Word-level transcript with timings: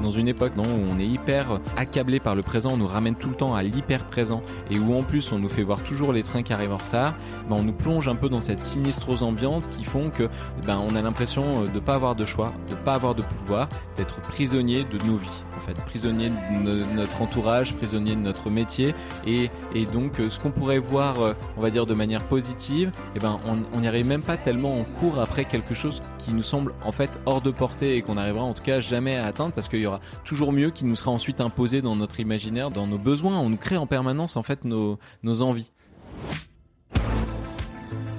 Dans 0.00 0.10
une 0.10 0.28
époque 0.28 0.52
où 0.56 0.62
on 0.62 0.98
est 0.98 1.06
hyper 1.06 1.60
accablé 1.76 2.20
par 2.20 2.34
le 2.34 2.42
présent, 2.42 2.72
on 2.72 2.76
nous 2.76 2.86
ramène 2.86 3.14
tout 3.14 3.28
le 3.28 3.34
temps 3.34 3.54
à 3.54 3.62
l'hyper 3.62 4.04
présent 4.04 4.42
et 4.70 4.78
où 4.78 4.94
en 4.96 5.02
plus 5.02 5.32
on 5.32 5.38
nous 5.38 5.48
fait 5.48 5.62
voir 5.62 5.82
toujours 5.82 6.12
les 6.12 6.22
trains 6.22 6.42
qui 6.42 6.52
arrivent 6.52 6.72
en 6.72 6.78
retard, 6.78 7.14
ben 7.48 7.56
on 7.56 7.62
nous 7.62 7.72
plonge 7.72 8.08
un 8.08 8.16
peu 8.16 8.28
dans 8.28 8.40
cette 8.40 8.62
sinistrose 8.62 9.22
ambiante 9.22 9.68
qui 9.70 9.84
font 9.84 10.10
que 10.10 10.28
ben 10.66 10.78
on 10.78 10.94
a 10.94 11.02
l'impression 11.02 11.62
de 11.62 11.80
pas 11.80 11.94
avoir 11.94 12.14
de 12.14 12.24
choix, 12.24 12.52
de 12.68 12.74
pas 12.74 12.94
avoir 12.94 13.14
de 13.14 13.22
pouvoir, 13.22 13.68
d'être 13.96 14.20
prisonnier 14.20 14.84
de 14.84 15.04
nos 15.06 15.16
vies 15.16 15.44
en 15.56 15.60
fait, 15.60 15.74
prisonnier 15.84 16.30
de 16.30 16.94
notre 16.96 17.20
entourage, 17.20 17.74
prisonnier 17.74 18.14
de 18.14 18.20
notre 18.20 18.50
métier 18.50 18.94
et, 19.26 19.50
et 19.74 19.86
donc 19.86 20.14
ce 20.28 20.38
qu'on 20.38 20.50
pourrait 20.50 20.78
voir 20.78 21.16
on 21.56 21.60
va 21.60 21.70
dire 21.70 21.86
de 21.86 21.94
manière 21.94 22.24
positive, 22.24 22.88
et 22.88 23.16
eh 23.16 23.18
ben 23.18 23.38
on 23.72 23.80
n'y 23.80 23.88
arrive 23.88 24.06
même 24.06 24.22
pas 24.22 24.36
tellement 24.36 24.78
en 24.78 24.84
cours 24.84 25.20
après 25.20 25.44
quelque 25.44 25.74
chose 25.74 26.02
qui 26.18 26.32
nous 26.32 26.42
semble 26.42 26.74
en 26.84 26.92
fait 26.92 27.18
hors 27.26 27.40
de 27.40 27.50
portée 27.50 27.96
et 27.96 28.02
qu'on 28.02 28.14
n'arrivera 28.14 28.44
en 28.44 28.54
tout 28.54 28.62
cas 28.62 28.80
jamais 28.80 29.16
à 29.16 29.26
atteindre 29.26 29.52
parce 29.52 29.68
qu'il 29.68 29.80
y 29.80 29.86
toujours 30.24 30.52
mieux 30.52 30.70
qui 30.70 30.84
nous 30.84 30.96
sera 30.96 31.10
ensuite 31.10 31.40
imposé 31.40 31.82
dans 31.82 31.96
notre 31.96 32.20
imaginaire, 32.20 32.70
dans 32.70 32.86
nos 32.86 32.98
besoins. 32.98 33.38
On 33.40 33.50
nous 33.50 33.56
crée 33.56 33.76
en 33.76 33.86
permanence 33.86 34.36
nos 34.64 35.42
envies. 35.42 35.72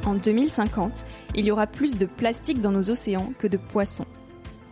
En 0.06 0.16
2050, 0.16 1.06
il 1.36 1.46
y 1.46 1.52
aura 1.52 1.68
plus 1.68 1.98
de 1.98 2.06
plastique 2.06 2.60
dans 2.60 2.72
nos 2.72 2.90
océans 2.90 3.34
que 3.38 3.48
de 3.48 3.58
poissons. 3.58 4.08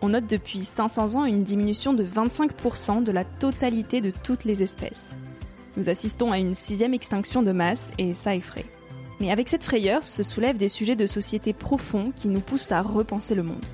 On 0.02 0.10
note 0.10 0.28
depuis 0.28 0.64
500 0.64 1.16
ans 1.16 1.26
une 1.26 1.44
diminution 1.44 1.94
de 1.94 2.04
25% 2.04 3.04
de 3.04 3.12
la 3.12 3.26
totalité 3.26 4.02
de 4.02 4.12
toutes 4.12 4.46
les 4.46 4.64
espèces. 4.64 5.08
Nous 5.78 5.90
assistons 5.90 6.32
à 6.32 6.40
une 6.40 6.56
sixième 6.56 6.94
extinction 6.94 7.44
de 7.44 7.52
masse 7.52 7.92
et 7.98 8.14
ça 8.14 8.36
effraie. 8.36 8.66
Mais 9.20 9.32
avec 9.32 9.50
cette 9.50 9.64
frayeur 9.64 10.04
se 10.04 10.24
soulèvent 10.24 10.58
des 10.58 10.70
sujets 10.70 10.96
de 10.96 11.06
société 11.06 11.54
profonds 11.54 12.12
qui 12.16 12.30
nous 12.30 12.40
poussent 12.40 12.72
à 12.72 12.82
repenser 12.82 13.36
le 13.36 13.44
monde. 13.44 13.66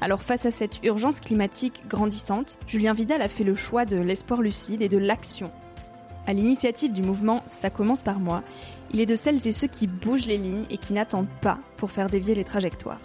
Alors 0.00 0.22
face 0.22 0.46
à 0.46 0.50
cette 0.50 0.82
urgence 0.82 1.20
climatique 1.20 1.84
grandissante, 1.88 2.58
Julien 2.66 2.94
Vidal 2.94 3.22
a 3.22 3.28
fait 3.28 3.44
le 3.44 3.54
choix 3.54 3.84
de 3.84 3.96
l'espoir 3.96 4.42
lucide 4.42 4.82
et 4.82 4.88
de 4.88 4.98
l'action. 4.98 5.52
À 6.26 6.32
l'initiative 6.32 6.92
du 6.92 7.02
mouvement 7.02 7.42
Ça 7.46 7.70
commence 7.70 8.02
par 8.02 8.18
moi, 8.18 8.42
il 8.92 9.00
est 9.00 9.06
de 9.06 9.16
celles 9.16 9.46
et 9.46 9.52
ceux 9.52 9.66
qui 9.66 9.86
bougent 9.86 10.26
les 10.26 10.38
lignes 10.38 10.64
et 10.70 10.76
qui 10.76 10.92
n'attendent 10.92 11.28
pas 11.40 11.58
pour 11.76 11.90
faire 11.90 12.08
dévier 12.08 12.34
les 12.34 12.44
trajectoires. 12.44 13.00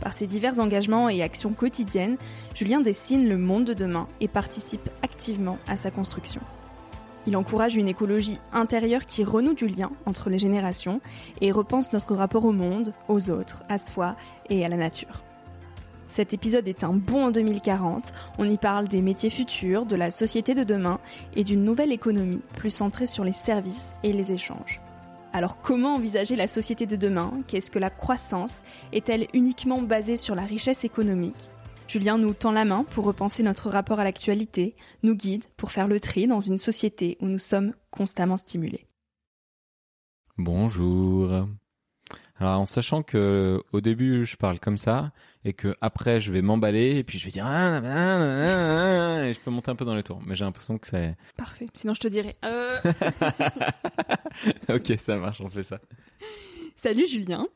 Par 0.00 0.12
ses 0.12 0.26
divers 0.26 0.58
engagements 0.58 1.08
et 1.08 1.22
actions 1.22 1.52
quotidiennes, 1.52 2.16
Julien 2.54 2.80
dessine 2.80 3.28
le 3.28 3.38
monde 3.38 3.64
de 3.64 3.74
demain 3.74 4.08
et 4.20 4.28
participe 4.28 4.90
activement 5.02 5.58
à 5.68 5.76
sa 5.76 5.92
construction. 5.92 6.40
Il 7.26 7.36
encourage 7.36 7.76
une 7.76 7.88
écologie 7.88 8.40
intérieure 8.52 9.06
qui 9.06 9.22
renoue 9.22 9.54
du 9.54 9.68
lien 9.68 9.92
entre 10.06 10.28
les 10.28 10.38
générations 10.38 11.00
et 11.40 11.52
repense 11.52 11.92
notre 11.92 12.16
rapport 12.16 12.44
au 12.44 12.52
monde, 12.52 12.92
aux 13.08 13.30
autres, 13.30 13.62
à 13.68 13.78
soi 13.78 14.16
et 14.50 14.64
à 14.64 14.68
la 14.68 14.76
nature. 14.76 15.22
Cet 16.12 16.34
épisode 16.34 16.68
est 16.68 16.84
un 16.84 16.92
bon 16.92 17.28
en 17.28 17.30
2040. 17.30 18.12
On 18.36 18.46
y 18.46 18.58
parle 18.58 18.86
des 18.86 19.00
métiers 19.00 19.30
futurs, 19.30 19.86
de 19.86 19.96
la 19.96 20.10
société 20.10 20.52
de 20.52 20.62
demain 20.62 21.00
et 21.34 21.42
d'une 21.42 21.64
nouvelle 21.64 21.90
économie 21.90 22.42
plus 22.54 22.68
centrée 22.68 23.06
sur 23.06 23.24
les 23.24 23.32
services 23.32 23.94
et 24.02 24.12
les 24.12 24.30
échanges. 24.30 24.82
Alors 25.32 25.62
comment 25.62 25.94
envisager 25.94 26.36
la 26.36 26.48
société 26.48 26.84
de 26.84 26.96
demain? 26.96 27.32
Qu'est-ce 27.48 27.70
que 27.70 27.78
la 27.78 27.88
croissance? 27.88 28.62
Est-elle 28.92 29.26
uniquement 29.32 29.80
basée 29.80 30.18
sur 30.18 30.34
la 30.34 30.44
richesse 30.44 30.84
économique? 30.84 31.50
Julien 31.88 32.18
nous 32.18 32.34
tend 32.34 32.52
la 32.52 32.66
main 32.66 32.84
pour 32.84 33.06
repenser 33.06 33.42
notre 33.42 33.70
rapport 33.70 33.98
à 33.98 34.04
l'actualité, 34.04 34.76
nous 35.02 35.14
guide 35.14 35.46
pour 35.56 35.72
faire 35.72 35.88
le 35.88 35.98
tri 35.98 36.26
dans 36.26 36.40
une 36.40 36.58
société 36.58 37.16
où 37.22 37.26
nous 37.26 37.38
sommes 37.38 37.72
constamment 37.90 38.36
stimulés. 38.36 38.86
Bonjour. 40.36 41.46
Alors 42.42 42.58
en 42.58 42.66
sachant 42.66 43.04
que 43.04 43.62
au 43.70 43.80
début 43.80 44.24
je 44.24 44.36
parle 44.36 44.58
comme 44.58 44.76
ça 44.76 45.12
et 45.44 45.52
que 45.52 45.76
après 45.80 46.20
je 46.20 46.32
vais 46.32 46.42
m'emballer 46.42 46.96
et 46.96 47.04
puis 47.04 47.16
je 47.16 47.26
vais 47.26 47.30
dire 47.30 47.46
ah, 47.46 47.80
ah, 47.84 49.20
ah, 49.20 49.28
et 49.28 49.32
je 49.32 49.38
peux 49.38 49.52
monter 49.52 49.70
un 49.70 49.76
peu 49.76 49.84
dans 49.84 49.94
les 49.94 50.02
tours, 50.02 50.20
mais 50.26 50.34
j'ai 50.34 50.44
l'impression 50.44 50.76
que 50.76 50.88
c'est 50.88 51.14
parfait. 51.36 51.68
Sinon 51.72 51.94
je 51.94 52.00
te 52.00 52.08
dirais. 52.08 52.34
Euh... 52.44 52.78
ok, 54.68 54.92
ça 54.98 55.18
marche, 55.18 55.40
on 55.40 55.50
fait 55.50 55.62
ça. 55.62 55.78
Salut 56.74 57.06
Julien. 57.06 57.46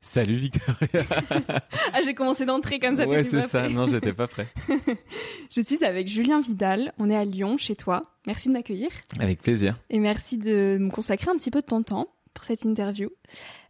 Salut 0.00 0.36
Victoria. 0.36 0.86
ah, 1.92 2.02
j'ai 2.04 2.14
commencé 2.14 2.46
d'entrer 2.46 2.78
comme 2.78 2.94
ça. 2.94 3.08
Ouais, 3.08 3.24
c'est 3.24 3.42
ça. 3.42 3.68
Non, 3.68 3.88
j'étais 3.88 4.12
pas 4.12 4.28
prêt. 4.28 4.46
je 5.50 5.60
suis 5.62 5.84
avec 5.84 6.06
Julien 6.06 6.40
Vidal. 6.40 6.92
On 6.98 7.10
est 7.10 7.16
à 7.16 7.24
Lyon, 7.24 7.56
chez 7.56 7.74
toi. 7.74 8.14
Merci 8.24 8.46
de 8.46 8.52
m'accueillir. 8.52 8.90
Avec 9.18 9.42
plaisir. 9.42 9.80
Et 9.90 9.98
merci 9.98 10.38
de 10.38 10.78
me 10.78 10.92
consacrer 10.92 11.28
un 11.28 11.36
petit 11.36 11.50
peu 11.50 11.60
de 11.60 11.66
ton 11.66 11.82
temps 11.82 12.06
pour 12.38 12.44
cette 12.44 12.64
interview. 12.64 13.10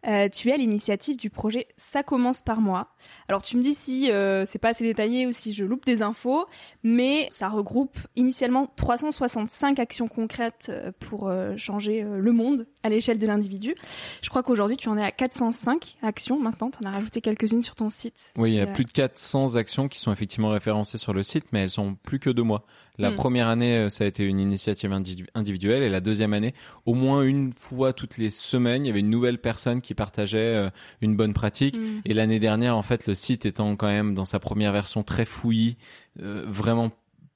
Euh, 0.07 0.29
tu 0.29 0.51
es 0.51 0.53
à 0.53 0.57
l'initiative 0.57 1.17
du 1.17 1.29
projet 1.29 1.67
Ça 1.77 2.03
commence 2.03 2.41
par 2.41 2.61
moi. 2.61 2.89
Alors 3.29 3.43
tu 3.43 3.57
me 3.57 3.63
dis 3.63 3.75
si 3.75 4.11
euh, 4.11 4.45
c'est 4.49 4.59
pas 4.59 4.69
assez 4.69 4.85
détaillé 4.85 5.27
ou 5.27 5.33
si 5.33 5.53
je 5.53 5.65
loupe 5.65 5.85
des 5.85 6.03
infos, 6.03 6.47
mais 6.85 7.29
ça 7.31 7.49
regroupe 7.49 7.99
initialement 8.15 8.73
365 8.77 9.79
actions 9.81 10.07
concrètes 10.07 10.69
euh, 10.71 10.93
pour 11.01 11.31
changer 11.57 12.03
le 12.03 12.33
monde 12.33 12.67
à 12.83 12.89
l'échelle 12.89 13.19
de 13.19 13.27
l'individu. 13.27 13.75
Je 14.23 14.31
crois 14.31 14.43
qu'aujourd'hui 14.43 14.77
tu 14.77 14.89
en 14.89 14.97
es 14.97 15.03
à 15.03 15.11
405 15.11 15.97
actions 16.03 16.39
maintenant, 16.39 16.71
tu 16.71 16.79
en 16.85 16.89
as 16.89 16.93
rajouté 16.93 17.21
quelques-unes 17.21 17.63
sur 17.63 17.75
ton 17.75 17.91
site. 17.91 18.33
Oui, 18.37 18.53
il 18.53 18.57
y 18.57 18.61
a 18.61 18.67
plus 18.67 18.85
de 18.85 18.93
400 18.93 19.57
actions 19.57 19.89
qui 19.89 19.99
sont 19.99 20.13
effectivement 20.13 20.51
référencées 20.51 20.99
sur 20.99 21.13
le 21.13 21.23
site, 21.23 21.47
mais 21.53 21.63
elles 21.63 21.71
sont 21.71 21.95
plus 21.95 22.19
que 22.19 22.31
deux 22.31 22.43
mois. 22.43 22.65
La 22.99 23.11
hmm. 23.11 23.17
première 23.17 23.49
année, 23.49 23.91
ça 23.91 24.05
a 24.05 24.07
été 24.09 24.25
une 24.25 24.41
initiative 24.41 24.93
individuelle 25.35 25.83
et 25.85 25.89
la 25.89 26.01
deuxième 26.01 26.35
année, 26.35 26.53
au 26.85 26.95
moins 26.95 27.23
une 27.23 27.53
fois 27.53 27.93
toutes 27.93 28.19
les 28.19 28.31
semaines, 28.31 28.85
il 28.85 28.89
y 28.89 28.91
avait 28.91 29.01
une 29.01 29.11
nouvelle 29.11 29.39
personne 29.39 29.81
qui 29.81 29.88
partageait 29.95 30.55
euh, 30.55 30.71
une 31.01 31.17
bonne 31.17 31.35
pratique. 31.35 31.79
Mm. 31.79 32.03
Et 32.05 32.15
l'année 32.15 32.39
dernière, 32.39 32.77
en 32.77 32.83
fait, 32.83 33.07
le 33.07 33.15
site 33.15 33.47
étant 33.47 33.77
quand 33.77 33.87
même 33.87 34.15
dans 34.15 34.25
sa 34.25 34.39
première 34.39 34.73
version 34.73 35.03
très 35.03 35.25
fouillie, 35.25 35.77
euh, 36.21 36.45
vraiment 36.47 36.91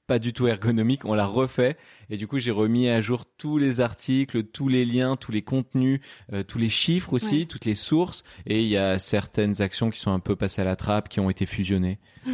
pas 0.07 0.19
du 0.19 0.33
tout 0.33 0.47
ergonomique, 0.47 1.05
on 1.05 1.13
l'a 1.13 1.25
refait 1.25 1.77
et 2.09 2.17
du 2.17 2.27
coup 2.27 2.37
j'ai 2.37 2.51
remis 2.51 2.89
à 2.89 2.99
jour 2.99 3.25
tous 3.25 3.57
les 3.57 3.79
articles, 3.79 4.43
tous 4.43 4.67
les 4.67 4.83
liens, 4.83 5.15
tous 5.15 5.31
les 5.31 5.43
contenus, 5.43 6.01
euh, 6.33 6.43
tous 6.43 6.57
les 6.57 6.67
chiffres 6.67 7.13
aussi, 7.13 7.47
toutes 7.47 7.63
les 7.63 7.75
sources 7.75 8.25
et 8.45 8.61
il 8.61 8.67
y 8.67 8.75
a 8.75 8.99
certaines 8.99 9.61
actions 9.61 9.89
qui 9.89 9.99
sont 10.01 10.11
un 10.11 10.19
peu 10.19 10.35
passées 10.35 10.61
à 10.61 10.65
la 10.65 10.75
trappe, 10.75 11.07
qui 11.07 11.21
ont 11.21 11.29
été 11.29 11.45
fusionnées. 11.45 11.99
Mm. 12.25 12.33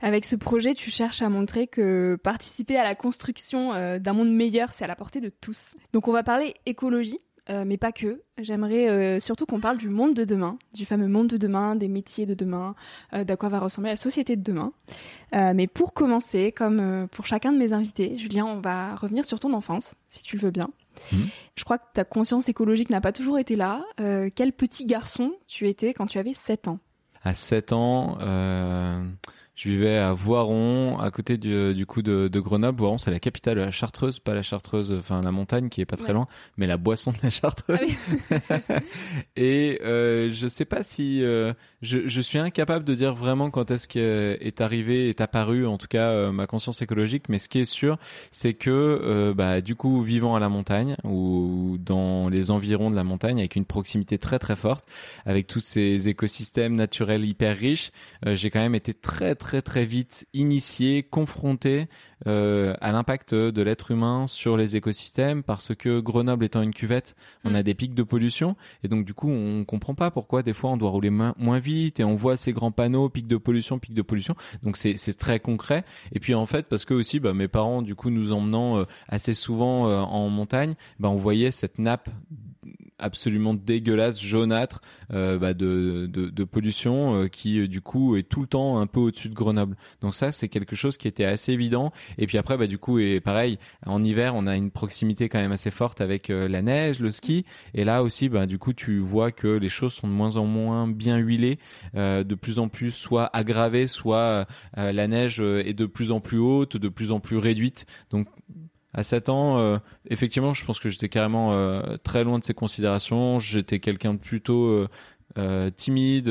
Avec 0.00 0.24
ce 0.24 0.36
projet, 0.36 0.74
tu 0.74 0.90
cherches 0.90 1.22
à 1.22 1.28
montrer 1.28 1.66
que 1.66 2.16
participer 2.22 2.76
à 2.76 2.84
la 2.84 2.94
construction 2.94 3.98
d'un 3.98 4.12
monde 4.12 4.30
meilleur, 4.30 4.70
c'est 4.70 4.84
à 4.84 4.86
la 4.86 4.96
portée 4.96 5.20
de 5.20 5.30
tous. 5.30 5.74
Donc 5.92 6.08
on 6.08 6.12
va 6.12 6.22
parler 6.22 6.54
écologie. 6.66 7.18
Euh, 7.50 7.64
mais 7.66 7.76
pas 7.76 7.90
que. 7.90 8.22
J'aimerais 8.38 8.88
euh, 8.88 9.20
surtout 9.20 9.46
qu'on 9.46 9.58
parle 9.58 9.76
du 9.76 9.88
monde 9.88 10.14
de 10.14 10.24
demain, 10.24 10.58
du 10.74 10.86
fameux 10.86 11.08
monde 11.08 11.26
de 11.26 11.36
demain, 11.36 11.74
des 11.74 11.88
métiers 11.88 12.24
de 12.24 12.34
demain, 12.34 12.76
euh, 13.14 13.24
d'à 13.24 13.36
quoi 13.36 13.48
va 13.48 13.58
ressembler 13.58 13.90
la 13.90 13.96
société 13.96 14.36
de 14.36 14.42
demain. 14.42 14.72
mais 15.32 15.66
pour 15.66 15.92
commencer, 15.92 16.52
comme 16.52 17.08
pour 17.10 17.26
chacun 17.26 17.52
de 17.52 17.58
mes 17.58 17.72
invités, 17.72 18.16
Julien, 18.16 18.46
on 18.46 18.60
va 18.60 18.94
revenir 18.94 19.24
sur 19.24 19.40
ton 19.40 19.52
enfance, 19.54 19.94
si 20.08 20.22
tu 20.22 20.36
le 20.36 20.42
veux 20.42 20.50
bien. 20.50 20.70
Mhm. 21.12 21.26
Je 21.56 21.64
crois 21.64 21.78
que 21.78 21.86
ta 21.94 22.04
conscience 22.04 22.48
écologique 22.48 22.90
n'a 22.90 23.00
pas 23.00 23.12
toujours 23.12 23.38
été 23.38 23.56
là. 23.56 23.84
quel 23.96 24.52
petit 24.52 24.86
garçon 24.86 25.34
tu 25.48 25.68
étais 25.68 25.94
quand 25.94 26.06
tu 26.06 26.18
avais 26.18 26.34
7 26.34 26.68
ans? 26.68 26.78
À 27.24 27.34
7 27.34 27.72
ans, 27.72 28.18
je 29.54 29.68
vivais 29.68 29.98
à 29.98 30.14
Voiron, 30.14 30.98
à 30.98 31.10
côté 31.10 31.36
du, 31.36 31.74
du 31.74 31.84
coup 31.84 32.00
de, 32.00 32.28
de 32.28 32.40
Grenoble. 32.40 32.78
Voiron, 32.78 32.96
c'est 32.96 33.10
la 33.10 33.20
capitale 33.20 33.56
de 33.56 33.60
la 33.60 33.70
Chartreuse, 33.70 34.18
pas 34.18 34.32
la 34.32 34.42
Chartreuse, 34.42 34.92
enfin 34.98 35.20
la 35.20 35.30
montagne 35.30 35.68
qui 35.68 35.82
est 35.82 35.86
pas 35.86 35.98
très 35.98 36.14
loin, 36.14 36.26
mais 36.56 36.66
la 36.66 36.78
boisson 36.78 37.12
de 37.12 37.18
la 37.22 37.28
Chartreuse. 37.28 37.78
Ah 38.50 38.58
et 39.36 39.78
euh, 39.84 40.30
je 40.32 40.48
sais 40.48 40.64
pas 40.64 40.82
si 40.82 41.22
euh, 41.22 41.52
je, 41.82 42.08
je, 42.08 42.20
suis 42.22 42.38
incapable 42.38 42.86
de 42.86 42.94
dire 42.94 43.14
vraiment 43.14 43.50
quand 43.50 43.70
est-ce 43.70 43.88
qu'est 43.88 44.60
arrivé, 44.62 45.10
est 45.10 45.20
apparu, 45.20 45.66
en 45.66 45.76
tout 45.76 45.86
cas 45.86 46.10
euh, 46.10 46.32
ma 46.32 46.46
conscience 46.46 46.80
écologique. 46.80 47.28
Mais 47.28 47.38
ce 47.38 47.50
qui 47.50 47.58
est 47.58 47.66
sûr, 47.66 47.98
c'est 48.30 48.54
que 48.54 48.70
euh, 48.70 49.34
bah 49.34 49.60
du 49.60 49.74
coup 49.74 50.02
vivant 50.02 50.34
à 50.34 50.40
la 50.40 50.48
montagne 50.48 50.96
ou 51.04 51.76
dans 51.78 52.30
les 52.30 52.50
environs 52.50 52.90
de 52.90 52.96
la 52.96 53.04
montagne, 53.04 53.38
avec 53.38 53.56
une 53.56 53.66
proximité 53.66 54.16
très 54.16 54.38
très 54.38 54.56
forte, 54.56 54.86
avec 55.26 55.46
tous 55.46 55.60
ces 55.60 56.08
écosystèmes 56.08 56.74
naturels 56.74 57.24
hyper 57.24 57.56
riches, 57.56 57.92
j'ai 58.24 58.48
quand 58.48 58.60
même 58.60 58.74
été 58.74 58.94
très 58.94 59.34
très 59.34 59.41
très 59.42 59.84
vite 59.84 60.26
initié, 60.32 61.02
confronté 61.02 61.88
euh, 62.26 62.74
à 62.80 62.92
l'impact 62.92 63.34
de 63.34 63.62
l'être 63.62 63.90
humain 63.90 64.26
sur 64.28 64.56
les 64.56 64.76
écosystèmes 64.76 65.42
parce 65.42 65.74
que 65.74 65.98
Grenoble 65.98 66.44
étant 66.44 66.62
une 66.62 66.72
cuvette, 66.72 67.16
on 67.44 67.54
a 67.54 67.60
mm. 67.60 67.62
des 67.64 67.74
pics 67.74 67.94
de 67.94 68.02
pollution 68.02 68.56
et 68.84 68.88
donc 68.88 69.04
du 69.04 69.14
coup 69.14 69.28
on 69.28 69.64
comprend 69.64 69.94
pas 69.94 70.10
pourquoi 70.10 70.42
des 70.42 70.52
fois 70.52 70.70
on 70.70 70.76
doit 70.76 70.90
rouler 70.90 71.10
moins 71.10 71.58
vite 71.58 71.98
et 71.98 72.04
on 72.04 72.14
voit 72.14 72.36
ces 72.36 72.52
grands 72.52 72.70
panneaux 72.70 73.08
pics 73.08 73.26
de 73.26 73.36
pollution, 73.36 73.78
pics 73.78 73.94
de 73.94 74.02
pollution. 74.02 74.36
Donc 74.62 74.76
c'est 74.76 74.96
c'est 74.96 75.14
très 75.14 75.40
concret 75.40 75.84
et 76.12 76.20
puis 76.20 76.34
en 76.34 76.46
fait 76.46 76.68
parce 76.68 76.84
que 76.84 76.94
aussi 76.94 77.18
bah, 77.18 77.34
mes 77.34 77.48
parents 77.48 77.82
du 77.82 77.94
coup 77.94 78.10
nous 78.10 78.32
emmenant 78.32 78.78
euh, 78.78 78.84
assez 79.08 79.34
souvent 79.34 79.88
euh, 79.88 79.98
en 79.98 80.28
montagne, 80.28 80.74
bah, 81.00 81.08
on 81.08 81.16
voyait 81.16 81.50
cette 81.50 81.78
nappe 81.78 82.08
absolument 83.02 83.54
dégueulasse, 83.54 84.20
jaunâtre 84.20 84.80
euh, 85.12 85.38
bah 85.38 85.52
de, 85.52 86.08
de, 86.10 86.30
de, 86.30 86.44
pollution 86.44 87.22
euh, 87.22 87.28
qui 87.28 87.60
euh, 87.60 87.68
du 87.68 87.80
coup 87.80 88.16
est 88.16 88.22
tout 88.22 88.40
le 88.40 88.46
temps 88.46 88.78
un 88.78 88.86
peu 88.86 89.00
au-dessus 89.00 89.28
de 89.28 89.34
Grenoble. 89.34 89.76
Donc 90.00 90.14
ça 90.14 90.32
c'est 90.32 90.48
quelque 90.48 90.76
chose 90.76 90.96
qui 90.96 91.08
était 91.08 91.24
assez 91.24 91.52
évident. 91.52 91.92
Et 92.18 92.26
puis 92.26 92.38
après 92.38 92.56
bah 92.56 92.66
du 92.66 92.78
coup 92.78 92.98
et 92.98 93.20
pareil 93.20 93.58
en 93.84 94.02
hiver 94.02 94.34
on 94.34 94.46
a 94.46 94.56
une 94.56 94.70
proximité 94.70 95.28
quand 95.28 95.40
même 95.40 95.52
assez 95.52 95.70
forte 95.70 96.00
avec 96.00 96.28
la 96.28 96.62
neige, 96.62 97.00
le 97.00 97.10
ski. 97.10 97.44
Et 97.74 97.84
là 97.84 98.02
aussi 98.02 98.28
bah 98.28 98.46
du 98.46 98.58
coup 98.58 98.72
tu 98.72 99.00
vois 99.00 99.32
que 99.32 99.48
les 99.48 99.68
choses 99.68 99.92
sont 99.92 100.08
de 100.08 100.12
moins 100.12 100.36
en 100.36 100.46
moins 100.46 100.88
bien 100.88 101.18
huilées, 101.18 101.58
de 101.94 102.34
plus 102.34 102.58
en 102.58 102.68
plus 102.68 102.92
soit 102.92 103.28
aggravées, 103.36 103.86
soit 103.86 104.46
la 104.76 105.08
neige 105.08 105.40
est 105.40 105.74
de 105.74 105.86
plus 105.86 106.10
en 106.10 106.20
plus 106.20 106.38
haute, 106.38 106.76
de 106.76 106.88
plus 106.88 107.10
en 107.10 107.20
plus 107.20 107.36
réduite. 107.36 107.86
Donc 108.10 108.28
à 108.94 109.02
7 109.02 109.28
ans, 109.30 109.58
euh, 109.58 109.78
effectivement, 110.08 110.52
je 110.52 110.64
pense 110.64 110.78
que 110.78 110.88
j'étais 110.88 111.08
carrément 111.08 111.52
euh, 111.52 111.96
très 112.02 112.24
loin 112.24 112.38
de 112.38 112.44
ces 112.44 112.54
considérations. 112.54 113.38
J'étais 113.38 113.80
quelqu'un 113.80 114.14
de 114.14 114.18
plutôt 114.18 114.86
euh, 115.38 115.70
timide, 115.70 116.30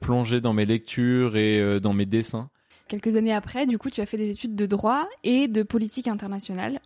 plongé 0.00 0.40
dans 0.40 0.52
mes 0.52 0.66
lectures 0.66 1.36
et 1.36 1.80
dans 1.80 1.92
mes 1.92 2.06
dessins. 2.06 2.50
Quelques 2.88 3.16
années 3.16 3.32
après, 3.32 3.66
du 3.66 3.78
coup, 3.78 3.90
tu 3.90 4.00
as 4.00 4.06
fait 4.06 4.16
des 4.16 4.30
études 4.30 4.54
de 4.54 4.66
droit 4.66 5.08
et 5.22 5.48
de 5.48 5.62
politique 5.62 6.08
internationale. 6.08 6.80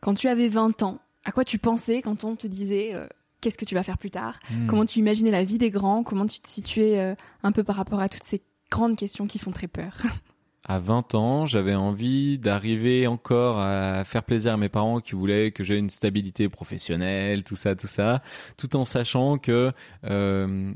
Quand 0.00 0.14
tu 0.14 0.28
avais 0.28 0.48
20 0.48 0.82
ans, 0.82 1.00
à 1.24 1.32
quoi 1.32 1.44
tu 1.44 1.58
pensais 1.58 2.00
quand 2.00 2.24
on 2.24 2.36
te 2.36 2.46
disait 2.46 2.94
qu'est-ce 3.40 3.58
que 3.58 3.64
tu 3.64 3.74
vas 3.74 3.82
faire 3.82 3.98
plus 3.98 4.10
tard? 4.10 4.38
Hmm. 4.50 4.66
Comment 4.66 4.86
tu 4.86 4.98
imaginais 5.00 5.30
la 5.30 5.44
vie 5.44 5.58
des 5.58 5.70
grands? 5.70 6.04
Comment 6.04 6.26
tu 6.26 6.40
te 6.40 6.48
situais 6.48 7.14
un 7.42 7.52
peu 7.52 7.64
par 7.64 7.76
rapport 7.76 8.00
à 8.00 8.08
toutes 8.08 8.24
ces 8.24 8.40
grandes 8.70 8.96
questions 8.96 9.26
qui 9.26 9.40
font 9.40 9.50
très 9.50 9.68
peur? 9.68 9.96
à 10.66 10.78
20 10.78 11.14
ans, 11.14 11.46
j'avais 11.46 11.74
envie 11.74 12.38
d'arriver 12.38 13.06
encore 13.06 13.60
à 13.60 14.04
faire 14.04 14.22
plaisir 14.22 14.54
à 14.54 14.56
mes 14.56 14.68
parents 14.68 15.00
qui 15.00 15.14
voulaient 15.14 15.52
que 15.52 15.64
j'aie 15.64 15.78
une 15.78 15.90
stabilité 15.90 16.48
professionnelle, 16.48 17.44
tout 17.44 17.56
ça, 17.56 17.74
tout 17.74 17.86
ça, 17.86 18.22
tout 18.56 18.76
en 18.76 18.84
sachant 18.84 19.38
que 19.38 19.72
euh, 20.04 20.72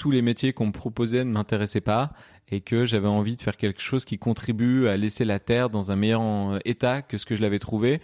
tous 0.00 0.10
les 0.10 0.22
métiers 0.22 0.54
qu'on 0.54 0.68
me 0.68 0.72
proposait 0.72 1.26
ne 1.26 1.30
m'intéressaient 1.30 1.82
pas 1.82 2.14
et 2.50 2.62
que 2.62 2.86
j'avais 2.86 3.06
envie 3.06 3.36
de 3.36 3.42
faire 3.42 3.58
quelque 3.58 3.82
chose 3.82 4.06
qui 4.06 4.18
contribue 4.18 4.88
à 4.88 4.96
laisser 4.96 5.26
la 5.26 5.38
Terre 5.38 5.68
dans 5.68 5.92
un 5.92 5.96
meilleur 5.96 6.22
euh, 6.22 6.58
état 6.64 7.02
que 7.02 7.18
ce 7.18 7.26
que 7.26 7.36
je 7.36 7.42
l'avais 7.42 7.58
trouvé. 7.58 8.00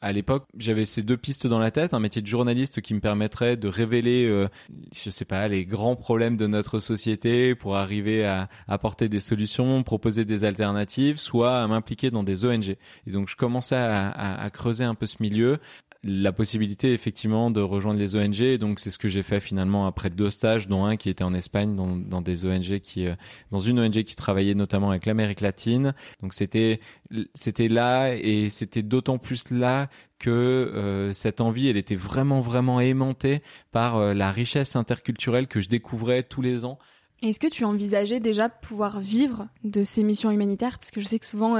À 0.00 0.12
l'époque, 0.12 0.46
j'avais 0.56 0.86
ces 0.86 1.02
deux 1.02 1.18
pistes 1.18 1.46
dans 1.46 1.58
la 1.58 1.70
tête, 1.70 1.92
un 1.92 2.00
métier 2.00 2.22
de 2.22 2.26
journaliste 2.26 2.80
qui 2.80 2.94
me 2.94 3.00
permettrait 3.00 3.58
de 3.58 3.68
révéler, 3.68 4.24
euh, 4.24 4.48
je 4.96 5.10
sais 5.10 5.26
pas, 5.26 5.46
les 5.46 5.66
grands 5.66 5.96
problèmes 5.96 6.38
de 6.38 6.46
notre 6.46 6.80
société 6.80 7.54
pour 7.54 7.76
arriver 7.76 8.24
à 8.24 8.48
apporter 8.66 9.10
des 9.10 9.20
solutions, 9.20 9.82
proposer 9.82 10.24
des 10.24 10.44
alternatives, 10.44 11.18
soit 11.18 11.58
à 11.60 11.66
m'impliquer 11.68 12.10
dans 12.10 12.24
des 12.24 12.46
ONG. 12.46 12.76
Et 13.06 13.10
donc, 13.10 13.28
je 13.28 13.36
commençais 13.36 13.76
à, 13.76 14.10
à 14.10 14.50
creuser 14.50 14.84
un 14.84 14.94
peu 14.94 15.04
ce 15.04 15.16
milieu 15.20 15.58
la 16.04 16.32
possibilité 16.32 16.92
effectivement 16.92 17.50
de 17.50 17.60
rejoindre 17.60 17.98
les 17.98 18.14
ONG. 18.14 18.58
Donc 18.58 18.78
c'est 18.78 18.90
ce 18.90 18.98
que 18.98 19.08
j'ai 19.08 19.22
fait 19.22 19.40
finalement 19.40 19.86
après 19.86 20.10
deux 20.10 20.30
stages, 20.30 20.68
dont 20.68 20.84
un 20.84 20.96
qui 20.96 21.08
était 21.08 21.24
en 21.24 21.32
Espagne 21.32 21.74
dans, 21.74 21.96
dans 21.96 22.20
des 22.20 22.44
ONG 22.44 22.78
qui, 22.80 23.06
euh, 23.06 23.14
dans 23.50 23.60
une 23.60 23.80
ONG 23.80 24.02
qui 24.04 24.14
travaillait 24.14 24.54
notamment 24.54 24.90
avec 24.90 25.06
l'Amérique 25.06 25.40
latine. 25.40 25.94
Donc 26.20 26.34
c'était 26.34 26.80
c'était 27.34 27.68
là 27.68 28.14
et 28.14 28.50
c'était 28.50 28.82
d'autant 28.82 29.18
plus 29.18 29.50
là 29.50 29.88
que 30.18 30.30
euh, 30.30 31.12
cette 31.14 31.40
envie, 31.40 31.68
elle 31.68 31.76
était 31.76 31.96
vraiment 31.96 32.42
vraiment 32.42 32.80
aimantée 32.80 33.42
par 33.72 33.96
euh, 33.96 34.14
la 34.14 34.30
richesse 34.30 34.76
interculturelle 34.76 35.48
que 35.48 35.60
je 35.60 35.68
découvrais 35.68 36.22
tous 36.22 36.42
les 36.42 36.64
ans. 36.64 36.78
Est-ce 37.22 37.40
que 37.40 37.46
tu 37.46 37.64
envisageais 37.64 38.20
déjà 38.20 38.50
pouvoir 38.50 39.00
vivre 39.00 39.48
de 39.62 39.84
ces 39.84 40.02
missions 40.02 40.30
humanitaires? 40.30 40.78
Parce 40.78 40.90
que 40.90 41.00
je 41.00 41.06
sais 41.06 41.18
que 41.18 41.24
souvent, 41.24 41.56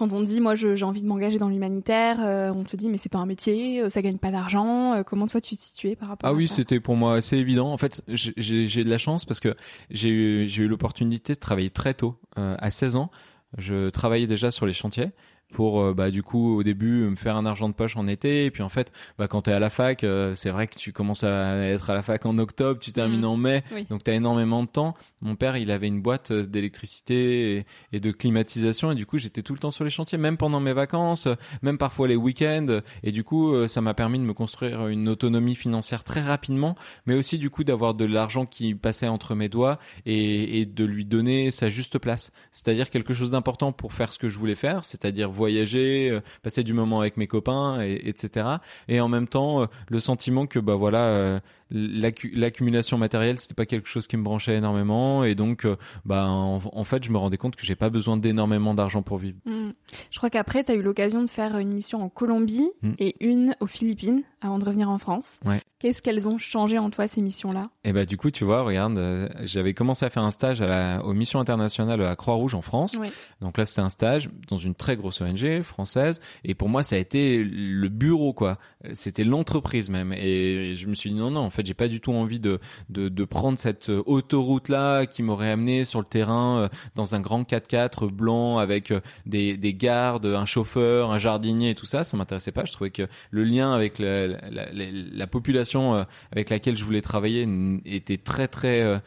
quand 0.00 0.14
on 0.14 0.22
dit 0.22 0.40
moi 0.40 0.54
j'ai 0.54 0.82
envie 0.82 1.02
de 1.02 1.06
m'engager 1.06 1.38
dans 1.38 1.50
l'humanitaire, 1.50 2.16
euh, 2.20 2.50
on 2.54 2.64
te 2.64 2.74
dit 2.74 2.88
mais 2.88 2.96
c'est 2.96 3.10
pas 3.10 3.18
un 3.18 3.26
métier, 3.26 3.82
euh, 3.82 3.90
ça 3.90 4.00
gagne 4.00 4.16
pas 4.16 4.30
d'argent. 4.30 4.94
Euh, 4.94 5.02
comment 5.02 5.26
toi 5.26 5.42
tu 5.42 5.54
te 5.54 5.60
situais 5.60 5.94
par 5.94 6.08
rapport 6.08 6.26
ah 6.26 6.32
à 6.32 6.34
oui, 6.34 6.48
c'était 6.48 6.80
pour 6.80 6.96
moi 6.96 7.16
assez 7.16 7.36
évident. 7.36 7.70
En 7.70 7.76
fait, 7.76 8.00
j'ai 8.08 8.82
de 8.82 8.88
la 8.88 8.96
chance 8.96 9.26
parce 9.26 9.40
que 9.40 9.54
j'ai 9.90 10.08
eu, 10.08 10.50
eu 10.50 10.68
l'opportunité 10.68 11.34
de 11.34 11.38
travailler 11.38 11.68
très 11.68 11.92
tôt, 11.92 12.16
à 12.36 12.70
16 12.70 12.96
ans. 12.96 13.10
Je 13.58 13.90
travaillais 13.90 14.26
déjà 14.26 14.50
sur 14.50 14.64
les 14.64 14.72
chantiers 14.72 15.10
pour 15.52 15.80
euh, 15.80 15.94
bah 15.94 16.10
du 16.10 16.22
coup 16.22 16.56
au 16.56 16.62
début 16.62 17.08
me 17.08 17.16
faire 17.16 17.36
un 17.36 17.46
argent 17.46 17.68
de 17.68 17.74
poche 17.74 17.96
en 17.96 18.06
été. 18.06 18.46
Et 18.46 18.50
puis 18.50 18.62
en 18.62 18.68
fait 18.68 18.92
bah 19.18 19.28
quand 19.28 19.42
tu 19.42 19.50
es 19.50 19.52
à 19.52 19.58
la 19.58 19.70
fac 19.70 20.04
euh, 20.04 20.34
c'est 20.34 20.50
vrai 20.50 20.66
que 20.66 20.76
tu 20.76 20.92
commences 20.92 21.24
à 21.24 21.56
être 21.66 21.90
à 21.90 21.94
la 21.94 22.02
fac 22.02 22.24
en 22.26 22.38
octobre 22.38 22.80
tu 22.80 22.92
termines 22.92 23.22
mmh. 23.22 23.24
en 23.24 23.36
mai. 23.36 23.62
Donc 23.90 24.04
tu 24.04 24.10
as 24.10 24.14
énormément 24.14 24.62
de 24.62 24.68
temps. 24.68 24.94
Mon 25.20 25.34
père 25.34 25.56
il 25.56 25.70
avait 25.70 25.88
une 25.88 26.00
boîte 26.00 26.30
euh, 26.30 26.46
d'électricité 26.46 27.64
et, 27.92 28.00
de 28.00 28.10
climatisation. 28.10 28.92
Et 28.92 28.94
du 28.94 29.06
coup 29.06 29.18
j'étais 29.18 29.42
tout 29.42 29.52
le 29.52 29.58
temps 29.58 29.70
sur 29.70 29.84
les 29.84 29.90
chantiers 29.90 30.18
même 30.18 30.36
pendant 30.36 30.60
mes 30.60 30.72
vacances 30.72 31.28
même 31.62 31.78
parfois 31.78 32.08
les 32.08 32.16
week-ends. 32.16 32.80
Et 33.02 33.12
du 33.12 33.24
coup 33.24 33.66
ça 33.66 33.80
m'a 33.80 33.94
permis 33.94 34.18
de 34.18 34.24
me 34.24 34.34
construire 34.34 34.88
une 34.88 35.08
autonomie 35.08 35.54
financière 35.54 36.04
très 36.04 36.20
rapidement 36.20 36.76
mais 37.06 37.14
aussi 37.14 37.38
du 37.38 37.50
coup 37.50 37.64
d'avoir 37.64 37.94
de 37.94 38.04
l'argent 38.04 38.46
qui 38.46 38.74
passait 38.74 39.08
entre 39.08 39.34
mes 39.34 39.48
doigts 39.48 39.78
et, 40.06 40.60
et 40.60 40.66
de 40.66 40.84
lui 40.84 41.04
donner 41.04 41.50
sa 41.50 41.68
juste 41.68 41.98
place. 41.98 42.32
C'est-à-dire 42.50 42.90
quelque 42.90 43.14
chose 43.14 43.30
d'important 43.30 43.72
pour 43.72 43.92
faire 43.92 44.12
ce 44.12 44.18
que 44.18 44.28
je 44.28 44.38
voulais 44.38 44.54
faire 44.54 44.84
c'est-à-dire 44.84 45.30
voyager, 45.40 46.10
euh, 46.10 46.20
passer 46.42 46.62
du 46.62 46.74
moment 46.74 47.00
avec 47.00 47.16
mes 47.16 47.26
copains, 47.26 47.80
et, 47.82 48.08
etc. 48.08 48.60
Et 48.88 49.00
en 49.00 49.08
même 49.08 49.26
temps, 49.26 49.62
euh, 49.62 49.66
le 49.88 50.00
sentiment 50.00 50.46
que 50.46 50.58
bah 50.58 50.74
voilà, 50.74 51.04
euh, 51.04 51.40
l'accumulation 51.70 52.98
matérielle 52.98 53.38
c'était 53.38 53.54
pas 53.54 53.66
quelque 53.66 53.88
chose 53.88 54.06
qui 54.06 54.16
me 54.16 54.22
branchait 54.22 54.56
énormément 54.56 55.24
et 55.24 55.34
donc 55.34 55.64
euh, 55.64 55.76
bah 56.04 56.26
en, 56.28 56.84
fait 56.84 57.04
je 57.04 57.10
me 57.10 57.18
rendais 57.18 57.36
compte 57.36 57.56
que 57.56 57.64
j'ai 57.64 57.76
pas 57.76 57.90
besoin 57.90 58.16
d'énormément 58.16 58.74
d'argent 58.74 59.02
pour 59.02 59.18
vivre. 59.18 59.38
Mmh. 59.44 59.70
Je 60.10 60.16
crois 60.18 60.30
qu'après 60.30 60.64
tu 60.64 60.72
as 60.72 60.74
eu 60.74 60.82
l'occasion 60.82 61.22
de 61.22 61.30
faire 61.30 61.58
une 61.58 61.72
mission 61.72 62.02
en 62.02 62.08
Colombie 62.08 62.70
mmh. 62.82 62.92
et 62.98 63.24
une 63.24 63.54
aux 63.60 63.66
Philippines 63.66 64.22
avant 64.40 64.58
de 64.58 64.64
revenir 64.64 64.88
en 64.88 64.98
France. 64.98 65.38
Ouais. 65.44 65.60
Qu'est-ce 65.78 66.02
qu'elles 66.02 66.28
ont 66.28 66.38
changé 66.38 66.78
en 66.78 66.90
toi 66.90 67.06
ces 67.06 67.22
missions-là? 67.22 67.70
Et 67.84 67.90
eh 67.90 67.92
bah 67.92 68.04
du 68.04 68.16
coup 68.16 68.30
tu 68.30 68.44
vois 68.44 68.62
regarde 68.62 68.98
euh, 68.98 69.28
j'avais 69.42 69.74
commencé 69.74 70.04
à 70.04 70.10
faire 70.10 70.24
un 70.24 70.30
stage 70.30 70.60
à 70.60 70.66
la, 70.66 71.04
aux 71.04 71.14
missions 71.14 71.40
internationales 71.40 72.02
à 72.02 72.16
Croix-Rouge 72.16 72.54
en 72.54 72.62
France. 72.62 72.98
Donc 73.40 73.58
là 73.58 73.64
c'était 73.64 73.80
un 73.80 73.88
stage 73.90 74.28
dans 74.48 74.56
une 74.56 74.74
très 74.74 74.96
grosse 74.96 75.20
ONG 75.20 75.62
française 75.62 76.20
et 76.44 76.54
pour 76.54 76.68
moi 76.68 76.82
ça 76.82 76.96
a 76.96 76.98
été 76.98 77.42
le 77.42 77.88
bureau 77.88 78.32
quoi. 78.32 78.58
C'était 78.94 79.24
l'entreprise 79.24 79.90
même 79.90 80.12
et 80.12 80.74
je 80.74 80.86
me 80.86 80.94
suis 80.94 81.10
dit 81.10 81.16
non 81.16 81.30
non 81.30 81.40
en 81.40 81.50
fait 81.50 81.59
j'ai 81.66 81.74
pas 81.74 81.88
du 81.88 82.00
tout 82.00 82.12
envie 82.12 82.40
de, 82.40 82.60
de, 82.88 83.24
prendre 83.24 83.58
cette 83.58 83.90
autoroute 83.90 84.68
là 84.68 85.06
qui 85.06 85.22
m'aurait 85.22 85.50
amené 85.50 85.84
sur 85.84 86.00
le 86.00 86.06
terrain 86.06 86.62
euh, 86.62 86.68
dans 86.94 87.14
un 87.14 87.20
grand 87.20 87.42
4x4 87.42 88.08
blanc 88.10 88.58
avec 88.58 88.90
euh, 88.90 89.00
des, 89.26 89.56
des 89.56 89.74
gardes, 89.74 90.26
un 90.26 90.46
chauffeur, 90.46 91.10
un 91.10 91.18
jardinier 91.18 91.70
et 91.70 91.74
tout 91.74 91.86
ça. 91.86 92.04
Ça 92.04 92.16
m'intéressait 92.16 92.52
pas. 92.52 92.64
Je 92.64 92.72
trouvais 92.72 92.90
que 92.90 93.06
le 93.30 93.44
lien 93.44 93.72
avec 93.72 93.98
la, 93.98 94.26
la, 94.28 94.66
la, 94.72 95.26
population 95.26 95.94
euh, 95.94 96.04
avec 96.32 96.50
laquelle 96.50 96.76
je 96.76 96.84
voulais 96.84 97.02
travailler 97.02 97.48
était 97.84 98.16
très 98.16 98.48
très 98.48 99.00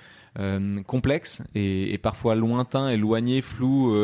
complexe 0.87 1.43
et, 1.53 1.97
parfois 1.97 2.35
lointain, 2.35 2.89
éloigné, 2.89 3.41
flou, 3.41 3.95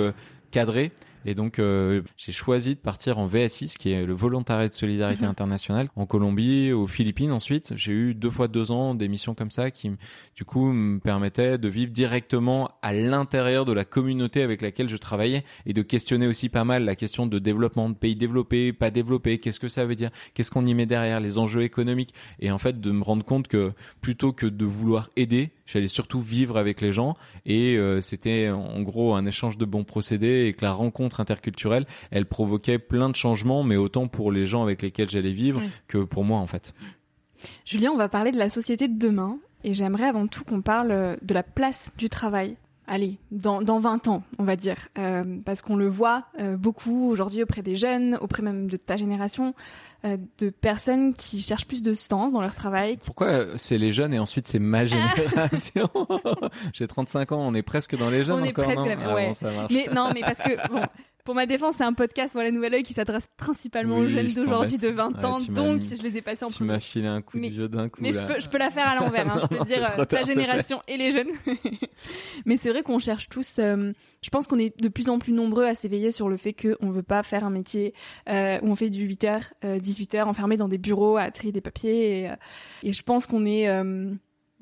cadré. 0.52 0.92
Et 1.26 1.36
donc, 1.36 1.60
euh, 1.60 2.02
j'ai 2.18 2.32
choisi 2.32 2.76
de 2.76 2.80
partir 2.80 3.18
en 3.18 3.28
VS6, 3.28 3.78
qui 3.78 3.92
est 3.92 4.06
le 4.06 4.14
volontariat 4.14 4.68
de 4.68 4.74
solidarité 4.74 5.24
mhm. 5.24 5.32
internationale, 5.32 5.90
en 5.96 6.06
Colombie, 6.06 6.72
aux 6.72 6.88
Philippines 6.88 7.32
ensuite. 7.32 7.74
J'ai 7.76 7.92
eu 7.92 8.14
deux 8.14 8.30
fois 8.30 8.48
deux 8.48 8.72
ans 8.72 8.96
des 8.96 9.08
missions 9.08 9.36
comme 9.36 9.52
ça 9.52 9.72
qui, 9.72 9.92
du 10.36 10.46
coup, 10.46 10.72
me 10.72 11.00
permettaient 11.00 11.58
de 11.58 11.68
vivre 11.68 11.92
directement 11.92 12.72
à 12.82 12.94
l'intérieur 12.94 13.66
de 13.66 13.74
la 13.74 13.86
communauté 13.86 14.42
avec 14.42 14.62
laquelle 14.62 14.90
je 14.90 14.98
travaillais 14.98 15.44
et 15.66 15.74
de 15.74 15.82
questionner 15.82 16.28
aussi 16.28 16.50
pas 16.50 16.64
mal 16.64 16.86
la 16.86 16.96
question 16.96 17.28
de 17.28 17.40
développement 17.40 17.90
de 17.90 17.96
pays 17.96 18.16
développés, 18.16 18.74
pas 18.74 18.92
développés, 18.92 19.40
qu'est-ce 19.40 19.60
que 19.60 19.68
ça 19.68 19.86
veut 19.86 19.96
dire, 19.96 20.10
qu'est-ce 20.34 20.52
qu'on 20.52 20.66
y 20.66 20.74
met 20.74 20.86
derrière, 20.86 21.20
les 21.20 21.38
enjeux 21.38 21.64
économiques. 21.64 22.14
Et 22.40 22.52
en 22.52 22.58
fait, 22.58 22.80
de 22.80 22.92
me 22.92 23.04
rendre 23.04 23.26
compte 23.26 23.48
que 23.48 23.74
plutôt 24.02 24.34
que 24.34 24.46
de 24.46 24.66
vouloir 24.66 25.10
aider, 25.16 25.52
j'allais 25.72 25.88
surtout 25.88 26.22
vivre 26.22 26.58
avec 26.58 26.82
les 26.82 26.92
gens 26.92 27.16
et 27.46 27.78
euh, 27.78 28.02
c'était 28.02 28.50
en 28.50 28.82
gros 28.82 29.16
un 29.16 29.26
échange 29.26 29.58
de 29.58 29.66
bons 29.66 29.84
procédés 29.84 30.46
et 30.48 30.54
que 30.54 30.66
la 30.66 30.72
rencontre 30.72 31.20
interculturelle, 31.20 31.86
elle 32.12 32.26
provoquait 32.26 32.80
plein 32.80 33.10
de 33.10 33.16
changements, 33.16 33.64
mais 33.64 33.76
autant 33.76 34.08
pour 34.08 34.32
les 34.32 34.46
gens 34.46 34.64
avec 34.64 34.82
lesquels 34.82 35.10
j'allais 35.10 35.34
vivre 35.34 35.62
que 35.88 36.00
pour 36.00 36.24
moi 36.24 36.40
en 36.40 36.48
fait. 36.48 36.74
Julien, 37.66 37.92
on 37.92 37.98
va 37.98 38.10
parler 38.10 38.32
de 38.32 38.38
la 38.38 38.50
société 38.50 38.88
de 38.88 38.98
demain 38.98 39.38
et 39.64 39.74
j'aimerais 39.74 40.08
avant 40.08 40.28
tout 40.28 40.44
qu'on 40.44 40.62
parle 40.62 41.18
de 41.22 41.34
la 41.34 41.44
place 41.44 41.94
du 41.98 42.10
travail 42.10 42.56
allez, 42.90 43.18
dans, 43.32 43.62
dans 43.62 43.80
20 43.80 44.08
ans, 44.08 44.24
on 44.40 44.44
va 44.44 44.56
dire, 44.56 44.76
euh, 44.98 45.38
parce 45.46 45.62
qu'on 45.62 45.76
le 45.76 45.88
voit 45.88 46.26
euh, 46.40 46.58
beaucoup 46.58 47.10
aujourd'hui 47.10 47.44
auprès 47.44 47.62
des 47.62 47.76
jeunes, 47.76 48.18
auprès 48.20 48.42
même 48.42 48.70
de 48.70 48.78
ta 48.78 48.98
génération, 48.98 49.54
euh, 50.06 50.18
de 50.40 50.50
personnes 50.50 51.14
qui 51.14 51.42
cherchent 51.42 51.68
plus 51.68 51.84
de 51.84 51.94
sens 51.94 52.34
dans 52.34 52.42
leur 52.42 52.56
travail. 52.56 52.98
Pourquoi 53.06 53.58
c'est 53.58 53.78
les 53.78 53.94
jeunes 53.94 54.14
et 54.14 54.20
ensuite 54.20 54.48
c'est 54.48 54.60
ma 54.60 54.86
génération? 54.88 55.90
J'ai 56.74 56.88
35 56.88 57.32
ans, 57.32 57.40
on 57.42 57.54
est 57.54 57.62
presque 57.62 57.96
dans 57.96 58.10
les 58.10 58.24
jeunes 58.24 58.40
on 58.40 58.46
encore, 58.48 58.70
est 58.70 58.74
presque 58.74 58.98
non? 59.00 59.14
ouais. 59.14 59.32
Ah, 59.46 59.68
Mais 59.72 59.88
non, 59.94 60.10
mais 60.14 60.22
parce 60.22 60.40
que 60.40 60.68
bon, 60.70 60.82
pour 61.30 61.36
ma 61.36 61.46
défense, 61.46 61.76
c'est 61.78 61.84
un 61.84 61.94
podcast, 61.94 62.34
voilà, 62.34 62.50
Nouvel 62.50 62.74
Oeil, 62.74 62.82
qui 62.82 62.94
s'adresse 62.94 63.28
principalement 63.38 63.98
aux 63.98 64.08
jeunes 64.08 64.34
d'aujourd'hui 64.34 64.80
de 64.80 64.88
20 64.88 65.24
ans, 65.24 65.40
donc 65.50 65.84
je 65.84 66.02
les 66.02 66.18
ai 66.18 66.24
passés 66.24 66.44
en 66.44 66.48
Tu 66.48 66.64
m'as 66.64 66.80
filé 66.80 67.06
un 67.06 67.22
coup 67.22 67.40
de 67.40 67.52
jeu 67.52 67.70
d'un 67.70 67.88
coup. 67.88 68.00
Mais 68.02 68.12
Je, 68.12 68.24
peux, 68.24 68.40
je 68.40 68.50
peux 68.50 68.58
la 68.58 68.72
faire 68.72 68.88
à 68.88 68.96
l'envers, 68.96 69.32
hein, 69.32 69.38
je 69.40 69.46
peux 69.46 69.64
dire 69.66 69.88
euh, 70.00 70.06
ta 70.06 70.24
génération 70.24 70.82
et 70.88 70.98
les 70.98 71.12
jeunes. 71.12 71.28
mais 72.48 72.58
c'est 72.58 72.72
vrai 72.72 72.82
qu'on 72.82 72.98
cherche 72.98 73.30
tous, 73.30 73.58
euh, 73.60 73.92
je 74.24 74.30
pense 74.32 74.48
qu'on 74.48 74.58
est 74.58 74.76
de 74.82 74.88
plus 74.88 75.08
en 75.08 75.20
plus 75.20 75.32
nombreux 75.32 75.66
à 75.66 75.76
s'éveiller 75.76 76.10
sur 76.10 76.30
le 76.30 76.38
fait 76.38 76.56
qu'on 76.56 76.90
veut 76.90 77.04
pas 77.04 77.22
faire 77.22 77.44
un 77.44 77.52
métier 77.52 77.94
euh, 78.28 78.58
où 78.64 78.72
on 78.72 78.76
fait 78.76 78.90
du 78.90 79.08
8h, 79.08 79.52
18h, 79.64 80.24
enfermé 80.24 80.58
dans 80.58 80.68
des 80.68 80.80
bureaux 80.80 81.18
à 81.18 81.30
trier 81.30 81.52
des 81.52 81.62
papiers. 81.62 82.22
Et, 82.22 82.32
et 82.82 82.92
je 82.92 83.04
pense 83.04 83.28
qu'on 83.28 83.46
est 83.46 83.68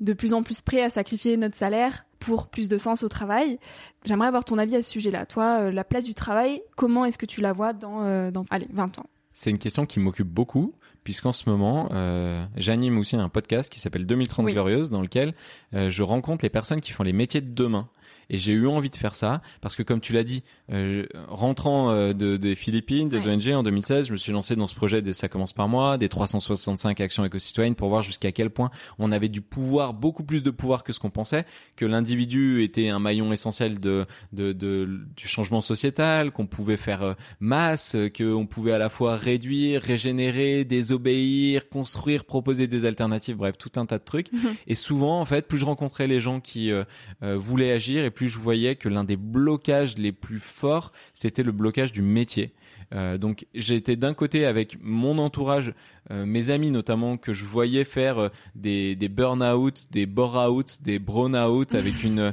de 0.00 0.12
plus 0.12 0.32
en 0.32 0.42
plus 0.42 0.60
prêt 0.60 0.82
à 0.82 0.90
sacrifier 0.90 1.36
notre 1.36 1.56
salaire 1.56 2.04
pour 2.18 2.48
plus 2.48 2.68
de 2.68 2.76
sens 2.76 3.02
au 3.02 3.08
travail. 3.08 3.58
J'aimerais 4.04 4.28
avoir 4.28 4.44
ton 4.44 4.58
avis 4.58 4.76
à 4.76 4.82
ce 4.82 4.90
sujet-là. 4.90 5.26
Toi, 5.26 5.62
euh, 5.62 5.70
la 5.70 5.84
place 5.84 6.04
du 6.04 6.14
travail, 6.14 6.62
comment 6.76 7.04
est-ce 7.04 7.18
que 7.18 7.26
tu 7.26 7.40
la 7.40 7.52
vois 7.52 7.72
dans, 7.72 8.02
euh, 8.02 8.30
dans 8.30 8.44
allez, 8.50 8.68
20 8.72 8.98
ans? 8.98 9.06
C'est 9.32 9.50
une 9.50 9.58
question 9.58 9.86
qui 9.86 10.00
m'occupe 10.00 10.28
beaucoup, 10.28 10.74
puisqu'en 11.04 11.32
ce 11.32 11.48
moment, 11.48 11.90
euh, 11.92 12.44
j'anime 12.56 12.98
aussi 12.98 13.14
un 13.14 13.28
podcast 13.28 13.72
qui 13.72 13.78
s'appelle 13.78 14.04
2030 14.04 14.46
Glorieuse, 14.46 14.90
dans 14.90 15.00
lequel 15.00 15.32
je 15.72 16.02
rencontre 16.02 16.44
les 16.44 16.50
personnes 16.50 16.80
qui 16.80 16.90
font 16.90 17.04
les 17.04 17.12
métiers 17.12 17.40
de 17.40 17.54
demain. 17.54 17.88
Et 18.30 18.38
j'ai 18.38 18.52
eu 18.52 18.66
envie 18.66 18.90
de 18.90 18.96
faire 18.96 19.14
ça 19.14 19.40
parce 19.60 19.76
que, 19.76 19.82
comme 19.82 20.00
tu 20.00 20.12
l'as 20.12 20.24
dit, 20.24 20.42
euh, 20.70 21.06
rentrant 21.28 21.90
euh, 21.90 22.12
de, 22.12 22.36
des 22.36 22.54
Philippines, 22.54 23.08
des 23.08 23.26
ONG 23.26 23.48
en 23.48 23.62
2016, 23.62 24.08
je 24.08 24.12
me 24.12 24.16
suis 24.16 24.32
lancé 24.32 24.54
dans 24.54 24.66
ce 24.66 24.74
projet 24.74 25.02
des 25.02 25.12
Ça 25.12 25.28
commence 25.28 25.52
par 25.52 25.68
moi, 25.68 25.98
des 25.98 26.08
365 26.08 27.00
actions 27.00 27.24
éco-citoyennes 27.24 27.74
pour 27.74 27.88
voir 27.88 28.02
jusqu'à 28.02 28.32
quel 28.32 28.50
point 28.50 28.70
on 28.98 29.12
avait 29.12 29.28
du 29.28 29.40
pouvoir, 29.40 29.94
beaucoup 29.94 30.24
plus 30.24 30.42
de 30.42 30.50
pouvoir 30.50 30.84
que 30.84 30.92
ce 30.92 31.00
qu'on 31.00 31.10
pensait, 31.10 31.44
que 31.76 31.86
l'individu 31.86 32.62
était 32.62 32.88
un 32.88 32.98
maillon 32.98 33.32
essentiel 33.32 33.80
de, 33.80 34.06
de, 34.32 34.52
de 34.52 35.00
du 35.16 35.26
changement 35.26 35.62
sociétal, 35.62 36.30
qu'on 36.30 36.46
pouvait 36.46 36.76
faire 36.76 37.02
euh, 37.02 37.14
masse, 37.40 37.96
qu'on 38.16 38.46
pouvait 38.46 38.72
à 38.72 38.78
la 38.78 38.90
fois 38.90 39.16
réduire, 39.16 39.82
régénérer, 39.82 40.64
désobéir, 40.64 41.68
construire, 41.68 42.24
proposer 42.24 42.66
des 42.66 42.84
alternatives, 42.84 43.36
bref, 43.36 43.56
tout 43.56 43.72
un 43.76 43.86
tas 43.86 43.98
de 43.98 44.04
trucs. 44.04 44.30
Mhm. 44.32 44.54
Et 44.66 44.74
souvent, 44.74 45.20
en 45.20 45.24
fait, 45.24 45.48
plus 45.48 45.58
je 45.58 45.64
rencontrais 45.64 46.06
les 46.06 46.20
gens 46.20 46.40
qui 46.40 46.70
euh, 46.70 46.84
voulaient 47.20 47.72
agir 47.72 48.04
et 48.04 48.10
plus 48.18 48.28
je 48.28 48.40
voyais 48.40 48.74
que 48.74 48.88
l'un 48.88 49.04
des 49.04 49.16
blocages 49.16 49.96
les 49.96 50.10
plus 50.10 50.40
forts, 50.40 50.90
c'était 51.14 51.44
le 51.44 51.52
blocage 51.52 51.92
du 51.92 52.02
métier. 52.02 52.52
Euh, 52.94 53.18
donc 53.18 53.46
été 53.54 53.96
d'un 53.96 54.14
côté 54.14 54.46
avec 54.46 54.78
mon 54.82 55.18
entourage, 55.18 55.74
euh, 56.10 56.24
mes 56.24 56.50
amis 56.50 56.70
notamment, 56.70 57.16
que 57.16 57.34
je 57.34 57.44
voyais 57.44 57.84
faire 57.84 58.18
euh, 58.18 58.28
des, 58.54 58.96
des 58.96 59.08
burn-out, 59.08 59.88
des 59.90 60.06
bore-out, 60.06 60.78
des 60.82 60.98
brown-out 60.98 61.74
avec 61.74 62.02
une 62.02 62.32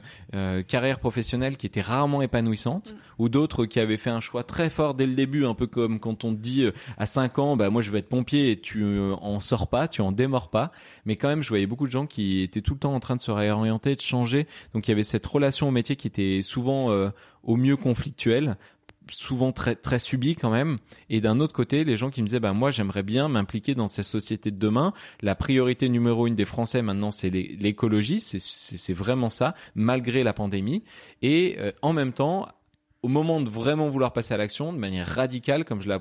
carrière 0.67 1.00
professionnelle 1.00 1.57
qui 1.57 1.65
était 1.65 1.81
rarement 1.81 2.21
épanouissante, 2.21 2.93
mm. 2.93 3.24
ou 3.24 3.29
d'autres 3.29 3.65
qui 3.65 3.79
avaient 3.79 3.97
fait 3.97 4.09
un 4.09 4.21
choix 4.21 4.43
très 4.43 4.69
fort 4.69 4.93
dès 4.93 5.07
le 5.07 5.13
début, 5.13 5.45
un 5.45 5.53
peu 5.53 5.67
comme 5.67 6.00
quand 6.00 6.24
on 6.24 6.33
te 6.33 6.39
dit 6.39 6.69
à 6.97 7.05
5 7.05 7.39
ans, 7.39 7.57
bah 7.57 7.69
moi 7.69 7.81
je 7.81 7.91
vais 7.91 8.00
être 8.00 8.09
pompier 8.09 8.51
et 8.51 8.59
tu 8.59 8.85
en 9.21 9.39
sors 9.39 9.67
pas, 9.67 9.88
tu 9.88 10.01
en 10.01 10.12
démords 10.12 10.50
pas. 10.50 10.71
Mais 11.05 11.15
quand 11.15 11.27
même, 11.27 11.43
je 11.43 11.50
voyais 11.50 11.67
beaucoup 11.67 11.88
de 11.88 11.91
gens 11.91 12.05
qui 12.05 12.41
étaient 12.41 12.62
tout 12.62 12.74
le 12.74 12.79
temps 12.79 12.93
en 12.93 13.00
train 13.00 13.15
de 13.15 13.21
se 13.21 13.31
réorienter, 13.31 13.95
de 13.95 14.01
changer. 14.01 14.47
Donc 14.74 14.88
il 14.88 14.91
y 14.91 14.93
avait 14.93 15.03
cette 15.03 15.25
relation 15.25 15.67
au 15.67 15.71
métier 15.71 15.95
qui 15.95 16.07
était 16.07 16.41
souvent 16.41 16.89
au 17.43 17.55
mieux 17.55 17.77
conflictuelle 17.77 18.57
souvent 19.09 19.51
très 19.51 19.75
très 19.75 20.00
subi 20.00 20.35
quand 20.35 20.50
même. 20.50 20.77
Et 21.09 21.21
d'un 21.21 21.39
autre 21.39 21.53
côté 21.53 21.83
les 21.83 21.97
gens 21.97 22.09
qui 22.09 22.21
me 22.21 22.27
disaient 22.27 22.39
bah 22.39 22.53
moi 22.53 22.71
j'aimerais 22.71 23.03
bien 23.03 23.27
m'impliquer 23.27 23.75
dans 23.75 23.88
ces 23.88 24.03
sociétés 24.03 24.51
de 24.51 24.57
demain. 24.57 24.93
La 25.21 25.35
priorité 25.35 25.89
numéro 25.89 26.27
une 26.27 26.35
des 26.35 26.45
français 26.45 26.81
maintenant 26.81 27.12
c'est 27.12 27.29
l'écologie. 27.29 28.21
C'est 28.21 28.39
c'est 28.39 28.93
vraiment 28.93 29.29
ça 29.29 29.55
malgré 29.75 30.24
la 30.24 30.33
pandémie. 30.33 30.83
Et 31.21 31.55
euh, 31.59 31.71
en 31.81 31.93
même 31.93 32.13
temps 32.13 32.47
au 33.01 33.07
moment 33.07 33.39
de 33.39 33.50
vraiment 33.50 33.88
vouloir 33.89 34.13
passer 34.13 34.33
à 34.33 34.38
l'action 34.38 34.74
de 34.74 34.79
manière 34.79 35.07
radicale 35.07 35.63
comme 35.63 35.81
je 35.81 35.89
l'ai 35.89 35.97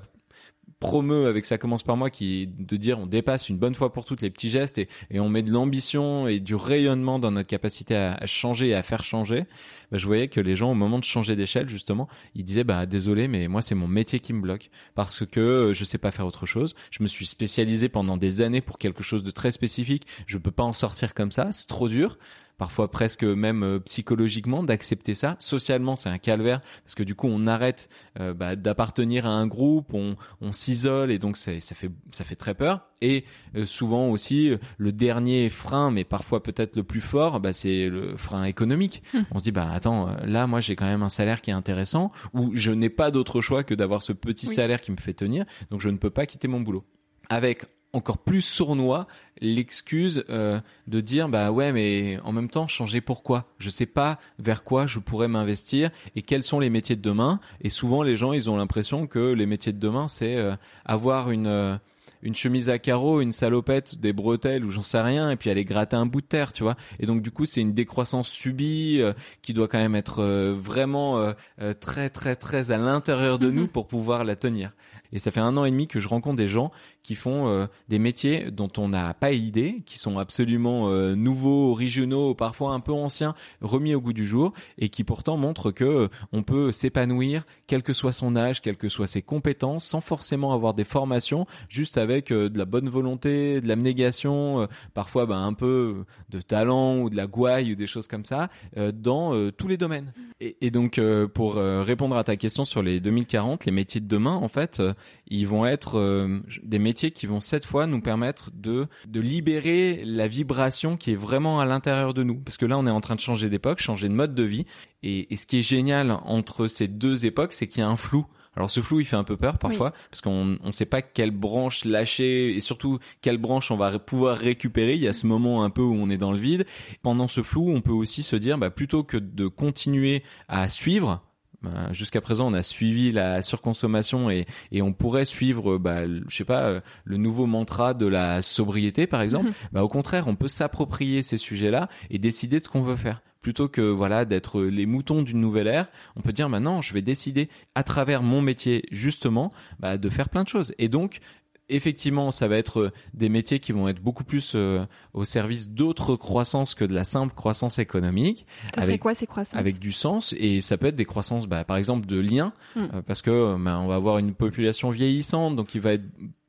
promeut 0.85 1.27
avec 1.27 1.47
ça 1.47 1.57
commence 1.57 1.83
par 1.83 1.97
moi 1.97 2.11
qui 2.11 2.47
de 2.47 2.77
dire 2.77 2.99
on 2.99 3.07
dépasse 3.07 3.49
une 3.49 3.57
bonne 3.57 3.75
fois 3.75 3.91
pour 3.91 4.05
toutes 4.05 4.21
les 4.21 4.29
petits 4.29 4.51
gestes 4.51 4.77
et, 4.77 4.87
et 5.11 5.19
on 5.19 5.31
met 5.31 5.43
de 5.43 5.51
l'ambition 5.51 6.29
et 6.29 6.41
du 6.41 6.55
rayonnement 6.55 7.19
dans 7.19 7.31
notre 7.31 7.49
capacité 7.49 7.97
à, 7.97 8.13
à 8.13 8.27
changer 8.27 8.69
et 8.69 8.75
à 8.75 8.83
faire 8.83 9.03
changer. 9.03 9.47
Bah, 9.91 9.97
je 9.97 10.07
voyais 10.07 10.29
que 10.29 10.41
les 10.41 10.57
gens 10.57 10.71
au 10.71 10.75
moment 10.75 10.99
de 10.99 11.05
changer 11.05 11.37
d'échelle 11.37 11.71
justement 11.71 12.07
ils 12.35 12.45
disaient 12.45 12.65
bah 12.65 12.85
désolé 12.85 13.29
mais 13.29 13.49
moi 13.49 13.63
c'est 13.63 13.75
mon 13.75 13.89
métier 13.89 14.21
qui 14.21 14.35
me 14.35 14.43
bloque 14.43 14.69
parce 14.95 15.25
que 15.25 15.73
je 15.75 15.85
sais 15.85 15.99
pas 15.99 16.11
faire 16.11 16.27
autre 16.27 16.45
chose. 16.45 16.75
Je 16.91 17.03
me 17.03 17.09
suis 17.09 17.25
spécialisé 17.25 17.89
pendant 17.89 18.19
des 18.19 18.43
années 18.43 18.61
pour 18.61 18.77
quelque 18.77 19.03
chose 19.03 19.25
de 19.25 19.31
très 19.31 19.53
spécifique. 19.53 20.07
Je 20.27 20.37
peux 20.37 20.51
pas 20.51 20.65
en 20.65 20.75
sortir 20.75 21.15
comme 21.15 21.33
ça. 21.33 21.49
C'est 21.51 21.67
trop 21.67 21.89
dur 21.89 22.19
parfois 22.59 22.91
presque 22.91 23.25
même 23.25 23.63
euh, 23.63 23.81
psychologiquement 23.81 24.63
d'accepter 24.63 25.15
ça. 25.15 25.37
Socialement, 25.39 25.97
c'est 25.97 26.09
un 26.09 26.19
calvaire 26.19 26.61
parce 26.85 26.95
que 26.95 27.03
du 27.03 27.15
coup, 27.15 27.29
on 27.29 27.47
arrête 27.47 27.89
euh, 28.21 28.35
bah, 28.35 28.57
d'appartenir 28.57 29.27
à 29.27 29.31
un 29.31 29.47
groupe, 29.47 29.95
on, 29.95 30.17
on 30.41 30.53
s'isole 30.53 31.11
et 31.11 31.19
donc 31.19 31.37
ça 31.37 31.53
fait 31.53 31.91
ça 32.13 32.25
fait 32.25 32.37
très 32.37 32.55
peur. 32.55 32.87
Et 33.01 33.25
euh, 33.57 33.67
souvent 33.67 34.09
aussi, 34.09 34.55
le 34.79 34.93
dernier 34.93 35.51
frein, 35.51 35.91
mais 35.91 36.05
parfois 36.05 36.43
peut-être 36.43 36.77
le 36.77 36.85
plus 36.85 37.01
fort, 37.01 37.41
bah, 37.41 37.53
c'est 37.53 37.89
le 37.89 38.17
frein 38.17 38.45
économique. 38.45 39.03
Hum. 39.15 39.25
On 39.33 39.39
se 39.39 39.45
dit 39.45 39.53
bah 39.53 39.69
attends, 39.71 40.09
là 40.25 40.47
moi 40.47 40.61
j'ai 40.61 40.77
quand 40.77 40.87
même 40.87 41.03
un 41.03 41.09
salaire 41.09 41.43
qui 41.43 41.51
est 41.51 41.55
intéressant 41.55 42.13
ou 42.33 42.51
je 42.55 42.71
n'ai 42.71 42.91
pas 42.91 43.11
d'autre 43.11 43.41
choix 43.41 43.65
que 43.65 43.75
d'avoir 43.75 44.03
ce 44.03 44.13
petit 44.13 44.47
salaire 44.47 44.81
qui 44.81 44.93
me 44.93 44.97
fait 44.97 45.15
tenir, 45.15 45.45
donc 45.71 45.81
je 45.81 45.89
ne 45.89 45.97
peux 45.97 46.11
pas 46.11 46.27
quitter 46.27 46.49
mon 46.49 46.61
boulot. 46.61 46.85
Avec 47.29 47.65
encore 47.95 48.19
plus 48.19 48.41
sournois 48.41 49.07
l'excuse 49.41 50.25
euh, 50.29 50.61
de 50.87 51.01
dire 51.01 51.29
bah 51.29 51.51
ouais 51.51 51.73
mais 51.73 52.19
en 52.25 52.33
même 52.33 52.49
temps 52.49 52.67
changer 52.67 53.01
pourquoi? 53.01 53.47
Je 53.59 53.71
sais 53.71 53.87
pas 53.87 54.19
vers 54.39 54.65
quoi 54.65 54.87
je 54.87 54.99
pourrais 54.99 55.29
m'investir 55.29 55.91
et 56.17 56.23
quels 56.23 56.43
sont 56.43 56.61
les 56.61 56.71
métiers 56.71 56.97
de 56.97 57.03
demain 57.03 57.41
et 57.61 57.71
souvent 57.71 58.03
les 58.03 58.17
gens 58.17 58.33
ils 58.33 58.51
ont 58.51 58.57
l'impression 58.57 59.07
que 59.07 59.33
les 59.33 59.47
métiers 59.47 59.73
de 59.73 59.79
demain 59.79 60.09
c'est 60.09 60.37
euh, 60.37 60.55
avoir 60.85 61.31
une 61.31 61.47
euh, 61.47 61.77
une 62.25 62.35
chemise 62.35 62.71
à 62.71 62.79
carreaux, 62.79 63.21
une 63.21 63.33
salopette, 63.33 64.01
des 64.01 64.13
bretelles 64.13 64.65
ou 64.65 64.71
j'en 64.71 64.83
sais 64.83 65.01
rien, 65.01 65.31
et 65.31 65.37
puis 65.37 65.51
aller 65.51 65.65
gratter 65.65 65.95
un 65.95 66.07
bout 66.07 66.23
de 66.23 66.27
terre, 66.27 66.53
tu 66.53 66.63
vois. 66.63 66.75
Et 66.99 67.07
donc 67.07 67.23
du 67.23 67.31
coup, 67.31 67.45
c'est 67.45 67.61
une 67.61 67.75
décroissance 67.75 68.29
subie 68.29 69.01
euh, 69.01 69.13
qui 69.43 69.53
doit 69.53 69.69
quand 69.69 69.79
même 69.79 69.95
être 69.95 70.23
euh, 70.23 70.55
vraiment 70.59 71.19
euh, 71.19 71.73
très 71.79 72.09
très 72.09 72.35
très 72.35 72.71
à 72.73 72.79
l'intérieur 72.79 73.39
de 73.39 73.51
nous 73.51 73.67
pour 73.67 73.87
pouvoir 73.87 74.25
la 74.25 74.37
tenir. 74.37 74.73
Et 75.15 75.19
ça 75.19 75.31
fait 75.31 75.41
un 75.41 75.57
an 75.57 75.65
et 75.65 75.71
demi 75.71 75.87
que 75.87 76.01
je 76.01 76.09
rencontre 76.09 76.37
des 76.37 76.49
gens 76.49 76.71
qui 77.05 77.15
font 77.15 77.49
euh, 77.49 77.67
des 77.89 77.99
métiers 77.99 78.51
dont 78.51 78.71
on 78.79 78.89
n'a 78.89 79.15
pas 79.15 79.33
idée, 79.33 79.83
qui 79.87 79.99
sont 79.99 80.19
absolument 80.19 80.89
euh, 80.89 81.15
nouveaux, 81.15 81.71
originaux, 81.71 82.35
parfois 82.35 82.73
un 82.73 82.81
peu 82.81 82.93
anciens, 82.93 83.35
remis 83.61 83.95
au 83.95 84.01
goût 84.01 84.13
du 84.13 84.27
jour, 84.27 84.53
et 84.79 84.89
qui 84.89 85.05
pourtant 85.05 85.37
montrent 85.37 85.71
que 85.71 85.85
euh, 85.85 86.09
on 86.33 86.43
peut 86.43 86.73
s'épanouir, 86.73 87.45
quel 87.67 87.83
que 87.83 87.93
soit 87.93 88.13
son 88.13 88.35
âge, 88.35 88.61
quelles 88.61 88.79
que 88.79 88.89
soient 88.89 89.07
ses 89.07 89.23
compétences, 89.23 89.85
sans 89.85 90.01
forcément 90.01 90.53
avoir 90.53 90.75
des 90.75 90.85
formations, 90.85 91.47
juste 91.69 91.99
avec 91.99 92.33
de 92.33 92.59
la 92.59 92.65
bonne 92.65 92.89
volonté, 92.89 93.61
de 93.61 93.69
l'abnégation, 93.69 94.67
parfois 94.95 95.27
ben, 95.27 95.43
un 95.43 95.53
peu 95.53 96.05
de 96.31 96.41
talent 96.41 96.99
ou 96.99 97.11
de 97.11 97.17
la 97.17 97.27
gouaille 97.27 97.73
ou 97.73 97.77
des 97.77 97.87
choses 97.87 98.09
comme 98.09 98.25
ça, 98.25 98.49
dans 98.95 99.51
tous 99.53 99.69
les 99.69 99.77
domaines. 99.77 100.13
Et, 100.41 100.57
et 100.63 100.71
donc 100.71 101.01
pour 101.35 101.55
répondre 101.55 102.17
à 102.17 102.25
ta 102.25 102.37
question 102.37 102.65
sur 102.65 102.83
les 102.83 103.01
2040, 103.01 103.67
les 103.67 103.73
métiers 103.73 104.01
de 104.01 104.09
demain, 104.09 104.35
en 104.35 104.49
fait, 104.49 104.81
ils 105.27 105.47
vont 105.47 105.67
être 105.67 105.99
euh, 105.99 106.41
des 106.63 106.79
métiers 106.79 107.11
qui 107.11 107.27
vont 107.27 107.41
cette 107.41 107.67
fois 107.67 107.87
nous 107.87 108.01
permettre 108.01 108.51
de 108.55 108.87
de 109.07 109.21
libérer 109.21 110.03
la 110.05 110.29
vibration 110.29 110.97
qui 110.97 111.13
est 111.13 111.17
vraiment 111.17 111.61
à 111.61 111.67
l'intérieur 111.67 112.15
de 112.15 112.23
nous 112.23 112.37
parce 112.37 112.57
que 112.57 112.67
là 112.67 112.79
on 112.79 112.87
est 112.87 112.91
en 112.91 113.01
train 113.01 113.15
de 113.15 113.21
changer 113.21 113.49
d'époque 113.49 113.81
changer 113.81 114.09
de 114.09 114.15
mode 114.15 114.35
de 114.35 114.43
vie 114.43 114.67
et, 115.03 115.33
et 115.33 115.37
ce 115.37 115.47
qui 115.47 115.59
est 115.59 115.63
génial 115.63 116.11
entre 116.25 116.67
ces 116.67 116.89
deux 116.89 117.27
époques 117.27 117.53
c'est 117.53 117.67
qu'il 117.67 117.81
y 117.81 117.83
a 117.83 117.89
un 117.89 117.97
flou 117.97 118.27
alors 118.57 118.71
ce 118.71 118.81
flou, 118.81 119.01
il 119.01 119.05
fait 119.05 119.17
un 119.17 119.25
peu 119.25 119.37
peur 119.37 119.59
parfois 119.59 119.93
parce 120.11 120.21
qu'on 120.21 120.59
ne 120.63 120.71
sait 120.71 120.87
pas 120.87 121.03
quelle 121.03 121.31
branche 121.31 121.85
lâcher 121.85 122.55
et 122.55 122.61
surtout 122.61 122.99
quelle 123.21 123.39
branche 123.39 123.71
on 123.71 123.77
va 123.77 123.99
pouvoir 123.99 124.39
récupérer. 124.39 124.95
Il 124.95 125.01
y 125.01 125.09
a 125.09 125.13
ce 125.13 125.27
moment 125.27 125.65
un 125.65 125.71
peu 125.71 125.83
où 125.83 125.95
on 125.95 126.11
est 126.11 126.17
dans 126.17 126.33
le 126.33 126.39
vide. 126.39 126.67
Pendant 127.03 127.29
ce 127.29 127.43
flou, 127.43 127.71
on 127.71 127.81
peut 127.81 127.93
aussi 127.93 128.23
se 128.23 128.37
dire, 128.37 128.59
bah, 128.59 128.71
plutôt 128.71 129.03
que 129.03 129.17
de 129.17 129.49
continuer 129.49 130.23
à 130.49 130.69
suivre, 130.69 131.23
bah, 131.65 131.93
jusqu'à 131.93 132.21
présent, 132.21 132.47
on 132.47 132.55
a 132.55 132.63
suivi 132.63 133.13
la 133.13 133.43
surconsommation 133.43 134.31
et, 134.31 134.47
et 134.73 134.83
on 134.83 134.93
pourrait 134.93 135.25
suivre, 135.25 135.79
bah, 135.79 136.07
je 136.07 136.37
sais 136.37 136.45
pas, 136.45 136.63
euh, 136.63 136.81
le 137.05 137.17
nouveau 137.17 137.47
mantra 137.47 137.95
de 137.95 138.07
la 138.07 138.43
sobriété, 138.43 139.07
par 139.07 139.23
exemple. 139.23 139.51
bah, 139.73 139.83
au 139.83 139.89
contraire, 139.89 140.29
on 140.29 140.37
peut 140.37 140.49
s'approprier 140.49 141.23
ces 141.23 141.39
sujets-là 141.39 141.89
et 142.11 142.19
décider 142.19 142.59
de 142.59 142.65
ce 142.65 142.69
qu'on 142.69 142.83
veut 142.83 142.97
faire 142.97 143.21
plutôt 143.45 143.69
que 143.69 143.83
voilà 143.83 144.25
d'être 144.25 144.63
les 144.63 144.87
moutons 144.87 145.21
d'une 145.21 145.39
nouvelle 145.39 145.67
ère, 145.67 145.89
on 146.17 146.23
peut 146.23 146.33
dire 146.33 146.49
maintenant 146.49 146.81
je 146.81 146.95
vais 146.95 147.03
décider 147.03 147.51
à 147.75 147.83
travers 147.83 148.23
mon 148.23 148.41
métier 148.41 148.87
justement 148.91 149.53
bah, 149.81 149.99
de 149.99 150.09
faire 150.09 150.31
plein 150.31 150.45
de 150.45 150.49
choses. 150.49 150.75
Et 150.79 150.89
donc 150.89 151.21
effectivement, 151.69 152.31
ça 152.31 152.49
va 152.49 152.57
être 152.57 152.81
euh, 152.81 152.93
des 153.15 153.29
métiers 153.29 153.59
qui 153.59 153.73
vont 153.73 153.89
être 153.89 154.01
beaucoup 154.01 154.25
plus 154.25 154.53
euh, 154.55 154.85
au 155.13 155.25
service 155.25 155.69
d'autres 155.69 156.17
croissances 156.17 156.75
que 156.75 156.85
de 156.85 156.95
la 156.95 157.05
simple 157.05 157.35
croissance 157.35 157.79
économique. 157.79 158.47
C'est 158.79 158.99
quoi 158.99 159.15
ces 159.15 159.27
croissances? 159.27 159.59
Avec 159.59 159.79
du 159.79 159.93
sens 159.93 160.35
et 160.39 160.61
ça 160.61 160.77
peut 160.77 160.89
être 160.89 160.97
des 160.97 161.05
croissances, 161.05 161.47
bah, 161.47 161.65
par 161.65 161.77
exemple, 161.77 162.07
de 162.07 162.19
liens, 162.19 162.53
hmm. 162.77 162.85
euh, 162.95 163.03
parce 163.03 163.23
que 163.23 163.57
bah, 163.59 163.79
on 163.79 163.87
va 163.87 163.95
avoir 163.95 164.19
une 164.19 164.35
population 164.35 164.91
vieillissante, 164.91 165.57
donc 165.57 165.75
il 165.75 165.81
va 165.81 165.95
être 165.95 166.05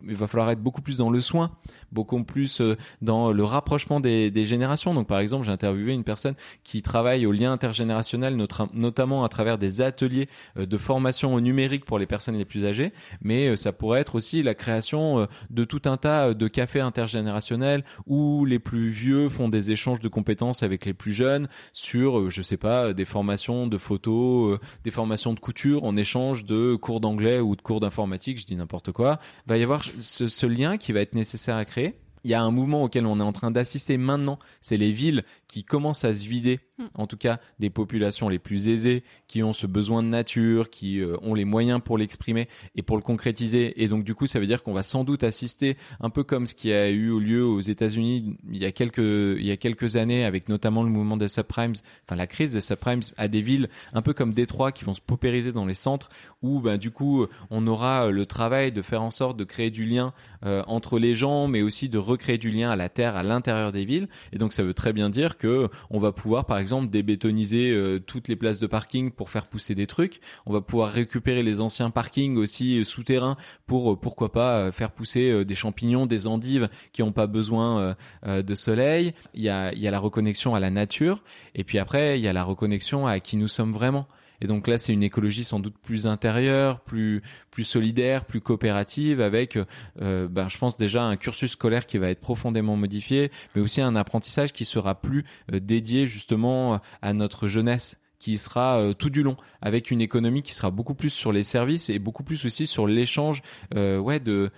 il 0.07 0.15
va 0.15 0.27
falloir 0.27 0.49
être 0.51 0.61
beaucoup 0.61 0.81
plus 0.81 0.97
dans 0.97 1.09
le 1.09 1.21
soin, 1.21 1.51
beaucoup 1.91 2.23
plus 2.23 2.61
euh, 2.61 2.75
dans 3.01 3.31
le 3.31 3.43
rapprochement 3.43 3.99
des, 3.99 4.45
générations. 4.45 4.93
Donc 4.93 5.07
par 5.07 5.19
exemple, 5.19 5.45
j'ai 5.45 5.51
interviewé 5.51 5.93
une 5.93 6.03
personne 6.03 6.35
qui 6.63 6.81
travaille 6.81 7.25
au 7.25 7.31
lien 7.31 7.51
intergénérationnel, 7.51 8.37
notamment 8.73 9.23
à 9.23 9.29
travers 9.29 9.57
des 9.57 9.81
ateliers 9.81 10.29
euh, 10.57 10.65
de 10.65 10.77
formation 10.77 11.33
au 11.33 11.41
numérique 11.41 11.85
pour 11.85 11.99
les 11.99 12.05
personnes 12.05 12.37
les 12.37 12.45
plus 12.45 12.65
âgées, 12.65 12.93
mais 13.21 13.47
euh, 13.47 13.55
ça 13.55 13.71
pourrait 13.71 14.01
être 14.01 14.15
aussi 14.15 14.43
la 14.43 14.53
création 14.53 15.27
de 15.49 15.63
tout 15.63 15.81
un 15.85 15.97
tas 15.97 16.33
de 16.33 16.47
cafés 16.47 16.79
intergénérationnels 16.79 17.83
où 18.05 18.45
les 18.45 18.59
plus 18.59 18.89
vieux 18.89 19.29
font 19.29 19.49
des 19.49 19.71
échanges 19.71 19.99
de 19.99 20.07
compétences 20.07 20.63
avec 20.63 20.85
les 20.85 20.93
plus 20.93 21.13
jeunes 21.13 21.47
sur, 21.73 22.29
je 22.29 22.41
sais 22.41 22.57
pas, 22.57 22.93
des 22.93 23.05
formations 23.05 23.67
de 23.67 23.77
photos, 23.77 24.59
des 24.83 24.91
formations 24.91 25.33
de 25.33 25.39
couture 25.39 25.83
en 25.83 25.97
échange 25.97 26.45
de 26.45 26.75
cours 26.75 26.99
d'anglais 26.99 27.39
ou 27.39 27.55
de 27.55 27.61
cours 27.61 27.79
d'informatique, 27.79 28.39
je 28.39 28.45
dis 28.45 28.55
n'importe 28.55 28.91
quoi. 28.91 29.19
Va 29.47 29.57
y 29.57 29.63
avoir 29.63 29.83
ce, 29.99 30.45
lien 30.45 30.77
qui 30.77 30.91
va 30.91 31.01
être 31.01 31.15
nécessaire 31.15 31.55
à 31.55 31.65
créer. 31.65 31.95
Il 32.23 32.31
y 32.31 32.33
a 32.33 32.41
un 32.41 32.51
mouvement 32.51 32.83
auquel 32.83 33.05
on 33.05 33.19
est 33.19 33.23
en 33.23 33.31
train 33.31 33.51
d'assister 33.51 33.97
maintenant, 33.97 34.39
c'est 34.59 34.77
les 34.77 34.91
villes 34.91 35.23
qui 35.47 35.63
commencent 35.63 36.05
à 36.05 36.15
se 36.15 36.25
vider, 36.25 36.59
hmm. 36.77 36.85
en 36.93 37.07
tout 37.07 37.17
cas 37.17 37.39
des 37.59 37.69
populations 37.69 38.29
les 38.29 38.39
plus 38.39 38.67
aisées, 38.67 39.03
qui 39.27 39.43
ont 39.43 39.53
ce 39.53 39.67
besoin 39.67 40.03
de 40.03 40.07
nature, 40.07 40.69
qui 40.69 40.99
euh, 40.99 41.17
ont 41.21 41.33
les 41.33 41.45
moyens 41.45 41.81
pour 41.83 41.97
l'exprimer 41.97 42.47
et 42.75 42.81
pour 42.81 42.97
le 42.97 43.03
concrétiser. 43.03 43.81
Et 43.83 43.87
donc 43.87 44.03
du 44.03 44.15
coup, 44.15 44.27
ça 44.27 44.39
veut 44.39 44.47
dire 44.47 44.63
qu'on 44.63 44.73
va 44.73 44.83
sans 44.83 45.03
doute 45.03 45.23
assister, 45.23 45.77
un 45.99 46.09
peu 46.09 46.23
comme 46.23 46.45
ce 46.45 46.55
qui 46.55 46.71
a 46.71 46.89
eu 46.89 47.19
lieu 47.19 47.45
aux 47.45 47.61
États-Unis 47.61 48.35
il 48.51 48.57
y 48.57 48.65
a 48.65 48.71
quelques 48.71 49.95
années, 49.95 50.25
avec 50.25 50.49
notamment 50.49 50.83
le 50.83 50.89
mouvement 50.89 51.17
des 51.17 51.27
subprimes, 51.27 51.73
enfin 52.05 52.15
la 52.15 52.27
crise 52.27 52.53
des 52.53 52.61
subprimes, 52.61 53.01
à 53.17 53.27
des 53.27 53.41
villes 53.41 53.69
un 53.93 54.01
peu 54.01 54.13
comme 54.13 54.33
Détroit 54.33 54.71
qui 54.71 54.83
vont 54.85 54.93
se 54.93 55.01
paupériser 55.01 55.51
dans 55.51 55.65
les 55.65 55.73
centres, 55.73 56.09
où 56.41 56.59
ben 56.59 56.77
du 56.77 56.91
coup 56.91 57.25
on 57.49 57.67
aura 57.67 58.11
le 58.11 58.25
travail 58.25 58.71
de 58.71 58.81
faire 58.81 59.01
en 59.01 59.11
sorte 59.11 59.37
de 59.37 59.43
créer 59.43 59.71
du 59.71 59.85
lien 59.85 60.13
euh, 60.45 60.63
entre 60.67 60.99
les 60.99 61.15
gens, 61.15 61.47
mais 61.47 61.61
aussi 61.61 61.89
de 61.89 61.97
recréer 61.97 62.37
du 62.37 62.51
lien 62.51 62.69
à 62.69 62.75
la 62.75 62.89
terre, 62.89 63.15
à 63.15 63.23
l'intérieur 63.23 63.71
des 63.71 63.85
villes. 63.85 64.07
Et 64.31 64.37
donc 64.37 64.53
ça 64.53 64.63
veut 64.63 64.73
très 64.73 64.93
bien 64.93 65.09
dire 65.09 65.37
que 65.37 65.69
on 65.89 65.99
va 65.99 66.11
pouvoir, 66.11 66.45
par 66.45 66.57
exemple, 66.57 66.64
débétoniser 66.89 67.71
euh, 67.71 67.99
toutes 67.99 68.27
les 68.27 68.35
places 68.35 68.59
de 68.59 68.67
parking 68.67 69.11
pour 69.11 69.29
faire 69.29 69.47
pousser 69.47 69.75
des 69.75 69.87
trucs. 69.87 70.19
On 70.45 70.53
va 70.53 70.61
pouvoir 70.61 70.91
récupérer 70.91 71.43
les 71.43 71.61
anciens 71.61 71.89
parkings 71.89 72.37
aussi 72.37 72.79
euh, 72.79 72.83
souterrains 72.83 73.37
pour 73.67 73.99
pourquoi 73.99 74.31
pas 74.31 74.71
faire 74.71 74.91
pousser 74.91 75.45
des 75.45 75.55
champignons, 75.55 76.05
des 76.05 76.27
endives 76.27 76.69
qui 76.91 77.01
n'ont 77.01 77.11
pas 77.11 77.27
besoin 77.27 77.95
de 78.25 78.55
soleil. 78.55 79.13
Il 79.33 79.41
y 79.41 79.49
a, 79.49 79.73
il 79.73 79.79
y 79.79 79.87
a 79.87 79.91
la 79.91 79.99
reconnexion 79.99 80.55
à 80.55 80.59
la 80.59 80.69
nature. 80.69 81.23
Et 81.55 81.63
puis 81.63 81.79
après, 81.79 82.19
il 82.19 82.23
y 82.23 82.27
a 82.27 82.33
la 82.33 82.43
reconnexion 82.43 83.07
à 83.07 83.19
qui 83.19 83.37
nous 83.37 83.47
sommes 83.47 83.73
vraiment. 83.73 84.07
Et 84.41 84.47
donc 84.47 84.67
là, 84.67 84.77
c'est 84.77 84.93
une 84.93 85.03
écologie 85.03 85.43
sans 85.43 85.59
doute 85.59 85.75
plus 85.81 86.07
intérieure, 86.07 86.81
plus 86.81 87.21
plus 87.51 87.63
solidaire, 87.63 88.25
plus 88.25 88.41
coopérative, 88.41 89.21
avec, 89.21 89.57
euh, 90.01 90.27
ben, 90.27 90.49
je 90.49 90.57
pense 90.57 90.75
déjà 90.75 91.03
un 91.03 91.15
cursus 91.15 91.51
scolaire 91.51 91.85
qui 91.85 91.97
va 91.97 92.09
être 92.09 92.19
profondément 92.19 92.75
modifié, 92.75 93.31
mais 93.55 93.61
aussi 93.61 93.81
un 93.81 93.95
apprentissage 93.95 94.51
qui 94.51 94.65
sera 94.65 94.99
plus 94.99 95.23
euh, 95.53 95.59
dédié 95.59 96.05
justement 96.05 96.81
à 97.01 97.13
notre 97.13 97.47
jeunesse 97.47 97.97
qui 98.19 98.37
sera 98.37 98.77
euh, 98.77 98.93
tout 98.93 99.09
du 99.09 99.23
long 99.23 99.37
avec 99.61 99.91
une 99.91 100.01
économie 100.01 100.41
qui 100.41 100.53
sera 100.53 100.71
beaucoup 100.71 100.95
plus 100.95 101.09
sur 101.09 101.31
les 101.31 101.43
services 101.43 101.89
et 101.89 101.99
beaucoup 101.99 102.23
plus 102.23 102.45
aussi 102.45 102.65
sur 102.65 102.87
l'échange 102.87 103.41
euh, 103.75 103.97
ouais 103.97 104.19
de 104.19 104.51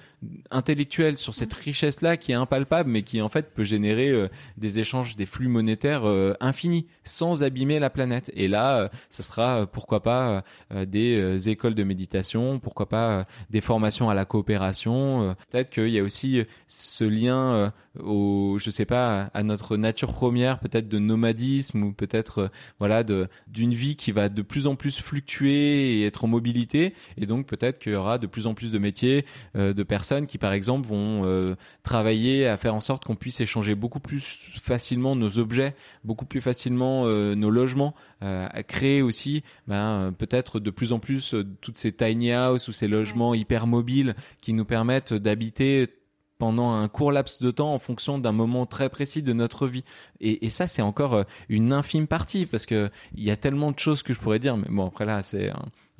intellectuel 0.51 1.17
sur 1.17 1.35
cette 1.35 1.53
richesse 1.53 2.01
là 2.01 2.17
qui 2.17 2.31
est 2.31 2.35
impalpable 2.35 2.89
mais 2.89 3.03
qui 3.03 3.21
en 3.21 3.29
fait 3.29 3.53
peut 3.53 3.63
générer 3.63 4.09
euh, 4.09 4.29
des 4.57 4.79
échanges 4.79 5.15
des 5.15 5.25
flux 5.25 5.47
monétaires 5.47 6.03
infinis 6.39 6.87
sans 7.03 7.43
abîmer 7.43 7.79
la 7.79 7.89
planète. 7.89 8.31
Et 8.35 8.47
là 8.47 8.89
ça 9.09 9.23
sera 9.23 9.67
pourquoi 9.67 10.01
pas 10.01 10.43
des 10.85 11.49
écoles 11.49 11.75
de 11.75 11.83
méditation 11.83 12.59
pourquoi 12.59 12.89
pas 12.89 13.25
des 13.49 13.61
formations 13.61 14.09
à 14.09 14.13
la 14.13 14.25
coopération 14.25 15.35
peut-être 15.49 15.69
qu'il 15.69 15.89
y 15.89 15.99
a 15.99 16.03
aussi 16.03 16.43
ce 16.67 17.03
lien 17.03 17.71
au 18.03 18.57
je 18.59 18.69
sais 18.69 18.85
pas 18.85 19.29
à 19.33 19.43
notre 19.43 19.77
nature 19.77 20.13
première 20.13 20.59
peut-être 20.59 20.87
de 20.87 20.99
nomadisme 20.99 21.83
ou 21.83 21.93
peut-être 21.93 22.51
voilà 22.79 23.03
de 23.03 23.27
d'une 23.47 23.73
vie 23.73 23.95
qui 23.95 24.11
va 24.11 24.29
de 24.29 24.41
plus 24.41 24.67
en 24.67 24.75
plus 24.75 24.99
fluctuer 24.99 25.99
et 25.99 26.05
être 26.05 26.23
en 26.23 26.27
mobilité. 26.27 26.93
Et 27.17 27.25
donc 27.25 27.47
peut-être 27.47 27.79
qu'il 27.79 27.93
y 27.93 27.95
aura 27.95 28.17
de 28.17 28.27
plus 28.27 28.47
en 28.47 28.53
plus 28.53 28.71
de 28.71 28.77
métiers, 28.77 29.25
euh, 29.55 29.73
de 29.73 29.83
personnes 29.83 30.27
qui 30.27 30.37
par 30.37 30.53
exemple 30.53 30.87
vont 30.87 31.23
euh, 31.25 31.55
travailler 31.83 32.47
à 32.47 32.57
faire 32.57 32.75
en 32.75 32.81
sorte 32.81 33.05
qu'on 33.05 33.15
puisse 33.15 33.39
échanger 33.41 33.75
beaucoup 33.75 33.99
plus 33.99 34.21
facilement 34.61 35.15
nos 35.15 35.39
objets, 35.39 35.75
beaucoup 36.03 36.25
plus 36.25 36.41
facilement 36.41 37.03
euh, 37.05 37.35
nos 37.35 37.49
logements, 37.49 37.93
à 38.19 38.63
créer 38.63 39.03
aussi 39.03 39.43
ben, 39.67 40.11
peut-être 40.17 40.59
de 40.59 40.71
plus 40.71 40.91
en 40.91 40.97
plus 40.97 41.35
toutes 41.61 41.77
ces 41.77 41.91
tiny 41.91 42.33
houses 42.33 42.67
ou 42.67 42.71
ces 42.71 42.87
logements 42.87 43.35
hyper 43.35 43.67
mobiles 43.67 44.15
qui 44.41 44.53
nous 44.53 44.65
permettent 44.65 45.13
d'habiter 45.13 45.87
pendant 46.37 46.73
un 46.73 46.87
court 46.87 47.11
laps 47.11 47.41
de 47.41 47.51
temps 47.51 47.73
en 47.73 47.79
fonction 47.79 48.19
d'un 48.19 48.31
moment 48.31 48.65
très 48.65 48.89
précis 48.89 49.23
de 49.23 49.33
notre 49.33 49.67
vie. 49.67 49.83
Et, 50.19 50.49
ça, 50.49 50.67
c'est 50.67 50.81
encore 50.81 51.13
euh, 51.13 51.23
une 51.49 51.73
infime 51.73 52.07
partie 52.07 52.45
parce 52.45 52.65
que 52.65 52.89
il 53.15 53.23
y 53.23 53.31
a 53.31 53.35
tellement 53.35 53.71
de 53.71 53.79
choses 53.79 54.03
que 54.03 54.13
je 54.13 54.19
pourrais 54.19 54.39
dire. 54.39 54.57
Mais 54.57 54.67
bon, 54.69 54.87
après 54.87 55.05
là, 55.05 55.21
c'est 55.21 55.51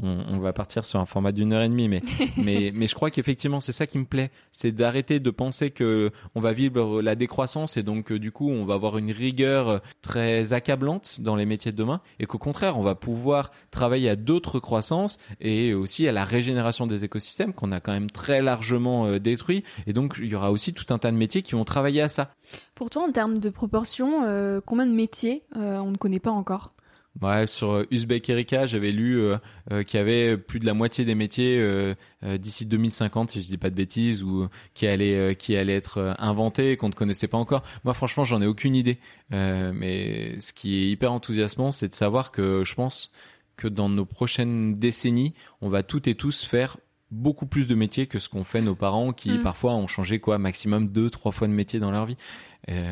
on, 0.04 0.38
va 0.38 0.54
partir 0.54 0.86
sur 0.86 1.00
un 1.00 1.06
format 1.06 1.32
d'une 1.32 1.54
heure 1.54 1.64
et 1.64 1.70
demie, 1.70 1.88
mais 1.88 2.02
mais 2.38 2.72
mais 2.74 2.88
je 2.88 2.94
crois 2.94 3.10
qu'effectivement 3.10 3.60
c'est 3.60 3.72
ça 3.72 3.88
qui 3.88 3.98
me 3.98 4.06
plaît, 4.06 4.32
c'est 4.52 4.72
d'arrêter 4.72 5.20
de 5.20 5.30
penser 5.32 5.72
que 5.72 6.12
on 6.36 6.40
va 6.40 6.54
vivre 6.54 7.02
la 7.02 7.16
décroissance 7.16 7.78
et 7.78 7.84
donc 7.84 8.12
euh, 8.12 8.20
du 8.20 8.32
coup 8.32 8.50
on 8.50 8.66
va 8.66 8.76
avoir 8.76 8.98
une 8.98 9.12
rigueur 9.12 9.70
euh, 9.70 9.78
très 10.02 10.54
accablante 10.54 11.20
dans 11.22 11.36
les 11.36 11.46
métiers 11.46 11.72
de 11.72 11.78
demain 11.78 12.02
et 12.20 12.26
qu'au 12.26 12.38
contraire 12.38 12.78
on 12.78 12.84
va 12.84 12.96
pouvoir 12.96 13.52
travailler 13.72 14.10
à 14.10 14.16
d'autres 14.16 14.60
croissances 14.60 15.18
et 15.42 15.74
aussi 15.74 16.08
à 16.08 16.12
la 16.12 16.26
régénération 16.26 16.86
des 16.86 17.04
écosystèmes 17.04 17.54
qu'on 17.54 17.72
a 17.72 17.80
quand 17.80 17.94
même 17.94 18.12
très 18.12 18.42
largement 18.42 19.08
euh, 19.08 19.20
détruits. 19.20 19.64
Et 19.88 19.94
donc 19.94 20.18
il 20.20 20.28
y 20.28 20.36
aura 20.36 20.52
aussi 20.52 20.74
tout 20.74 20.94
un 20.94 21.00
tas 21.00 21.12
de 21.12 21.18
métiers 21.18 21.42
qui 21.42 21.54
vont 21.54 21.66
travailler 21.66 22.02
à 22.02 22.10
ça. 22.10 22.36
Pour 22.76 22.90
toi 22.90 23.04
en 23.04 23.12
termes 23.12 23.38
de 23.38 23.50
proportion, 23.50 24.22
combien 24.66 24.86
de 24.86 24.92
métiers 24.92 25.44
on 25.56 25.92
ne 25.92 25.98
connaît 25.98 26.20
pas 26.20 26.32
encore? 26.32 26.72
Ouais, 27.22 27.48
sur 27.48 27.84
Uzbek 27.90 28.30
Erika, 28.30 28.68
j'avais 28.68 28.92
lu 28.92 29.20
euh, 29.20 29.38
euh, 29.72 29.84
qu'il 29.84 29.98
y 29.98 30.02
avait 30.02 30.38
plus 30.38 30.60
de 30.60 30.66
la 30.68 30.76
moitié 30.76 31.04
des 31.04 31.16
métiers 31.16 31.58
euh, 31.60 31.96
d'ici 32.38 32.66
2050, 32.68 33.32
si 33.32 33.42
je 33.42 33.48
dis 33.48 33.58
pas 33.58 33.72
de 33.72 33.76
bêtises, 33.76 34.22
ou 34.22 34.48
qui 34.76 34.86
allaient 34.86 35.36
qui 35.36 35.56
allaient 35.56 35.76
être 35.76 36.16
inventés, 36.20 36.78
qu'on 36.78 36.90
ne 36.90 36.94
connaissait 36.94 37.28
pas 37.28 37.38
encore. 37.38 37.64
Moi, 37.84 37.94
franchement, 37.94 38.24
j'en 38.24 38.42
ai 38.42 38.46
aucune 38.46 38.76
idée. 38.76 39.00
mais 39.32 40.40
ce 40.40 40.54
qui 40.54 40.78
est 40.78 40.90
hyper 40.90 41.12
enthousiasmant, 41.12 41.72
c'est 41.72 41.88
de 41.88 41.96
savoir 41.96 42.32
que 42.32 42.64
je 42.64 42.76
pense 42.76 43.12
que 43.56 43.68
dans 43.68 43.90
nos 43.90 44.06
prochaines 44.06 44.78
décennies, 44.78 45.34
on 45.62 45.70
va 45.70 45.82
toutes 45.82 46.08
et 46.08 46.14
tous 46.14 46.44
faire 46.44 46.78
beaucoup 47.10 47.48
plus 47.48 47.68
de 47.68 47.74
métiers 47.74 48.06
que 48.06 48.20
ce 48.20 48.30
qu'ont 48.30 48.44
fait 48.44 48.62
nos 48.62 48.76
parents 48.76 49.14
qui 49.14 49.32
mm. 49.32 49.42
parfois 49.42 49.74
ont 49.74 49.88
changé 49.88 50.20
quoi 50.20 50.38
maximum 50.38 50.90
deux 50.90 51.10
trois 51.10 51.32
fois 51.32 51.48
de 51.48 51.54
métier 51.54 51.80
dans 51.80 51.90
leur 51.90 52.06
vie. 52.06 52.18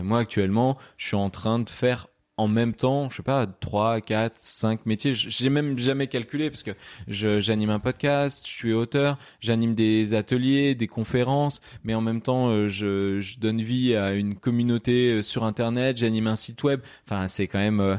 moi 0.03 0.19
actuellement, 0.19 0.77
je 0.97 1.07
suis 1.07 1.15
en 1.15 1.29
train 1.29 1.59
de 1.59 1.69
faire 1.69 2.07
en 2.37 2.47
même 2.47 2.73
temps, 2.73 3.09
je 3.09 3.17
sais 3.17 3.23
pas, 3.23 3.47
trois, 3.47 4.01
quatre, 4.01 4.37
cinq 4.37 4.85
métiers. 4.85 5.13
J'ai 5.13 5.49
même 5.49 5.77
jamais 5.77 6.07
calculé 6.07 6.49
parce 6.49 6.63
que 6.63 6.71
j'anime 7.07 7.69
un 7.69 7.79
podcast, 7.79 8.45
je 8.45 8.51
suis 8.51 8.73
auteur, 8.73 9.17
j'anime 9.39 9.73
des 9.73 10.13
ateliers, 10.13 10.75
des 10.75 10.87
conférences, 10.87 11.61
mais 11.83 11.95
en 11.95 12.01
même 12.01 12.21
temps, 12.21 12.49
euh, 12.49 12.67
je, 12.67 13.21
je 13.21 13.39
donne 13.39 13.61
vie 13.61 13.95
à 13.95 14.11
une 14.13 14.35
communauté 14.35 15.13
euh, 15.13 15.23
sur 15.23 15.45
Internet, 15.45 15.97
j'anime 15.97 16.27
un 16.27 16.35
site 16.35 16.61
web. 16.63 16.81
Enfin, 17.05 17.27
c'est 17.27 17.47
quand 17.47 17.59
même, 17.59 17.79
euh, 17.79 17.97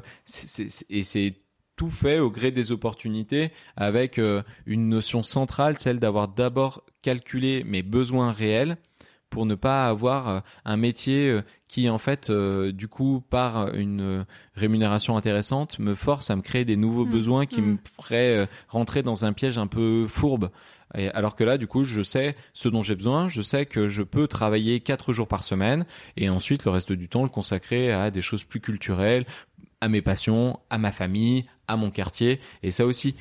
et 0.91 1.03
c'est 1.03 1.35
tout 1.77 1.91
fait 1.91 2.19
au 2.19 2.31
gré 2.31 2.51
des 2.53 2.73
opportunités 2.73 3.53
avec 3.77 4.19
une 4.65 4.89
notion 4.89 5.23
centrale, 5.23 5.79
celle 5.79 5.99
d'avoir 5.99 6.27
d'abord 6.27 6.85
calculé 7.03 7.65
mes 7.65 7.83
besoins 7.83 8.33
réels 8.33 8.79
pour 9.31 9.47
ne 9.47 9.55
pas 9.55 9.89
avoir 9.89 10.29
euh, 10.29 10.41
un 10.65 10.77
métier 10.77 11.29
euh, 11.31 11.43
qui 11.69 11.89
en 11.91 11.99
fait 11.99 12.31
euh, 12.31 12.73
du 12.73 12.89
coup 12.89 13.23
par 13.29 13.75
une 13.75 14.25
rémunération 14.55 15.17
intéressante 15.17 15.79
me 15.79 15.95
force 15.95 16.31
à 16.31 16.37
me 16.37 16.43
créer 16.43 16.65
des 16.65 16.77
nouveaux 16.77 17.05
mmh. 17.05 17.11
besoins 17.11 17.47
qui 17.47 17.61
me 17.61 17.75
mmh. 17.75 17.79
feraient 18.01 18.49
rentrer 18.69 19.03
dans 19.03 19.25
un 19.25 19.33
piège 19.33 19.59
un 19.59 19.67
peu 19.67 20.07
fourbe. 20.09 20.51
alors 20.95 21.35
que 21.35 21.45
là, 21.45 21.59
du 21.59 21.67
coup, 21.67 21.83
je 21.83 22.03
sais 22.03 22.37
ce 22.55 22.69
dont 22.69 22.83
j'ai 22.83 22.95
besoin, 22.95 23.29
je 23.29 23.43
sais 23.43 23.67
que 23.67 23.89
je 23.89 24.03
peux 24.03 24.29
travailler 24.29 24.81
quatre 24.81 25.13
jours 25.13 25.27
par 25.27 25.45
semaine 25.45 25.85
et 26.17 26.29
ensuite 26.29 26.65
le 26.65 26.71
reste 26.71 26.93
du 26.93 27.09
temps 27.09 27.25
le 27.25 27.29
consacrer 27.29 27.93
à 27.93 28.11
des 28.11 28.23
choses 28.23 28.45
plus 28.45 28.61
culturelles, 28.61 29.27
à 29.81 29.89
mes 29.89 30.03
passions, 30.03 30.61
à 30.71 30.79
ma 30.79 30.93
famille, 30.93 31.45
à 31.67 31.77
mon 31.77 31.91
quartier. 31.91 32.41
Et 32.63 32.71
ça 32.71 32.87
aussi, 32.87 33.17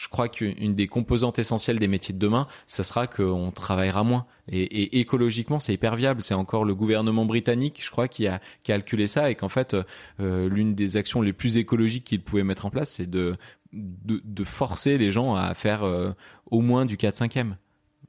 je 0.00 0.08
crois 0.08 0.30
qu'une 0.30 0.74
des 0.74 0.86
composantes 0.86 1.38
essentielles 1.38 1.78
des 1.78 1.86
métiers 1.86 2.14
de 2.14 2.18
demain, 2.18 2.46
ça 2.66 2.84
sera 2.84 3.06
qu'on 3.06 3.50
travaillera 3.50 4.02
moins. 4.02 4.24
Et, 4.48 4.98
écologiquement, 4.98 5.60
c'est 5.60 5.74
hyper 5.74 5.94
viable. 5.94 6.22
C'est 6.22 6.32
encore 6.32 6.64
le 6.64 6.74
gouvernement 6.74 7.26
britannique, 7.26 7.82
je 7.84 7.90
crois, 7.90 8.08
qui 8.08 8.26
a 8.26 8.40
calculé 8.64 9.08
ça 9.08 9.30
et 9.30 9.34
qu'en 9.34 9.50
fait, 9.50 9.76
euh, 10.18 10.48
l'une 10.48 10.74
des 10.74 10.96
actions 10.96 11.20
les 11.20 11.34
plus 11.34 11.58
écologiques 11.58 12.04
qu'il 12.04 12.22
pouvait 12.22 12.44
mettre 12.44 12.64
en 12.64 12.70
place, 12.70 12.92
c'est 12.92 13.10
de, 13.10 13.36
de, 13.74 14.44
forcer 14.44 14.96
les 14.96 15.10
gens 15.10 15.34
à 15.34 15.52
faire 15.52 15.82
euh, 15.82 16.12
au 16.46 16.62
moins 16.62 16.86
du 16.86 16.96
4-5e 16.96 17.56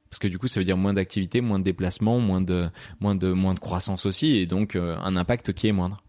parce 0.08 0.18
que 0.18 0.28
du 0.28 0.38
coup 0.38 0.46
ça 0.46 0.60
veut 0.60 0.64
dire 0.64 0.76
moins 0.76 0.94
d'activité, 0.94 1.40
moins 1.40 1.58
de 1.58 1.64
déplacements, 1.64 2.18
moins 2.18 2.42
de 2.42 2.68
moins 3.00 3.14
de 3.14 3.32
moins 3.32 3.54
de 3.54 3.60
croissance 3.60 4.04
aussi 4.04 4.36
et 4.36 4.46
donc 4.46 4.76
euh, 4.76 4.96
un 5.02 5.16
impact 5.16 5.52
qui 5.54 5.68
est 5.68 5.72
moindre. 5.72 6.02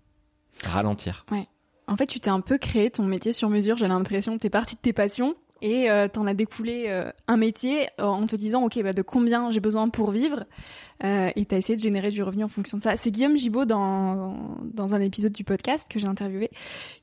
Ralentir. 0.64 1.26
Ouais. 1.32 1.48
En 1.88 1.96
fait, 1.98 2.08
tu 2.08 2.20
t'es 2.20 2.30
un 2.30 2.42
peu 2.42 2.58
créé 2.58 2.90
ton 2.90 3.04
métier 3.04 3.34
sur 3.34 3.50
mesure, 3.50 3.78
j'ai 3.78 3.88
l'impression. 3.88 4.38
T'es 4.38 4.50
parti 4.50 4.76
de 4.76 4.82
tes 4.82 4.94
passions 4.94 5.36
et 5.62 5.90
euh, 5.90 6.08
t'en 6.08 6.26
as 6.26 6.34
découlé 6.34 6.86
euh, 6.88 7.12
un 7.28 7.38
métier 7.38 7.88
euh, 8.00 8.04
en 8.04 8.28
te 8.28 8.36
disant 8.36 8.66
ok 8.66 8.82
bah, 8.84 8.94
de 8.94 9.02
combien 9.02 9.52
j'ai 9.52 9.60
besoin 9.60 9.90
pour 9.90 10.12
vivre 10.12 10.46
euh, 11.04 11.32
et 11.36 11.46
t'as 11.46 11.58
essayé 11.58 11.76
de 11.76 11.82
générer 11.82 12.12
du 12.12 12.22
revenu 12.24 12.44
en 12.44 12.48
fonction 12.48 12.78
de 12.78 12.84
ça. 12.84 12.96
C'est 12.98 13.12
Guillaume 13.12 13.38
Gibaud 13.38 13.66
dans 13.66 14.58
dans 14.64 14.94
un 14.94 15.02
épisode 15.02 15.32
du 15.32 15.44
podcast 15.44 15.88
que 15.90 16.00
j'ai 16.00 16.08
interviewé 16.08 16.52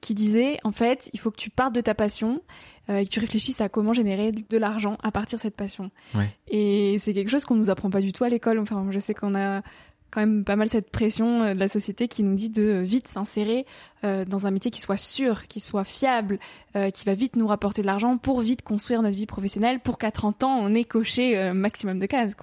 qui 0.01 0.15
disait 0.15 0.59
en 0.65 0.73
fait 0.73 1.11
il 1.13 1.21
faut 1.21 1.31
que 1.31 1.37
tu 1.37 1.51
partes 1.51 1.75
de 1.75 1.81
ta 1.81 1.95
passion 1.95 2.41
et 2.89 3.05
que 3.05 3.11
tu 3.11 3.21
réfléchisses 3.21 3.61
à 3.61 3.69
comment 3.69 3.93
générer 3.93 4.33
de 4.33 4.59
l'argent 4.59 4.99
à 5.05 5.13
partir 5.13 5.39
de 5.39 5.43
cette 5.43 5.55
passion. 5.55 5.93
Ouais. 6.17 6.35
Et 6.49 6.97
c'est 6.99 7.15
quelque 7.15 7.29
chose 7.31 7.45
qu'on 7.45 7.55
nous 7.55 7.71
apprend 7.71 7.89
pas 7.89 8.01
du 8.01 8.13
tout 8.13 8.25
à 8.25 8.29
l'école. 8.29 8.59
Enfin 8.59 8.87
je 8.91 8.99
sais 8.99 9.15
qu'on 9.15 9.37
a 9.37 9.63
quand 10.11 10.21
même 10.21 10.45
pas 10.45 10.57
mal 10.57 10.69
cette 10.69 10.91
pression 10.91 11.43
euh, 11.43 11.55
de 11.55 11.59
la 11.59 11.69
société 11.69 12.09
qui 12.09 12.23
nous 12.23 12.35
dit 12.35 12.51
de 12.51 12.81
vite 12.85 13.09
s'insérer 13.09 13.67
euh, 14.05 14.25
dans 14.25 14.47
un 14.47 14.51
métier 14.51 14.71
qui 14.71 14.81
soit 14.81 14.97
sûr, 14.97 15.47
qui 15.47 15.61
soit 15.61 15.85
fiable, 15.85 16.39
euh, 16.77 16.91
qui 16.91 17.05
va 17.05 17.15
vite 17.15 17.37
nous 17.37 17.47
rapporter 17.47 17.83
de 17.83 17.87
l'argent 17.87 18.19
pour 18.19 18.41
vite 18.41 18.63
construire 18.63 19.03
notre 19.03 19.17
vie 19.17 19.27
professionnelle 19.27 19.81
pour 19.81 19.99
qu'à 19.99 20.11
30 20.11 20.45
ans 20.45 20.59
on 20.61 20.75
ait 20.75 20.85
coché 20.85 21.39
un 21.39 21.55
maximum 21.55 21.99
de 21.99 22.07
cases. 22.07 22.35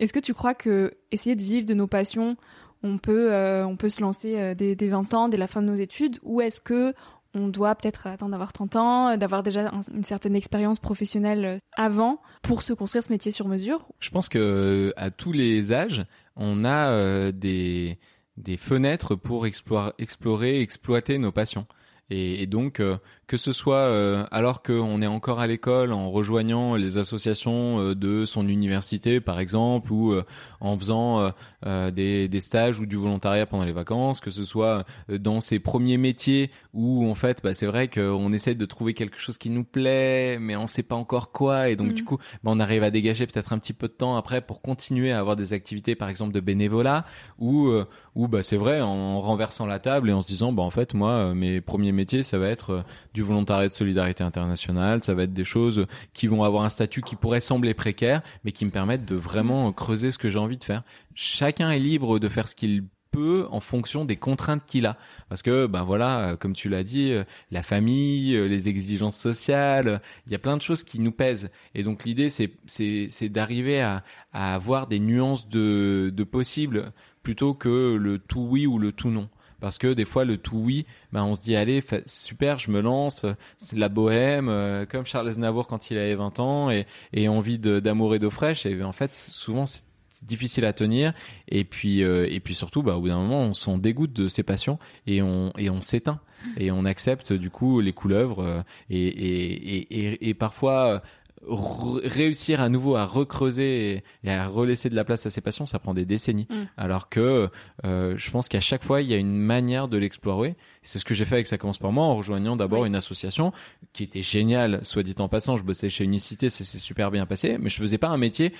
Est-ce 0.00 0.12
que 0.12 0.20
tu 0.20 0.34
crois 0.34 0.54
que 0.54 0.94
essayer 1.10 1.36
de 1.36 1.42
vivre 1.42 1.66
de 1.66 1.74
nos 1.74 1.86
passions, 1.86 2.36
on 2.82 2.98
peut 2.98 3.32
on 3.64 3.76
peut 3.76 3.88
se 3.88 4.00
lancer 4.00 4.54
dès, 4.54 4.74
dès 4.74 4.88
20 4.88 5.14
ans, 5.14 5.28
dès 5.28 5.36
la 5.36 5.46
fin 5.46 5.62
de 5.62 5.66
nos 5.66 5.74
études 5.74 6.18
ou 6.22 6.40
est-ce 6.40 6.60
que 6.60 6.94
on 7.34 7.48
doit 7.48 7.74
peut-être 7.74 8.06
attendre 8.06 8.32
d'avoir 8.32 8.52
30 8.52 8.76
ans, 8.76 9.16
d'avoir 9.16 9.42
déjà 9.42 9.70
une 9.94 10.02
certaine 10.02 10.36
expérience 10.36 10.78
professionnelle 10.78 11.58
avant 11.76 12.20
pour 12.42 12.62
se 12.62 12.72
construire 12.72 13.02
ce 13.04 13.12
métier 13.12 13.30
sur 13.30 13.48
mesure? 13.48 13.86
Je 14.00 14.10
pense 14.10 14.28
que 14.28 14.92
à 14.96 15.10
tous 15.10 15.32
les 15.32 15.72
âges, 15.72 16.04
on 16.36 16.64
a 16.64 16.90
euh, 16.90 17.32
des, 17.32 17.98
des 18.36 18.56
fenêtres 18.56 19.14
pour 19.14 19.46
explorer, 19.46 19.92
explorer, 19.98 20.60
exploiter 20.60 21.18
nos 21.18 21.32
passions. 21.32 21.66
Et, 22.14 22.46
donc, 22.46 22.80
euh, 22.80 22.98
que 23.26 23.38
ce 23.38 23.52
soit 23.52 23.76
euh, 23.76 24.26
alors 24.30 24.62
qu'on 24.62 25.00
est 25.00 25.06
encore 25.06 25.40
à 25.40 25.46
l'école, 25.46 25.92
en 25.92 26.10
rejoignant 26.10 26.76
les 26.76 26.98
associations 26.98 27.80
euh, 27.80 27.94
de 27.94 28.26
son 28.26 28.46
université, 28.46 29.20
par 29.20 29.40
exemple, 29.40 29.92
ou 29.92 30.14
en 30.60 30.78
faisant 30.78 31.32
des, 31.64 32.28
des, 32.28 32.40
stages 32.40 32.80
ou 32.80 32.86
du 32.86 32.96
volontariat 32.96 33.46
pendant 33.46 33.64
les 33.64 33.72
vacances, 33.72 34.20
que 34.20 34.30
ce 34.30 34.44
soit 34.44 34.84
dans 35.08 35.40
ses 35.40 35.58
premiers 35.58 35.96
métiers 35.96 36.50
où, 36.74 37.08
en 37.08 37.14
fait, 37.14 37.40
bah, 37.42 37.54
c'est 37.54 37.66
vrai 37.66 37.88
qu'on 37.88 38.32
essaie 38.32 38.54
de 38.54 38.66
trouver 38.66 38.94
quelque 38.94 39.18
chose 39.18 39.38
qui 39.38 39.48
nous 39.48 39.64
plaît, 39.64 40.38
mais 40.38 40.56
on 40.56 40.66
sait 40.66 40.82
pas 40.82 40.96
encore 40.96 41.32
quoi, 41.32 41.70
et 41.70 41.76
donc 41.76 41.92
mmh. 41.92 41.94
du 41.94 42.04
coup, 42.04 42.18
bah, 42.44 42.50
on 42.52 42.60
arrive 42.60 42.82
à 42.82 42.90
dégager 42.90 43.26
peut-être 43.26 43.52
un 43.52 43.58
petit 43.58 43.72
peu 43.72 43.88
de 43.88 43.92
temps 43.92 44.16
après 44.16 44.40
pour 44.40 44.60
continuer 44.60 45.12
à 45.12 45.18
avoir 45.18 45.36
des 45.36 45.52
activités, 45.52 45.94
par 45.94 46.08
exemple, 46.08 46.32
de 46.32 46.40
bénévolat, 46.40 47.04
ou 47.38 47.72
ou 48.14 48.28
bah 48.28 48.42
c'est 48.42 48.58
vrai, 48.58 48.80
en 48.80 49.20
renversant 49.20 49.64
la 49.64 49.78
table 49.78 50.10
et 50.10 50.12
en 50.12 50.20
se 50.20 50.26
disant, 50.26 50.52
bah 50.52 50.62
en 50.62 50.70
fait, 50.70 50.94
moi, 50.94 51.34
mes 51.34 51.60
premiers 51.60 51.92
ça 52.22 52.38
va 52.38 52.48
être 52.48 52.70
euh, 52.70 52.82
du 53.14 53.22
volontariat 53.22 53.68
de 53.68 53.72
solidarité 53.72 54.24
internationale, 54.24 55.02
ça 55.02 55.14
va 55.14 55.24
être 55.24 55.32
des 55.32 55.44
choses 55.44 55.86
qui 56.12 56.26
vont 56.26 56.42
avoir 56.42 56.64
un 56.64 56.68
statut 56.68 57.02
qui 57.02 57.16
pourrait 57.16 57.40
sembler 57.40 57.74
précaire, 57.74 58.22
mais 58.44 58.52
qui 58.52 58.64
me 58.64 58.70
permettent 58.70 59.04
de 59.04 59.16
vraiment 59.16 59.72
creuser 59.72 60.10
ce 60.10 60.18
que 60.18 60.30
j'ai 60.30 60.38
envie 60.38 60.58
de 60.58 60.64
faire. 60.64 60.82
Chacun 61.14 61.70
est 61.70 61.78
libre 61.78 62.18
de 62.18 62.28
faire 62.28 62.48
ce 62.48 62.54
qu'il 62.54 62.84
peut 63.10 63.46
en 63.50 63.60
fonction 63.60 64.04
des 64.04 64.16
contraintes 64.16 64.62
qu'il 64.66 64.86
a. 64.86 64.96
Parce 65.28 65.42
que 65.42 65.66
ben 65.66 65.84
voilà 65.84 66.30
euh, 66.30 66.36
comme 66.36 66.54
tu 66.54 66.68
l'as 66.68 66.82
dit 66.82 67.12
euh, 67.12 67.24
la 67.50 67.62
famille 67.62 68.32
les 68.48 68.68
exigences 68.68 69.18
sociales 69.18 70.00
il 70.26 70.32
y 70.32 70.34
a 70.34 70.38
plein 70.38 70.56
de 70.56 70.62
choses 70.62 70.82
qui 70.82 70.98
nous 70.98 71.12
pèsent. 71.12 71.50
Et 71.74 71.82
donc 71.82 72.04
l'idée 72.04 72.30
c'est 72.30 72.52
c'est 72.66 73.06
c'est 73.10 73.28
d'arriver 73.28 73.80
à 73.80 74.02
à 74.32 74.54
avoir 74.54 74.86
des 74.86 74.98
nuances 74.98 75.48
de 75.48 76.10
de 76.14 76.24
possibles 76.24 76.92
plutôt 77.22 77.54
que 77.54 77.96
le 77.96 78.18
tout 78.18 78.46
oui 78.50 78.66
ou 78.66 78.78
le 78.78 78.92
tout 78.92 79.10
non 79.10 79.28
parce 79.62 79.78
que 79.78 79.94
des 79.94 80.04
fois 80.04 80.24
le 80.24 80.36
tout 80.36 80.58
oui 80.58 80.86
ben 81.12 81.22
on 81.22 81.34
se 81.34 81.40
dit 81.40 81.54
allez 81.54 81.82
super 82.04 82.58
je 82.58 82.70
me 82.72 82.80
lance 82.80 83.24
c'est 83.56 83.76
la 83.76 83.88
bohème 83.88 84.48
euh, 84.48 84.84
comme 84.86 85.06
Charles 85.06 85.28
Aznavour 85.28 85.68
quand 85.68 85.90
il 85.90 85.98
avait 85.98 86.16
20 86.16 86.40
ans 86.40 86.70
et, 86.70 86.84
et 87.12 87.28
envie 87.28 87.60
d'amour 87.60 88.16
et 88.16 88.18
d'eau 88.18 88.30
fraîche 88.30 88.66
et 88.66 88.82
en 88.82 88.92
fait 88.92 89.14
souvent 89.14 89.64
c'est 89.64 89.84
difficile 90.24 90.64
à 90.64 90.72
tenir. 90.72 91.12
Et 91.48 91.64
puis 91.64 92.02
euh, 92.02 92.26
et 92.30 92.40
puis 92.40 92.54
surtout 92.54 92.82
bah 92.82 92.96
au 92.96 93.00
bout 93.00 93.08
d'un 93.08 93.18
moment 93.18 93.40
on 93.40 93.54
s'en 93.54 93.78
dégoûte 93.78 94.12
de 94.12 94.28
ses 94.28 94.42
passions 94.42 94.78
et 95.06 95.22
on 95.22 95.52
et 95.56 95.70
on 95.70 95.80
s'éteint. 95.80 96.20
Et 96.56 96.72
on 96.72 96.84
accepte 96.84 97.32
du 97.32 97.50
coup 97.50 97.80
les 97.80 97.92
couleuvres 97.92 98.40
euh, 98.40 98.62
et, 98.90 99.06
et, 99.06 99.76
et, 99.90 100.28
et, 100.28 100.34
parfois 100.34 101.00
réussir 101.48 102.60
à 102.60 102.68
nouveau 102.68 102.96
à 102.96 103.04
recreuser 103.04 104.04
et, 104.24 104.30
à 104.30 104.46
relaisser 104.46 104.88
de 104.90 104.94
la 104.94 105.04
place 105.04 105.26
à 105.26 105.30
ses 105.30 105.40
passions, 105.40 105.66
ça 105.66 105.78
prend 105.78 105.94
des 105.94 106.04
décennies. 106.04 106.46
Mm. 106.48 106.54
Alors 106.76 107.08
que 107.08 107.48
euh, 107.84 108.14
je 108.16 108.30
pense 108.30 108.48
qu'à 108.48 108.60
chaque 108.60 108.84
fois, 108.84 109.02
il 109.02 109.08
y 109.08 109.14
a 109.14 109.16
une 109.16 109.36
manière 109.36 109.88
de 109.88 109.98
l'explorer. 109.98 110.56
C'est 110.82 110.98
ce 110.98 111.04
que 111.04 111.14
j'ai 111.14 111.24
fait 111.24 111.34
avec 111.34 111.46
Ça 111.46 111.58
commence 111.58 111.78
par 111.78 111.92
moi 111.92 112.04
en 112.04 112.16
rejoignant 112.16 112.56
d'abord 112.56 112.84
une 112.84 112.94
association 112.94 113.52
qui 113.92 114.02
était 114.04 114.22
géniale, 114.22 114.80
soit 114.82 115.02
dit 115.02 115.14
en 115.18 115.28
passant. 115.28 115.56
Je 115.56 115.62
bossais 115.62 115.88
chez 115.88 116.04
Unicité, 116.04 116.50
c'est 116.50 116.64
super 116.64 117.10
bien 117.10 117.26
passé, 117.26 117.56
mais 117.58 117.68
je 117.68 117.76
faisais 117.76 117.98
pas 117.98 118.08
un 118.08 118.16
métier 118.16 118.52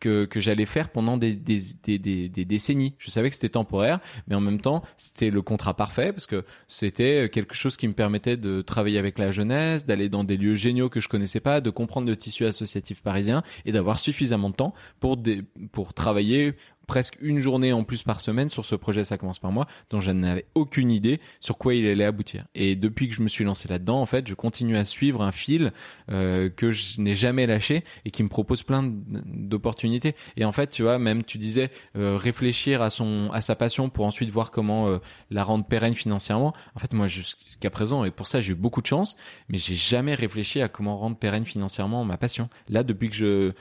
que, 0.00 0.24
que 0.24 0.40
j'allais 0.40 0.66
faire 0.66 0.90
pendant 0.90 1.16
des, 1.16 1.34
des, 1.34 1.60
des, 1.84 1.98
des, 1.98 2.28
des 2.28 2.44
décennies. 2.44 2.94
Je 2.98 3.10
savais 3.10 3.28
que 3.28 3.34
c'était 3.34 3.50
temporaire, 3.50 4.00
mais 4.26 4.34
en 4.34 4.40
même 4.40 4.60
temps, 4.60 4.82
c'était 4.96 5.30
le 5.30 5.42
contrat 5.42 5.74
parfait 5.74 6.12
parce 6.12 6.26
que 6.26 6.44
c'était 6.66 7.28
quelque 7.30 7.54
chose 7.54 7.76
qui 7.76 7.86
me 7.86 7.94
permettait 7.94 8.36
de 8.36 8.62
travailler 8.62 8.98
avec 8.98 9.18
la 9.18 9.30
jeunesse, 9.30 9.84
d'aller 9.84 10.08
dans 10.08 10.24
des 10.24 10.36
lieux 10.36 10.56
géniaux 10.56 10.88
que 10.88 11.00
je 11.00 11.08
connaissais 11.08 11.40
pas, 11.40 11.60
de 11.60 11.70
comprendre 11.70 12.08
le 12.08 12.16
tissu 12.16 12.46
associatif 12.46 13.02
parisien 13.02 13.42
et 13.64 13.72
d'avoir 13.72 13.98
suffisamment 13.98 14.50
de 14.50 14.56
temps 14.56 14.74
pour 15.00 15.16
des, 15.16 15.42
pour 15.72 15.94
travailler 15.94 16.54
presque 16.88 17.18
une 17.20 17.38
journée 17.38 17.72
en 17.72 17.84
plus 17.84 18.02
par 18.02 18.20
semaine 18.20 18.48
sur 18.48 18.64
ce 18.64 18.74
projet 18.74 19.04
ça 19.04 19.18
commence 19.18 19.38
par 19.38 19.52
moi 19.52 19.68
dont 19.90 20.00
je 20.00 20.10
n'avais 20.10 20.46
aucune 20.56 20.90
idée 20.90 21.20
sur 21.38 21.56
quoi 21.58 21.74
il 21.74 21.86
allait 21.86 22.04
aboutir. 22.04 22.46
Et 22.56 22.74
depuis 22.74 23.08
que 23.08 23.14
je 23.14 23.22
me 23.22 23.28
suis 23.28 23.44
lancé 23.44 23.68
là-dedans 23.68 24.00
en 24.00 24.06
fait 24.06 24.26
je 24.26 24.34
continue 24.34 24.76
à 24.76 24.84
suivre 24.84 25.22
un 25.22 25.30
fil 25.30 25.72
euh, 26.10 26.48
que 26.48 26.72
je 26.72 27.00
n'ai 27.00 27.14
jamais 27.14 27.46
lâché 27.46 27.84
et 28.04 28.10
qui 28.10 28.24
me 28.24 28.28
propose 28.28 28.64
plein 28.64 28.82
d'opportunités. 28.82 30.16
Et 30.36 30.44
en 30.44 30.52
fait 30.52 30.70
tu 30.70 30.82
vois 30.82 30.98
même 30.98 31.22
tu 31.22 31.38
disais 31.38 31.70
euh, 31.96 32.16
réfléchir 32.16 32.82
à 32.82 32.90
son 32.90 33.30
à 33.32 33.42
sa 33.42 33.54
passion 33.54 33.90
pour 33.90 34.06
ensuite 34.06 34.30
voir 34.30 34.50
comment 34.50 34.88
euh, 34.88 34.98
la 35.30 35.44
rendre 35.44 35.64
pérenne 35.64 35.94
financièrement. 35.94 36.54
En 36.74 36.78
fait 36.78 36.92
moi 36.94 37.06
jusqu'à 37.06 37.70
présent 37.70 38.04
et 38.04 38.10
pour 38.10 38.26
ça 38.26 38.40
j'ai 38.40 38.52
eu 38.52 38.56
beaucoup 38.56 38.80
de 38.80 38.86
chance 38.86 39.16
mais 39.50 39.58
j'ai 39.58 39.76
jamais 39.76 40.14
réfléchi 40.14 40.62
à 40.62 40.68
comment 40.68 40.96
rendre 40.96 41.18
pérenne 41.18 41.44
financièrement 41.44 42.04
ma 42.04 42.16
passion. 42.16 42.48
Là 42.70 42.82
depuis 42.82 43.10
que 43.10 43.14
je 43.14 43.52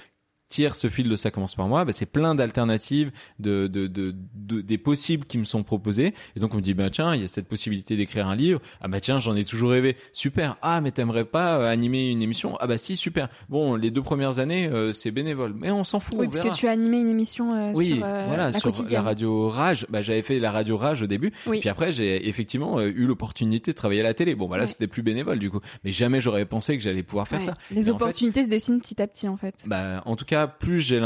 tire 0.50 0.76
ce 0.76 0.90
fil 0.90 1.10
de 1.10 1.16
ça 1.16 1.32
commence 1.32 1.56
par 1.56 1.68
moi, 1.68 1.86
bah, 1.86 1.94
c'est 1.94 2.06
plein 2.06 2.36
d'alternatives, 2.36 3.12
de, 3.40 3.68
de, 3.68 3.88
de, 3.88 4.16
des 4.62 4.78
possibles 4.78 5.26
qui 5.26 5.38
me 5.38 5.44
sont 5.44 5.64
proposés. 5.64 6.14
Et 6.36 6.40
donc 6.40 6.54
on 6.54 6.58
me 6.58 6.62
dit 6.62 6.74
bah 6.74 6.90
tiens, 6.90 7.16
il 7.16 7.22
y 7.22 7.26
a 7.26 7.28
cette 7.28 7.48
possibilité 7.48 7.98
d'écrire 7.98 8.28
un 8.28 8.36
livre. 8.36 8.62
Ah 8.82 8.88
bah 8.88 9.00
tiens, 9.02 9.20
j'en 9.20 9.36
ai 9.36 9.44
toujours 9.44 9.72
rêvé. 9.72 9.98
Super. 10.14 10.58
Ah 10.62 10.82
mais 10.82 10.92
t'aimerais 10.92 11.26
pas 11.26 11.60
euh, 11.60 11.70
animer 11.70 12.10
une 12.10 12.22
émission? 12.22 12.58
Ah 12.60 12.68
bah 12.68 12.78
si, 12.78 12.96
super. 12.96 13.30
Bon, 13.50 13.76
les 13.76 13.92
deux 13.92 14.02
premières 14.02 14.40
années 14.40 14.68
euh, 14.68 14.94
c'est 14.94 15.12
bénévole, 15.12 15.54
mais 15.58 15.72
on 15.72 15.84
s'en 15.84 16.00
fout. 16.00 16.16
Oui, 16.18 16.28
parce 16.28 16.48
que 16.48 16.56
tu 16.56 16.68
as 16.68 16.72
animé 16.72 17.00
une 17.00 17.10
émission 17.10 17.54
euh, 17.54 17.72
oui, 17.76 17.98
sur 17.98 17.98
voilà, 17.98 18.52
la 18.52 18.54
sur 18.54 18.72
la 18.90 19.02
radio 19.02 19.50
Rage. 19.50 19.86
Bah 19.90 20.02
j'avais 20.02 20.22
fait 20.22 20.40
la 20.40 20.52
radio 20.52 20.78
Rage 20.78 21.02
au 21.02 21.08
début. 21.08 21.34
Oui. 21.46 21.60
Puis 21.60 21.70
après 21.70 21.92
j'ai 21.92 22.28
effectivement 22.30 22.80
eu 22.82 23.06
l'opportunité 23.06 23.72
de 23.72 23.76
travailler 23.76 24.02
à 24.02 24.06
la 24.06 24.14
télé. 24.14 24.36
Bon 24.36 24.48
bah 24.48 24.58
là 24.58 24.68
c'était 24.68 24.88
plus 24.88 25.02
bénévole 25.02 25.40
du 25.40 25.50
coup, 25.50 25.60
mais 25.84 25.92
jamais 25.92 26.22
j'aurais 26.22 26.46
pensé 26.46 26.78
que 26.78 26.84
j'allais 26.84 27.04
pouvoir 27.04 27.28
faire 27.28 27.42
ça. 27.42 27.54
Les 27.72 27.90
opportunités 27.90 28.44
se 28.44 28.50
dessinent 28.50 28.80
petit 28.80 29.02
à 29.02 29.08
petit 29.08 29.28
en 29.28 29.38
fait. 29.38 29.56
Bah 29.66 30.02
en 30.06 30.16
tout 30.16 30.26
cas 30.26 30.37
plus 30.46 30.82
j'ai 30.82 31.02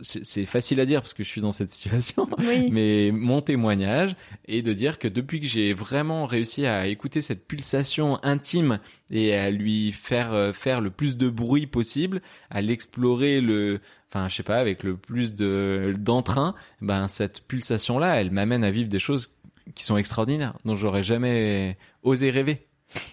c'est 0.00 0.46
facile 0.46 0.78
à 0.78 0.86
dire 0.86 1.00
parce 1.00 1.14
que 1.14 1.24
je 1.24 1.28
suis 1.28 1.40
dans 1.40 1.50
cette 1.50 1.70
situation, 1.70 2.28
mais 2.70 3.10
mon 3.12 3.40
témoignage 3.40 4.14
est 4.46 4.62
de 4.62 4.72
dire 4.72 5.00
que 5.00 5.08
depuis 5.08 5.40
que 5.40 5.46
j'ai 5.46 5.72
vraiment 5.72 6.26
réussi 6.26 6.66
à 6.66 6.86
écouter 6.86 7.22
cette 7.22 7.48
pulsation 7.48 8.22
intime 8.22 8.78
et 9.10 9.34
à 9.34 9.50
lui 9.50 9.90
faire 9.90 10.32
euh, 10.32 10.52
faire 10.52 10.80
le 10.80 10.90
plus 10.90 11.16
de 11.16 11.28
bruit 11.28 11.66
possible, 11.66 12.20
à 12.50 12.60
l'explorer 12.60 13.40
le 13.40 13.80
enfin 14.10 14.28
je 14.28 14.36
sais 14.36 14.42
pas 14.42 14.58
avec 14.58 14.84
le 14.84 14.96
plus 14.96 15.34
de 15.34 15.94
d'entrain, 15.98 16.54
ben 16.80 17.08
cette 17.08 17.40
pulsation 17.48 17.98
là, 17.98 18.20
elle 18.20 18.30
m'amène 18.30 18.62
à 18.62 18.70
vivre 18.70 18.88
des 18.88 19.00
choses 19.00 19.34
qui 19.74 19.84
sont 19.84 19.96
extraordinaires 19.96 20.54
dont 20.64 20.76
j'aurais 20.76 21.02
jamais 21.02 21.76
osé 22.02 22.30
rêver. 22.30 22.68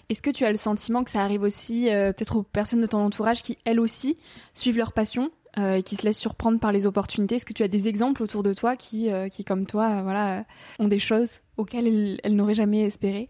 Est-ce 0.09 0.21
que 0.21 0.29
tu 0.29 0.45
as 0.45 0.51
le 0.51 0.57
sentiment 0.57 1.03
que 1.03 1.11
ça 1.11 1.21
arrive 1.21 1.41
aussi 1.41 1.89
euh, 1.89 2.13
peut-être 2.13 2.37
aux 2.37 2.43
personnes 2.43 2.81
de 2.81 2.87
ton 2.87 2.99
entourage 2.99 3.43
qui 3.43 3.57
elles 3.65 3.79
aussi 3.79 4.17
suivent 4.53 4.77
leur 4.77 4.93
passion? 4.93 5.31
Et 5.57 5.83
qui 5.83 5.95
se 5.95 6.03
laissent 6.03 6.19
surprendre 6.19 6.59
par 6.59 6.71
les 6.71 6.85
opportunités. 6.85 7.35
Est-ce 7.35 7.45
que 7.45 7.53
tu 7.53 7.63
as 7.63 7.67
des 7.67 7.87
exemples 7.87 8.23
autour 8.23 8.43
de 8.43 8.53
toi 8.53 8.75
qui, 8.75 9.09
euh, 9.11 9.29
qui 9.29 9.43
comme 9.43 9.65
toi, 9.65 9.89
euh, 9.89 10.01
voilà, 10.03 10.45
ont 10.79 10.87
des 10.87 10.99
choses 10.99 11.39
auxquelles 11.57 12.19
elles 12.23 12.35
n'auraient 12.35 12.53
jamais 12.53 12.81
espéré? 12.81 13.29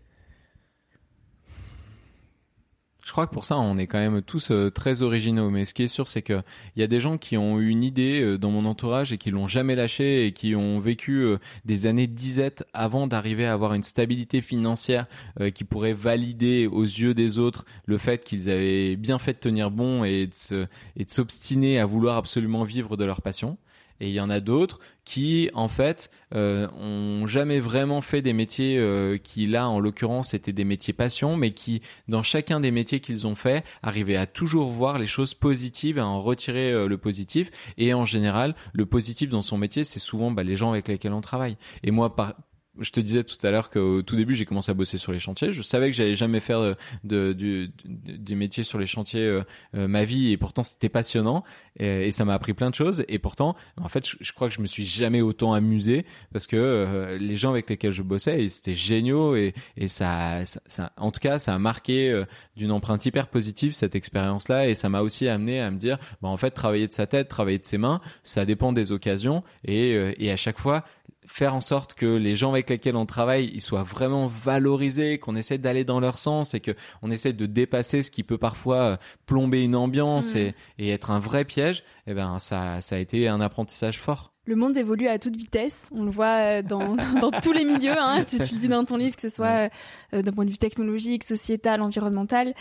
Je 3.05 3.11
crois 3.11 3.27
que 3.27 3.33
pour 3.33 3.45
ça, 3.45 3.55
on 3.57 3.77
est 3.77 3.85
quand 3.85 3.99
même 3.99 4.23
tous 4.23 4.49
euh, 4.49 4.71
très 4.71 5.03
originaux. 5.03 5.51
Mais 5.51 5.65
ce 5.65 5.75
qui 5.75 5.83
est 5.83 5.87
sûr, 5.87 6.07
c'est 6.07 6.23
que 6.23 6.41
il 6.75 6.79
y 6.79 6.83
a 6.83 6.87
des 6.87 6.99
gens 6.99 7.19
qui 7.19 7.37
ont 7.37 7.59
eu 7.59 7.69
une 7.69 7.83
idée 7.83 8.19
euh, 8.21 8.37
dans 8.39 8.49
mon 8.49 8.65
entourage 8.65 9.13
et 9.13 9.19
qui 9.19 9.29
l'ont 9.29 9.47
jamais 9.47 9.75
lâchée 9.75 10.25
et 10.25 10.31
qui 10.31 10.55
ont 10.55 10.79
vécu 10.79 11.21
euh, 11.21 11.37
des 11.65 11.85
années 11.85 12.07
de 12.07 12.15
disette 12.15 12.65
avant 12.73 13.05
d'arriver 13.05 13.45
à 13.45 13.53
avoir 13.53 13.75
une 13.75 13.83
stabilité 13.83 14.41
financière 14.41 15.05
qui 15.53 15.63
pourrait 15.63 15.93
valider 15.93 16.67
aux 16.67 16.83
yeux 16.83 17.13
des 17.13 17.37
autres 17.37 17.65
le 17.85 17.97
fait 17.97 18.23
qu'ils 18.23 18.49
avaient 18.49 18.95
bien 18.95 19.19
fait 19.19 19.33
de 19.33 19.39
tenir 19.39 19.69
bon 19.69 20.03
et 20.03 20.27
de 20.27 20.67
s'obstiner 21.07 21.79
à 21.79 21.85
vouloir 21.85 22.17
absolument 22.17 22.63
vivre 22.63 22.97
de 22.97 23.05
leur 23.05 23.21
passion. 23.21 23.57
Et 23.99 24.09
il 24.09 24.13
y 24.13 24.19
en 24.19 24.29
a 24.29 24.39
d'autres 24.39 24.79
qui, 25.05 25.49
en 25.53 25.67
fait, 25.67 26.09
euh, 26.33 26.67
ont 26.71 27.27
jamais 27.27 27.59
vraiment 27.59 28.01
fait 28.01 28.21
des 28.21 28.33
métiers 28.33 28.77
euh, 28.77 29.17
qui, 29.17 29.47
là, 29.47 29.69
en 29.69 29.79
l'occurrence, 29.79 30.33
étaient 30.33 30.51
des 30.51 30.65
métiers 30.65 30.93
passion, 30.93 31.37
mais 31.37 31.51
qui, 31.51 31.81
dans 32.07 32.23
chacun 32.23 32.59
des 32.59 32.71
métiers 32.71 32.99
qu'ils 32.99 33.27
ont 33.27 33.35
fait, 33.35 33.63
arrivaient 33.83 34.15
à 34.15 34.25
toujours 34.25 34.71
voir 34.71 34.97
les 34.97 35.07
choses 35.07 35.33
positives, 35.33 35.99
à 35.99 36.05
en 36.05 36.21
retirer 36.21 36.71
euh, 36.71 36.87
le 36.87 36.97
positif. 36.97 37.51
Et 37.77 37.93
en 37.93 38.05
général, 38.05 38.55
le 38.73 38.85
positif 38.85 39.29
dans 39.29 39.43
son 39.43 39.57
métier, 39.57 39.83
c'est 39.83 39.99
souvent 39.99 40.31
bah, 40.31 40.43
les 40.43 40.55
gens 40.55 40.71
avec 40.71 40.87
lesquels 40.87 41.13
on 41.13 41.21
travaille. 41.21 41.55
Et 41.83 41.91
moi, 41.91 42.15
par, 42.15 42.33
je 42.79 42.91
te 42.91 42.99
disais 42.99 43.23
tout 43.23 43.37
à 43.45 43.51
l'heure 43.51 43.69
qu'au 43.69 44.01
tout 44.01 44.15
début 44.15 44.35
j'ai 44.35 44.45
commencé 44.45 44.71
à 44.71 44.73
bosser 44.73 44.97
sur 44.97 45.11
les 45.11 45.19
chantiers. 45.19 45.51
Je 45.51 45.61
savais 45.61 45.89
que 45.89 45.95
j'allais 45.95 46.15
jamais 46.15 46.39
faire 46.39 46.75
de, 47.03 47.33
de, 47.33 48.35
métiers 48.35 48.63
sur 48.63 48.79
les 48.79 48.85
chantiers 48.85 49.25
euh, 49.25 49.43
euh, 49.75 49.87
ma 49.87 50.03
vie. 50.03 50.31
Et 50.31 50.37
pourtant 50.37 50.63
c'était 50.63 50.89
passionnant. 50.89 51.43
Et, 51.79 52.11
ça 52.11 52.25
m'a 52.25 52.33
appris 52.33 52.53
plein 52.53 52.69
de 52.69 52.75
choses. 52.75 53.05
Et 53.07 53.19
pourtant 53.19 53.55
en 53.81 53.89
fait 53.89 54.05
je, 54.19 54.31
crois 54.33 54.49
que 54.49 54.53
je 54.53 54.61
me 54.61 54.67
suis 54.67 54.85
jamais 54.85 55.21
autant 55.21 55.53
amusé 55.53 56.05
parce 56.31 56.47
que 56.47 56.55
euh, 56.55 57.17
les 57.17 57.35
gens 57.35 57.51
avec 57.51 57.69
lesquels 57.69 57.91
je 57.91 58.03
bossais 58.03 58.47
c'était 58.49 58.75
géniaux. 58.75 59.35
Et, 59.35 59.53
et 59.77 59.87
ça, 59.87 60.45
ça, 60.45 60.91
en 60.97 61.11
tout 61.11 61.19
cas 61.19 61.39
ça 61.39 61.53
a 61.53 61.59
marqué 61.59 62.23
d'une 62.55 62.71
empreinte 62.71 63.05
hyper 63.05 63.27
positive 63.27 63.73
cette 63.73 63.95
expérience 63.95 64.47
là 64.49 64.67
et 64.67 64.75
ça 64.75 64.89
m'a 64.89 65.01
aussi 65.01 65.27
amené 65.27 65.61
à 65.61 65.71
me 65.71 65.77
dire 65.77 65.97
bah 66.21 66.29
en 66.29 66.37
fait 66.37 66.51
travailler 66.51 66.87
de 66.87 66.93
sa 66.93 67.07
tête 67.07 67.27
travailler 67.27 67.59
de 67.59 67.65
ses 67.65 67.77
mains 67.77 68.01
ça 68.23 68.45
dépend 68.45 68.73
des 68.73 68.91
occasions. 68.91 69.43
Et, 69.63 69.91
et 70.17 70.31
à 70.31 70.37
chaque 70.37 70.59
fois 70.59 70.83
faire 71.27 71.55
en 71.55 71.61
sorte 71.61 71.93
que 71.93 72.05
les 72.05 72.35
gens 72.35 72.51
avec 72.51 72.69
lesquels 72.69 72.95
on 72.95 73.05
travaille 73.05 73.51
ils 73.53 73.61
soient 73.61 73.83
vraiment 73.83 74.27
valorisés, 74.27 75.17
qu'on 75.19 75.35
essaie 75.35 75.57
d'aller 75.57 75.83
dans 75.83 75.99
leur 75.99 76.17
sens 76.17 76.53
et 76.53 76.59
que 76.59 76.71
on 77.01 77.11
essaie 77.11 77.33
de 77.33 77.45
dépasser 77.45 78.03
ce 78.03 78.11
qui 78.11 78.23
peut 78.23 78.37
parfois 78.37 78.83
euh, 78.83 78.97
plomber 79.25 79.63
une 79.63 79.75
ambiance 79.75 80.35
et, 80.35 80.53
et, 80.77 80.89
être 80.89 81.11
un 81.11 81.19
vrai 81.19 81.45
piège, 81.45 81.83
eh 82.07 82.13
ben 82.13 82.39
ça, 82.39 82.81
ça 82.81 82.95
a 82.95 82.99
été 82.99 83.27
un 83.27 83.41
apprentissage 83.41 83.99
fort. 83.99 84.33
Le 84.47 84.55
monde 84.55 84.77
évolue 84.77 85.07
à 85.07 85.17
toute 85.17 85.35
vitesse, 85.35 85.89
on 85.91 86.03
le 86.03 86.11
voit 86.11 86.37
euh, 86.39 86.61
dans, 86.61 86.95
dans 87.21 87.31
tous 87.31 87.51
les 87.51 87.65
milieux, 87.65 87.97
hein. 87.97 88.23
tu, 88.23 88.37
tu, 88.37 88.53
le 88.53 88.59
dis 88.59 88.67
dans 88.67 88.85
ton 88.85 88.97
livre, 88.97 89.15
que 89.15 89.21
ce 89.21 89.29
soit 89.29 89.69
euh, 90.13 90.21
d'un 90.21 90.31
point 90.31 90.45
de 90.45 90.51
vue 90.51 90.57
technologique, 90.57 91.23
sociétal, 91.23 91.81
environnemental, 91.81 92.53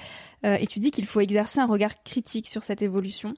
et 0.46 0.66
tu 0.66 0.79
dis 0.79 0.90
qu'il 0.90 1.07
faut 1.07 1.20
exercer 1.20 1.61
un 1.61 1.66
regard 1.66 2.03
critique 2.03 2.48
sur 2.48 2.64
cette 2.64 2.83
évolution. 2.83 3.35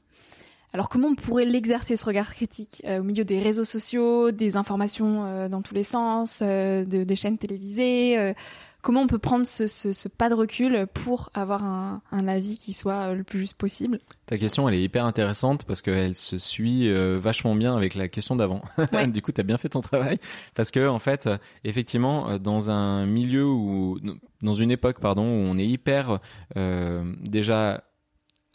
Alors 0.77 0.91
comment 0.91 1.09
on 1.09 1.15
pourrait 1.15 1.47
l'exercer 1.47 1.97
ce 1.97 2.05
regard 2.05 2.35
critique 2.35 2.83
euh, 2.85 3.01
au 3.01 3.03
milieu 3.03 3.25
des 3.25 3.39
réseaux 3.39 3.65
sociaux, 3.65 4.31
des 4.31 4.59
informations 4.59 5.25
euh, 5.25 5.49
dans 5.49 5.63
tous 5.63 5.73
les 5.73 5.83
sens, 5.83 6.41
euh, 6.43 6.85
de, 6.85 7.03
des 7.03 7.17
chaînes 7.17 7.39
télévisées 7.39 8.35
Comment 8.83 9.01
on 9.01 9.07
peut 9.07 9.19
prendre 9.19 9.47
ce, 9.47 9.67
ce, 9.69 9.95
ce, 9.95 10.07
pas 10.07 10.29
de 10.29 10.35
recul 10.35 10.87
pour 10.93 11.31
avoir 11.33 11.65
un, 11.65 12.03
un, 12.13 12.29
avis 12.29 12.59
qui 12.59 12.75
soit 12.75 13.15
le 13.15 13.25
plus 13.25 13.39
juste 13.39 13.57
possible? 13.57 14.01
Ta 14.27 14.37
question, 14.37 14.69
elle 14.69 14.75
est 14.75 14.83
hyper 14.83 15.07
intéressante 15.07 15.65
parce 15.65 15.81
qu'elle 15.81 16.15
se 16.15 16.37
suit 16.39 16.93
vachement 17.19 17.57
bien 17.57 17.75
avec 17.75 17.95
la 17.95 18.07
question 18.07 18.37
d'avant. 18.37 18.61
du 19.09 19.23
coup, 19.23 19.33
tu 19.33 19.41
as 19.41 19.45
bien 19.45 19.57
fait 19.57 19.71
ton 19.71 19.81
travail 19.81 20.19
parce 20.55 20.71
que 20.71 20.87
en 20.87 21.01
fait, 21.01 21.29
effectivement, 21.65 22.39
dans 22.39 22.71
un 22.71 23.07
milieu 23.07 23.47
où, 23.47 23.99
dans 24.43 24.55
une 24.55 24.71
époque, 24.71 25.01
pardon, 25.01 25.25
où 25.25 25.49
on 25.49 25.59
est 25.59 25.67
hyper 25.67 26.21
déjà 26.55 27.83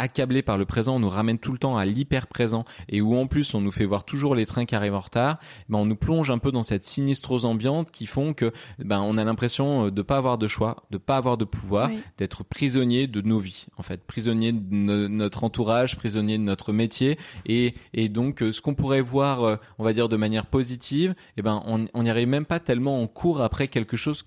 accablé 0.02 0.42
par 0.42 0.58
le 0.58 0.66
présent, 0.66 0.96
on 0.96 1.00
nous 1.00 1.10
ramène 1.10 1.38
tout 1.38 1.52
le 1.52 1.60
temps 1.60 1.78
à 1.78 1.86
l'hyper 1.86 2.26
présent 2.26 2.66
et 2.90 3.02
où 3.02 3.16
en 3.16 3.28
plus 3.28 3.54
on 3.54 3.62
nous 3.62 3.72
fait 3.72 3.86
voir 3.86 4.04
toujours 4.04 4.34
les 4.34 4.48
trains 4.48 4.66
qui 4.66 4.76
arrivent 4.76 4.96
en 4.96 5.00
retard, 5.00 5.38
ben 5.70 5.78
on 5.78 5.86
nous 5.86 5.96
plonge 5.96 6.32
un 6.32 6.40
peu 6.40 6.52
dans 6.52 6.64
cette 6.64 6.84
sinistrose 6.84 7.46
ambiante 7.46 7.92
qui 7.92 8.08
font 8.08 8.34
que 8.34 8.52
ben 8.80 9.00
on 9.02 9.18
a 9.18 9.24
l'impression 9.24 9.86
euh, 9.86 9.92
de 9.92 10.02
pas 10.02 10.18
avoir 10.18 10.40
de 10.40 10.48
choix, 10.48 10.84
de 10.90 10.98
pas 10.98 11.18
avoir 11.18 11.38
de 11.38 11.46
pouvoir, 11.46 11.92
d'être 12.18 12.44
prisonnier 12.44 13.06
de 13.06 13.22
nos 13.22 13.40
vies 13.40 13.68
en 13.78 13.84
fait, 13.84 14.04
prisonnier 14.04 14.52
de 14.52 15.08
notre 15.08 15.44
entourage, 15.44 15.96
prisonnier 15.96 16.38
de 16.40 16.44
notre 16.44 16.74
métier 16.74 17.20
et 17.46 17.76
et 17.94 18.10
donc 18.10 18.42
euh, 18.42 18.52
ce 18.52 18.62
qu'on 18.62 18.74
pourrait 18.74 19.02
voir 19.02 19.44
euh, 19.44 19.56
on 19.78 19.84
va 19.84 19.94
dire 19.94 20.10
de 20.10 20.18
manière 20.18 20.48
positive, 20.48 21.12
et 21.12 21.16
eh 21.38 21.42
ben 21.44 21.62
on 21.66 22.04
n'y 22.04 22.10
arrive 22.10 22.28
même 22.28 22.46
pas 22.46 22.60
tellement 22.60 23.02
en 23.02 23.08
cours 23.08 23.42
après 23.42 23.68
quelque 23.68 23.98
chose 23.98 24.26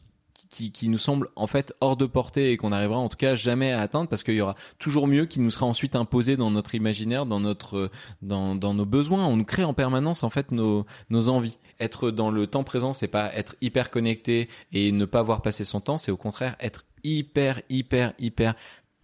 qui, 0.55 0.71
qui, 0.71 0.89
nous 0.89 0.99
semble 0.99 1.29
en 1.35 1.49
fait 1.49 1.75
hors 1.81 1.97
de 1.97 2.07
portée 2.07 2.53
et 2.53 2.57
qu'on 2.57 2.71
n'arrivera 2.71 2.99
en 2.99 3.09
tout 3.09 3.17
cas 3.17 3.35
jamais 3.35 3.73
à 3.73 3.81
atteindre 3.81 4.09
parce 4.09 4.23
qu'il 4.23 4.35
y 4.35 4.41
aura 4.41 4.55
toujours 4.79 5.09
mieux 5.09 5.27
qui 5.27 5.41
nous 5.41 5.51
sera 5.51 5.67
ensuite 5.67 5.97
imposé 5.97 6.37
dans 6.37 6.53
notre 6.53 6.77
imaginaire, 6.77 7.27
dans 7.27 7.41
notre 7.41 7.91
dans, 8.23 8.55
dans 8.55 8.73
nos 8.73 8.87
besoins. 8.87 9.27
On 9.27 9.37
nous 9.37 9.45
crée 9.45 9.65
en 9.65 9.75
permanence 9.75 10.23
en 10.23 10.31
fait 10.31 10.53
nos 10.53 10.87
nos 11.11 11.29
envies. 11.29 11.59
Être 11.81 12.13
dans 12.13 12.31
le 12.31 12.47
temps 12.47 12.63
présent, 12.63 12.93
c'est 12.93 13.09
pas 13.09 13.35
être 13.35 13.57
hyper 13.61 13.91
connecté 13.91 14.49
et 14.73 14.93
ne 14.93 15.05
pas 15.07 15.23
voir 15.23 15.43
passer 15.43 15.65
son 15.65 15.81
temps, 15.81 15.99
c'est 15.99 16.13
au 16.13 16.17
contraire 16.17 16.55
être 16.61 16.85
hyper 17.03 17.61
hyper 17.69 18.15
hyper 18.21 18.55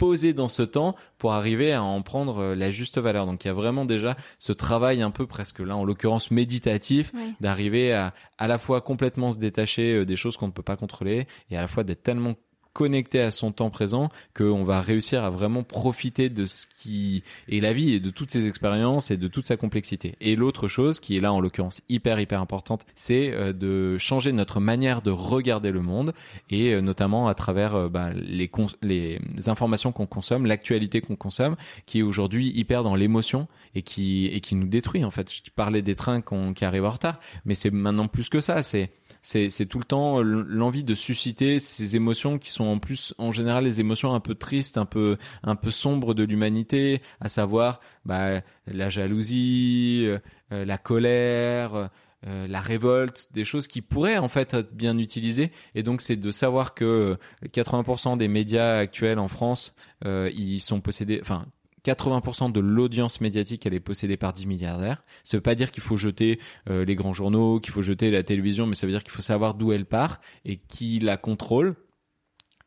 poser 0.01 0.33
dans 0.33 0.49
ce 0.49 0.63
temps 0.63 0.97
pour 1.19 1.35
arriver 1.35 1.75
à 1.75 1.83
en 1.83 2.01
prendre 2.01 2.39
euh, 2.39 2.55
la 2.55 2.71
juste 2.71 2.97
valeur. 2.97 3.27
Donc 3.27 3.45
il 3.45 3.49
y 3.49 3.51
a 3.51 3.55
vraiment 3.55 3.85
déjà 3.85 4.17
ce 4.39 4.55
travail 4.55 5.03
un 5.03 5.11
peu 5.11 5.27
presque 5.27 5.59
là, 5.59 5.77
en 5.77 5.85
l'occurrence 5.85 6.31
méditatif, 6.31 7.13
d'arriver 7.41 7.93
à 7.93 8.15
à 8.39 8.49
la 8.49 8.57
fois 8.57 8.81
complètement 8.81 9.31
se 9.31 9.39
détacher 9.39 9.93
euh, 9.93 10.07
des 10.07 10.17
choses 10.17 10.39
qu'on 10.39 10.47
ne 10.47 10.53
peut 10.53 10.63
pas 10.63 10.77
contrôler 10.77 11.27
et 11.51 11.59
à 11.59 11.61
la 11.61 11.69
fois 11.69 11.85
d'être 11.85 12.03
tellement 12.03 12.35
connecté 12.73 13.21
à 13.21 13.31
son 13.31 13.53
temps 13.53 13.71
présent 13.71 14.09
qu'on 14.35 14.65
va 14.65 14.81
réussir 14.81 15.25
à 15.25 15.31
vraiment 15.31 15.63
profiter 15.63 16.29
de 16.29 16.47
ce 16.47 16.67
qui 16.79 17.23
est 17.49 17.61
la 17.61 17.73
vie 17.73 17.95
et 17.95 18.01
de 18.01 18.11
toutes 18.11 18.31
ses 18.31 18.47
expériences 18.47 19.11
et 19.11 19.17
de 19.17 19.29
toute 19.29 19.47
sa 19.47 19.57
complexité. 19.57 20.15
Et 20.21 20.37
l'autre 20.37 20.69
chose 20.69 21.01
qui 21.01 21.17
est 21.17 21.21
là 21.21 21.33
en 21.33 21.41
l'occurrence 21.41 21.83
hyper 21.89 22.21
hyper 22.21 22.41
importante, 22.41 22.87
c'est 22.95 23.33
euh, 23.33 23.53
de 23.53 23.99
changer 23.99 24.33
notre 24.33 24.61
manière 24.61 25.03
de 25.03 25.11
regarder 25.11 25.71
le 25.71 25.83
monde 25.83 26.15
et 26.51 26.73
euh, 26.73 26.81
notamment 26.81 27.29
à 27.29 27.35
travers 27.35 27.75
euh, 27.75 27.89
bah, 27.89 28.11
les, 28.15 28.51
les 28.83 29.49
informations 29.49 29.93
qu'on 29.93 30.07
consomme, 30.07 30.47
l'actualité 30.47 31.01
qu'on 31.01 31.17
consomme, 31.17 31.57
qui 31.87 32.01
est 32.01 32.03
aujourd'hui 32.03 32.51
hyper 32.55 32.83
dans 32.83 32.95
l'émotion 32.95 33.49
et 33.75 33.83
qui 33.83 34.27
et 34.27 34.41
qui 34.41 34.55
nous 34.55 34.69
détruit 34.69 35.05
en 35.05 35.11
fait. 35.11 35.31
Je 35.33 35.51
parlais 35.55 35.83
des 35.83 35.95
trains 35.95 36.23
qui 36.55 36.65
arrivent 36.65 36.85
en 36.85 36.91
retard, 36.91 37.21
mais 37.45 37.55
c'est 37.55 37.71
maintenant 37.71 38.09
plus 38.09 38.29
que 38.29 38.41
ça. 38.41 38.63
C'est 38.63 38.91
c'est 39.23 39.67
tout 39.67 39.79
le 39.79 39.85
temps 39.85 40.23
l'envie 40.23 40.85
de 40.85 40.95
susciter 40.95 41.59
ces 41.59 41.97
émotions 41.97 42.39
qui 42.39 42.51
sont 42.51 42.65
en 42.65 42.79
plus 42.79 43.15
en 43.19 43.33
général 43.33 43.65
les 43.65 43.81
émotions 43.81 44.15
un 44.15 44.21
peu 44.21 44.35
tristes, 44.35 44.79
un 44.79 44.87
peu 44.87 45.19
un 45.43 45.57
peu 45.57 45.71
sombres 45.71 46.15
de 46.15 46.25
l'humanité, 46.25 47.03
à 47.21 47.29
savoir 47.29 47.81
bah, 48.05 48.41
la 48.67 48.91
jalousie, 48.91 50.05
euh, 50.07 50.19
euh, 50.53 50.65
la 50.65 50.79
colère. 50.79 51.91
Euh, 52.27 52.47
la 52.47 52.61
révolte, 52.61 53.29
des 53.33 53.47
choses 53.47 53.67
qui 53.67 53.81
pourraient 53.81 54.19
en 54.19 54.29
fait 54.29 54.53
être 54.53 54.75
bien 54.75 54.99
utilisées. 54.99 55.53
Et 55.75 55.83
donc 55.83 56.03
c'est 56.03 56.17
de 56.17 56.31
savoir 56.31 56.75
que 56.75 57.17
80% 57.47 58.19
des 58.19 58.29
médias 58.29 58.77
actuels 58.77 59.19
en 59.19 59.29
France, 59.29 59.75
ils 60.05 60.61
sont 60.61 60.83
possédés, 60.83 61.21
enfin 61.23 61.47
80% 61.85 62.53
de 62.53 62.61
l'audience 62.61 63.21
médiatique 63.21 63.67
elle 63.67 63.75
est 63.75 63.81
possédée 63.81 64.17
par 64.17 64.33
10 64.33 64.47
milliardaires. 64.47 65.03
Ça 65.25 65.37
veut 65.37 65.43
pas 65.43 65.55
dire 65.55 65.73
qu'il 65.73 65.83
faut 65.83 65.97
jeter 65.97 66.39
euh, 66.69 66.85
les 66.85 66.95
grands 66.95 67.15
journaux, 67.15 67.61
qu'il 67.61 67.73
faut 67.73 67.83
jeter 67.83 68.11
la 68.11 68.23
télévision, 68.23 68.67
mais 68.67 68.75
ça 68.75 68.87
veut 68.87 68.93
dire 68.93 69.03
qu'il 69.03 69.13
faut 69.13 69.23
savoir 69.23 69.55
d'où 69.55 69.73
elle 69.73 69.87
part 69.87 70.21
et 70.45 70.57
qui 70.57 70.99
la 70.99 71.17
contrôle. 71.17 71.77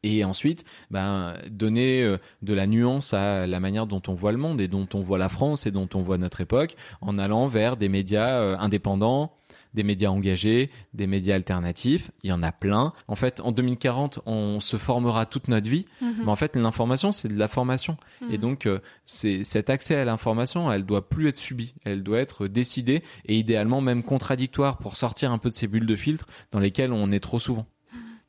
Et 0.05 0.25
ensuite, 0.25 0.65
ben, 0.91 1.35
donner 1.49 2.03
euh, 2.03 2.17
de 2.41 2.53
la 2.53 2.67
nuance 2.67 3.13
à 3.13 3.47
la 3.47 3.59
manière 3.61 3.87
dont 3.87 4.01
on 4.07 4.13
voit 4.13 4.33
le 4.33 4.37
monde 4.37 4.59
et 4.59 4.67
dont 4.67 4.87
on 4.93 4.99
voit 4.99 5.17
la 5.17 5.29
France 5.29 5.65
et 5.65 5.71
dont 5.71 5.87
on 5.93 6.01
voit 6.01 6.17
notre 6.17 6.41
époque 6.41 6.75
en 6.99 7.17
allant 7.17 7.47
vers 7.47 7.77
des 7.77 7.87
médias 7.87 8.39
euh, 8.39 8.57
indépendants, 8.59 9.33
des 9.73 9.83
médias 9.83 10.09
engagés, 10.09 10.69
des 10.93 11.07
médias 11.07 11.35
alternatifs, 11.35 12.11
il 12.23 12.29
y 12.29 12.33
en 12.33 12.43
a 12.43 12.51
plein. 12.51 12.93
En 13.07 13.15
fait, 13.15 13.39
en 13.41 13.51
2040, 13.51 14.19
on 14.25 14.59
se 14.59 14.77
formera 14.77 15.25
toute 15.25 15.47
notre 15.47 15.69
vie, 15.69 15.85
mhm. 16.01 16.23
mais 16.25 16.31
en 16.31 16.35
fait, 16.35 16.55
l'information, 16.55 17.11
c'est 17.11 17.27
de 17.27 17.37
la 17.37 17.47
formation. 17.47 17.97
Et 18.29 18.33
mhm. 18.33 18.37
donc, 18.37 18.65
euh, 18.65 18.79
c'est 19.05 19.43
cet 19.43 19.69
accès 19.69 19.95
à 19.95 20.05
l'information, 20.05 20.71
elle 20.71 20.85
doit 20.85 21.09
plus 21.09 21.27
être 21.27 21.37
subie, 21.37 21.73
elle 21.83 22.03
doit 22.03 22.19
être 22.19 22.47
décidée 22.47 23.03
et 23.25 23.35
idéalement 23.35 23.81
même 23.81 24.03
contradictoire 24.03 24.77
pour 24.77 24.95
sortir 24.95 25.31
un 25.31 25.37
peu 25.37 25.49
de 25.49 25.55
ces 25.55 25.67
bulles 25.67 25.85
de 25.85 25.95
filtre 25.95 26.27
dans 26.51 26.59
lesquelles 26.59 26.93
on 26.93 27.11
est 27.11 27.19
trop 27.19 27.39
souvent. 27.39 27.65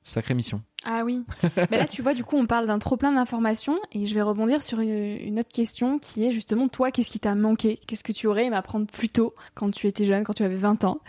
Sacrée 0.07 0.35
mission. 0.35 0.63
Ah 0.85 1.03
oui. 1.05 1.25
Mais 1.71 1.79
là, 1.79 1.87
tu 1.87 2.03
vois, 2.03 2.13
du 2.13 2.25
coup, 2.25 2.37
on 2.37 2.47
parle 2.47 2.67
d'un 2.67 2.79
trop 2.79 2.97
plein 2.97 3.13
d'informations 3.13 3.79
et 3.93 4.07
je 4.07 4.15
vais 4.15 4.23
rebondir 4.23 4.61
sur 4.63 4.81
une, 4.81 5.39
autre 5.39 5.53
question 5.53 5.99
qui 5.99 6.27
est 6.27 6.33
justement, 6.33 6.69
toi, 6.69 6.91
qu'est-ce 6.91 7.11
qui 7.11 7.19
t'a 7.19 7.35
manqué? 7.35 7.79
Qu'est-ce 7.87 8.05
que 8.05 8.13
tu 8.13 8.27
aurais 8.27 8.45
aimé 8.45 8.57
apprendre 8.57 8.87
plus 8.87 9.09
tôt 9.09 9.35
quand 9.55 9.71
tu 9.71 9.87
étais 9.87 10.05
jeune, 10.05 10.25
quand 10.25 10.35
tu 10.35 10.43
avais 10.43 10.57
20 10.57 10.85
ans? 10.85 11.01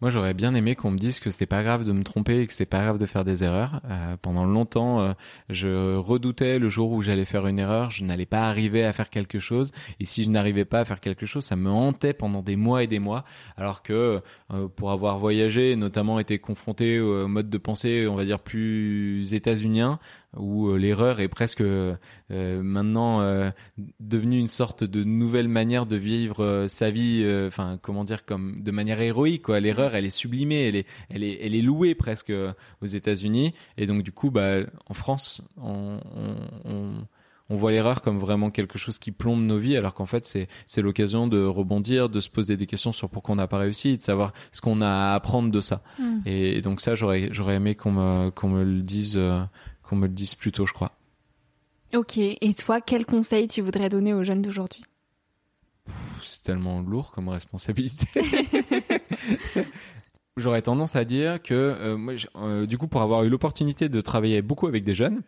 Moi, 0.00 0.10
j'aurais 0.10 0.34
bien 0.34 0.54
aimé 0.54 0.74
qu'on 0.74 0.90
me 0.90 0.98
dise 0.98 1.20
que 1.20 1.30
c'était 1.30 1.46
pas 1.46 1.62
grave 1.62 1.84
de 1.84 1.92
me 1.92 2.02
tromper 2.02 2.40
et 2.40 2.46
que 2.46 2.52
c'était 2.52 2.66
pas 2.66 2.82
grave 2.82 2.98
de 2.98 3.06
faire 3.06 3.24
des 3.24 3.44
erreurs. 3.44 3.80
Euh, 3.88 4.16
pendant 4.20 4.44
longtemps, 4.44 5.00
euh, 5.00 5.12
je 5.48 5.96
redoutais 5.96 6.58
le 6.58 6.68
jour 6.68 6.92
où 6.92 7.00
j'allais 7.00 7.24
faire 7.24 7.46
une 7.46 7.58
erreur, 7.58 7.90
je 7.90 8.04
n'allais 8.04 8.26
pas 8.26 8.42
arriver 8.42 8.84
à 8.84 8.92
faire 8.92 9.08
quelque 9.08 9.38
chose. 9.38 9.72
Et 10.00 10.04
si 10.04 10.24
je 10.24 10.30
n'arrivais 10.30 10.66
pas 10.66 10.80
à 10.80 10.84
faire 10.84 11.00
quelque 11.00 11.24
chose, 11.24 11.44
ça 11.44 11.56
me 11.56 11.70
hantait 11.70 12.12
pendant 12.12 12.42
des 12.42 12.56
mois 12.56 12.82
et 12.82 12.86
des 12.86 12.98
mois. 12.98 13.24
Alors 13.56 13.82
que 13.82 14.20
euh, 14.52 14.68
pour 14.68 14.90
avoir 14.90 15.18
voyagé, 15.18 15.76
notamment 15.76 16.18
été 16.18 16.38
confronté 16.38 17.00
au 17.00 17.26
mode 17.28 17.48
de 17.48 17.58
pensée, 17.58 18.06
on 18.06 18.14
va 18.14 18.24
dire 18.24 18.40
plus 18.40 19.13
états-unien, 19.22 19.98
où 20.36 20.68
euh, 20.68 20.76
l'erreur 20.76 21.20
est 21.20 21.28
presque 21.28 21.60
euh, 21.60 21.96
maintenant 22.30 23.20
euh, 23.20 23.50
devenue 24.00 24.38
une 24.38 24.48
sorte 24.48 24.84
de 24.84 25.04
nouvelle 25.04 25.48
manière 25.48 25.86
de 25.86 25.96
vivre 25.96 26.66
sa 26.68 26.90
vie 26.90 27.24
enfin 27.46 27.78
comment 27.80 28.04
dire 28.04 28.24
comme 28.24 28.62
de 28.62 28.70
manière 28.70 29.00
héroïque 29.00 29.42
quoi. 29.42 29.60
L'erreur 29.60 29.94
elle 29.94 30.04
est 30.04 30.10
sublimée 30.10 30.68
elle 30.68 30.76
est 30.76 30.86
elle 31.10 31.22
est 31.22 31.38
elle 31.42 31.54
est 31.54 31.62
louée 31.62 31.94
presque 31.94 32.32
aux 32.82 32.86
États-Unis. 32.86 33.54
Et 33.76 33.86
donc 33.86 34.02
du 34.02 34.12
coup 34.12 34.30
bah 34.30 34.60
en 34.86 34.94
France 34.94 35.42
on 35.62 36.00
voit 37.50 37.72
l'erreur 37.72 38.02
comme 38.02 38.18
vraiment 38.18 38.50
quelque 38.50 38.78
chose 38.78 38.98
qui 38.98 39.12
plombe 39.12 39.42
nos 39.42 39.58
vies, 39.58 39.76
alors 39.76 39.94
qu'en 39.94 40.06
fait 40.06 40.24
c'est 40.24 40.48
c'est 40.66 40.82
l'occasion 40.82 41.26
de 41.26 41.44
rebondir, 41.44 42.08
de 42.08 42.20
se 42.20 42.30
poser 42.30 42.56
des 42.56 42.66
questions 42.66 42.92
sur 42.92 43.10
pourquoi 43.10 43.34
on 43.34 43.36
n'a 43.36 43.46
pas 43.46 43.58
réussi, 43.58 43.96
de 43.96 44.02
savoir 44.02 44.32
ce 44.52 44.60
qu'on 44.60 44.80
a 44.80 44.88
à 44.88 45.14
apprendre 45.14 45.50
de 45.50 45.60
ça. 45.60 45.82
Hmm. 45.98 46.20
Et, 46.26 46.60
donc 46.60 46.80
ça 46.80 46.94
j'aurais 46.94 47.28
j'aurais 47.32 47.56
aimé 47.56 47.74
qu'on 47.74 47.92
me 47.92 48.30
qu'on 48.30 48.48
me 48.48 48.64
le 48.64 48.82
dise 48.82 49.20
qu'on 49.82 49.96
me 49.96 50.06
le 50.06 50.12
dise 50.12 50.34
plus 50.34 50.52
tôt, 50.52 50.66
je 50.66 50.72
crois. 50.72 50.92
Ok, 51.94 52.18
et 52.18 52.54
toi, 52.54 52.80
quel 52.80 53.06
conseil 53.06 53.46
tu 53.46 53.60
voudrais 53.60 53.88
donner 53.88 54.12
aux 54.12 54.24
jeunes 54.24 54.42
d'aujourd'hui? 54.42 54.82
C'est 56.22 56.42
tellement 56.42 56.80
lourd 56.80 57.12
comme 57.12 57.28
responsabilité. 57.28 58.06
J'aurais 60.36 60.62
tendance 60.62 60.96
à 60.96 61.04
dire 61.04 61.40
que 61.40 61.54
euh, 61.54 61.96
moi, 61.96 62.14
euh, 62.34 62.66
du 62.66 62.76
coup, 62.76 62.88
pour 62.88 63.02
avoir 63.02 63.22
eu 63.22 63.28
l'opportunité 63.28 63.88
de 63.88 64.00
travailler 64.00 64.42
beaucoup 64.42 64.66
avec 64.66 64.82
des 64.82 64.94
jeunes, 64.94 65.22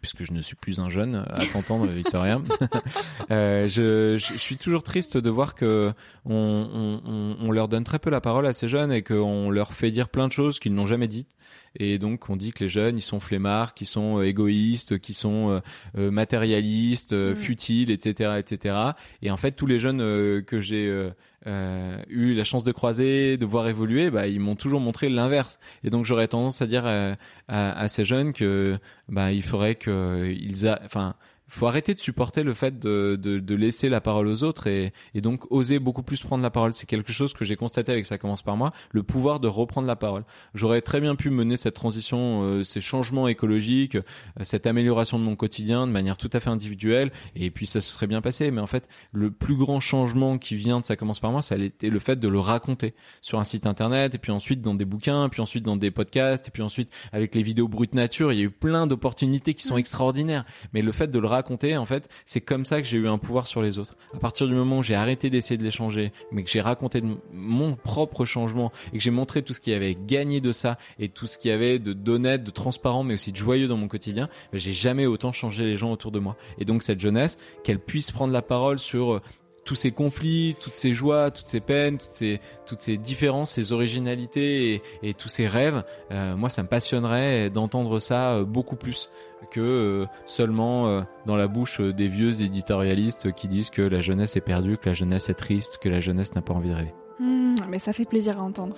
puisque 0.00 0.24
je 0.24 0.32
ne 0.32 0.40
suis 0.40 0.56
plus 0.56 0.80
un 0.80 0.88
jeune 0.88 1.26
à 1.28 1.44
t'entendre, 1.52 1.86
Victoria, 1.92 2.40
euh, 3.30 3.68
je, 3.68 4.16
je, 4.16 4.38
suis 4.38 4.56
toujours 4.56 4.82
triste 4.82 5.18
de 5.18 5.28
voir 5.28 5.54
que 5.54 5.92
on, 6.24 7.02
on, 7.04 7.36
on, 7.38 7.50
leur 7.50 7.68
donne 7.68 7.84
très 7.84 7.98
peu 7.98 8.08
la 8.08 8.22
parole 8.22 8.46
à 8.46 8.54
ces 8.54 8.66
jeunes 8.66 8.92
et 8.92 9.02
qu'on 9.02 9.50
leur 9.50 9.74
fait 9.74 9.90
dire 9.90 10.08
plein 10.08 10.26
de 10.26 10.32
choses 10.32 10.58
qu'ils 10.58 10.74
n'ont 10.74 10.86
jamais 10.86 11.08
dites. 11.08 11.28
Et 11.76 11.98
donc, 11.98 12.30
on 12.30 12.36
dit 12.36 12.52
que 12.52 12.64
les 12.64 12.68
jeunes, 12.68 12.98
ils 12.98 13.02
sont 13.02 13.20
flemmards, 13.20 13.74
qu'ils 13.74 13.86
sont 13.86 14.22
égoïstes, 14.22 14.98
qu'ils 14.98 15.14
sont 15.14 15.60
matérialistes, 15.94 17.12
mm. 17.12 17.34
futiles, 17.34 17.90
etc., 17.90 18.32
etc. 18.38 18.76
Et 19.22 19.30
en 19.30 19.36
fait, 19.36 19.52
tous 19.52 19.66
les 19.66 19.80
jeunes 19.80 19.98
que 20.44 20.60
j'ai 20.60 21.12
euh, 21.46 21.98
eu 22.08 22.34
la 22.34 22.44
chance 22.44 22.64
de 22.64 22.72
croiser, 22.72 23.36
de 23.36 23.44
voir 23.44 23.68
évoluer, 23.68 24.10
bah, 24.10 24.26
ils 24.26 24.40
m'ont 24.40 24.56
toujours 24.56 24.80
montré 24.80 25.08
l'inverse. 25.10 25.58
Et 25.82 25.90
donc 25.90 26.04
j'aurais 26.06 26.28
tendance 26.28 26.62
à 26.62 26.66
dire 26.66 26.86
à, 26.86 27.16
à, 27.48 27.88
ces 27.88 28.04
jeunes 28.04 28.32
que 28.32 28.78
bah, 29.08 29.30
il 29.32 29.42
faudrait 29.42 29.74
qu'ils, 29.74 30.68
enfin, 30.84 31.14
faut 31.48 31.66
arrêter 31.66 31.94
de 31.94 32.00
supporter 32.00 32.42
le 32.42 32.54
fait 32.54 32.78
de, 32.78 33.18
de, 33.20 33.38
de, 33.38 33.54
laisser 33.54 33.88
la 33.88 34.00
parole 34.00 34.26
aux 34.28 34.42
autres 34.44 34.66
et, 34.66 34.92
et 35.14 35.20
donc 35.20 35.50
oser 35.50 35.78
beaucoup 35.78 36.02
plus 36.02 36.22
prendre 36.22 36.42
la 36.42 36.50
parole. 36.50 36.72
C'est 36.72 36.86
quelque 36.86 37.12
chose 37.12 37.32
que 37.32 37.44
j'ai 37.44 37.56
constaté 37.56 37.92
avec 37.92 38.06
ça 38.06 38.18
commence 38.18 38.42
par 38.42 38.56
moi, 38.56 38.72
le 38.90 39.02
pouvoir 39.02 39.40
de 39.40 39.48
reprendre 39.48 39.86
la 39.86 39.96
parole. 39.96 40.24
J'aurais 40.54 40.80
très 40.80 41.00
bien 41.00 41.14
pu 41.16 41.30
mener 41.30 41.56
cette 41.56 41.74
transition, 41.74 42.42
euh, 42.42 42.64
ces 42.64 42.80
changements 42.80 43.28
écologiques, 43.28 43.96
euh, 43.96 44.02
cette 44.42 44.66
amélioration 44.66 45.18
de 45.18 45.24
mon 45.24 45.36
quotidien 45.36 45.86
de 45.86 45.92
manière 45.92 46.16
tout 46.16 46.30
à 46.32 46.40
fait 46.40 46.50
individuelle 46.50 47.12
et 47.36 47.50
puis 47.50 47.66
ça 47.66 47.80
se 47.80 47.90
serait 47.90 48.06
bien 48.06 48.22
passé. 48.22 48.50
Mais 48.50 48.60
en 48.60 48.66
fait, 48.66 48.88
le 49.12 49.30
plus 49.30 49.56
grand 49.56 49.80
changement 49.80 50.38
qui 50.38 50.56
vient 50.56 50.80
de 50.80 50.84
ça 50.84 50.96
commence 50.96 51.20
par 51.20 51.30
moi, 51.30 51.42
ça 51.42 51.56
a 51.56 51.58
été 51.58 51.90
le 51.90 51.98
fait 51.98 52.16
de 52.16 52.28
le 52.28 52.40
raconter 52.40 52.94
sur 53.20 53.38
un 53.38 53.44
site 53.44 53.66
internet 53.66 54.14
et 54.14 54.18
puis 54.18 54.32
ensuite 54.32 54.62
dans 54.62 54.74
des 54.74 54.84
bouquins, 54.84 55.28
puis 55.28 55.42
ensuite 55.42 55.64
dans 55.64 55.76
des 55.76 55.90
podcasts 55.90 56.48
et 56.48 56.50
puis 56.50 56.62
ensuite 56.62 56.90
avec 57.12 57.34
les 57.34 57.42
vidéos 57.42 57.68
brutes 57.68 57.94
nature. 57.94 58.32
Il 58.32 58.38
y 58.38 58.42
a 58.42 58.44
eu 58.44 58.50
plein 58.50 58.86
d'opportunités 58.86 59.54
qui 59.54 59.62
sont 59.62 59.76
extraordinaires. 59.76 60.44
Mais 60.72 60.82
le 60.82 60.92
fait 60.92 61.10
de 61.10 61.18
le 61.18 61.33
raconter, 61.34 61.76
en 61.76 61.86
fait, 61.86 62.08
c'est 62.26 62.40
comme 62.40 62.64
ça 62.64 62.80
que 62.80 62.86
j'ai 62.86 62.96
eu 62.96 63.08
un 63.08 63.18
pouvoir 63.18 63.46
sur 63.46 63.62
les 63.62 63.78
autres. 63.78 63.96
À 64.14 64.18
partir 64.18 64.46
du 64.46 64.54
moment 64.54 64.78
où 64.78 64.82
j'ai 64.82 64.94
arrêté 64.94 65.30
d'essayer 65.30 65.56
de 65.56 65.64
les 65.64 65.70
changer, 65.70 66.12
mais 66.32 66.42
que 66.44 66.50
j'ai 66.50 66.60
raconté 66.60 67.02
mon 67.32 67.76
propre 67.76 68.24
changement 68.24 68.72
et 68.92 68.98
que 68.98 69.02
j'ai 69.02 69.10
montré 69.10 69.42
tout 69.42 69.52
ce 69.52 69.60
qui 69.60 69.72
avait 69.72 69.94
gagné 69.94 70.40
de 70.40 70.52
ça 70.52 70.78
et 70.98 71.08
tout 71.08 71.26
ce 71.26 71.38
qui 71.38 71.50
avait 71.50 71.78
de 71.78 71.92
d'honnête, 71.92 72.44
de 72.44 72.50
transparent, 72.50 73.04
mais 73.04 73.14
aussi 73.14 73.32
de 73.32 73.36
joyeux 73.36 73.68
dans 73.68 73.76
mon 73.76 73.88
quotidien, 73.88 74.28
j'ai 74.52 74.72
jamais 74.72 75.06
autant 75.06 75.32
changé 75.32 75.64
les 75.64 75.76
gens 75.76 75.92
autour 75.92 76.12
de 76.12 76.18
moi. 76.18 76.36
Et 76.58 76.64
donc 76.64 76.82
cette 76.82 77.00
jeunesse, 77.00 77.38
qu'elle 77.62 77.80
puisse 77.80 78.10
prendre 78.10 78.32
la 78.32 78.42
parole 78.42 78.78
sur 78.78 79.14
euh, 79.14 79.22
tous 79.64 79.74
ces 79.74 79.90
conflits, 79.90 80.56
toutes 80.60 80.74
ces 80.74 80.92
joies, 80.92 81.30
toutes 81.30 81.46
ces 81.46 81.60
peines, 81.60 81.98
toutes 81.98 82.10
ces, 82.10 82.40
toutes 82.66 82.80
ces 82.80 82.96
différences, 82.96 83.52
ces 83.52 83.72
originalités 83.72 84.82
et, 85.02 85.14
tous 85.14 85.28
ces 85.28 85.48
rêves, 85.48 85.82
euh, 86.10 86.36
moi 86.36 86.48
ça 86.48 86.62
me 86.62 86.68
passionnerait 86.68 87.50
d'entendre 87.50 88.00
ça 88.00 88.32
euh, 88.32 88.44
beaucoup 88.44 88.76
plus 88.76 89.10
que 89.50 89.60
euh, 89.60 90.06
seulement 90.26 91.04
dans 91.26 91.36
la 91.36 91.48
bouche 91.48 91.80
des 91.80 92.08
vieux 92.08 92.42
éditorialistes 92.42 93.32
qui 93.32 93.48
disent 93.48 93.70
que 93.70 93.82
la 93.82 94.00
jeunesse 94.00 94.36
est 94.36 94.40
perdue, 94.40 94.78
que 94.78 94.88
la 94.88 94.94
jeunesse 94.94 95.28
est 95.28 95.34
triste, 95.34 95.78
que 95.78 95.88
la 95.88 96.00
jeunesse 96.00 96.34
n'a 96.34 96.42
pas 96.42 96.54
envie 96.54 96.70
de 96.70 96.74
rêver. 96.74 96.94
Hmm, 97.20 97.54
mais 97.68 97.78
ça 97.78 97.92
fait 97.92 98.04
plaisir 98.04 98.40
à 98.40 98.42
entendre. 98.42 98.76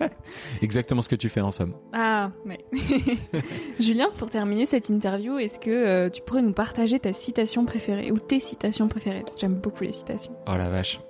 Exactement 0.62 1.02
ce 1.02 1.08
que 1.08 1.16
tu 1.16 1.28
fais 1.28 1.40
en 1.40 1.50
somme. 1.50 1.74
Ah, 1.92 2.30
mais. 2.44 2.64
Julien, 3.80 4.08
pour 4.16 4.30
terminer 4.30 4.66
cette 4.66 4.88
interview, 4.88 5.38
est-ce 5.38 5.58
que 5.58 5.70
euh, 5.70 6.10
tu 6.10 6.22
pourrais 6.22 6.42
nous 6.42 6.52
partager 6.52 6.98
ta 6.98 7.12
citation 7.12 7.64
préférée 7.64 8.10
ou 8.10 8.18
tes 8.18 8.40
citations 8.40 8.88
préférées? 8.88 9.24
J'aime 9.38 9.54
beaucoup 9.54 9.84
les 9.84 9.92
citations. 9.92 10.32
Oh 10.48 10.54
la 10.56 10.70
vache. 10.70 11.00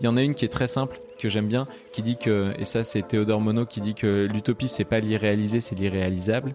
Il 0.00 0.04
y 0.04 0.08
en 0.08 0.16
a 0.16 0.22
une 0.22 0.34
qui 0.34 0.44
est 0.44 0.48
très 0.48 0.66
simple, 0.66 1.00
que 1.18 1.28
j'aime 1.28 1.46
bien, 1.46 1.66
qui 1.92 2.02
dit 2.02 2.16
que, 2.16 2.52
et 2.58 2.64
ça 2.64 2.84
c'est 2.84 3.06
Théodore 3.06 3.40
Monod 3.40 3.68
qui 3.68 3.80
dit 3.80 3.94
que 3.94 4.26
l'utopie 4.30 4.68
c'est 4.68 4.84
pas 4.84 5.00
l'irréalisé, 5.00 5.60
c'est 5.60 5.76
l'irréalisable. 5.76 6.54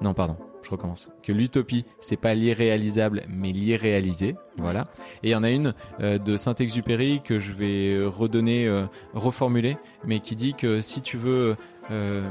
Non, 0.00 0.14
pardon 0.14 0.36
je 0.62 0.70
recommence, 0.70 1.10
que 1.22 1.32
l'utopie, 1.32 1.84
c'est 2.00 2.16
pas 2.16 2.34
l'irréalisable, 2.34 3.24
mais 3.28 3.52
l'irréalisé. 3.52 4.36
Voilà. 4.56 4.88
Et 5.22 5.28
il 5.28 5.30
y 5.30 5.34
en 5.34 5.42
a 5.42 5.50
une 5.50 5.74
euh, 6.00 6.18
de 6.18 6.36
Saint-Exupéry 6.36 7.20
que 7.24 7.38
je 7.38 7.52
vais 7.52 8.04
redonner, 8.04 8.66
euh, 8.66 8.86
reformuler, 9.14 9.76
mais 10.04 10.20
qui 10.20 10.36
dit 10.36 10.54
que 10.54 10.80
si 10.80 11.02
tu 11.02 11.16
veux 11.16 11.56
euh, 11.90 12.28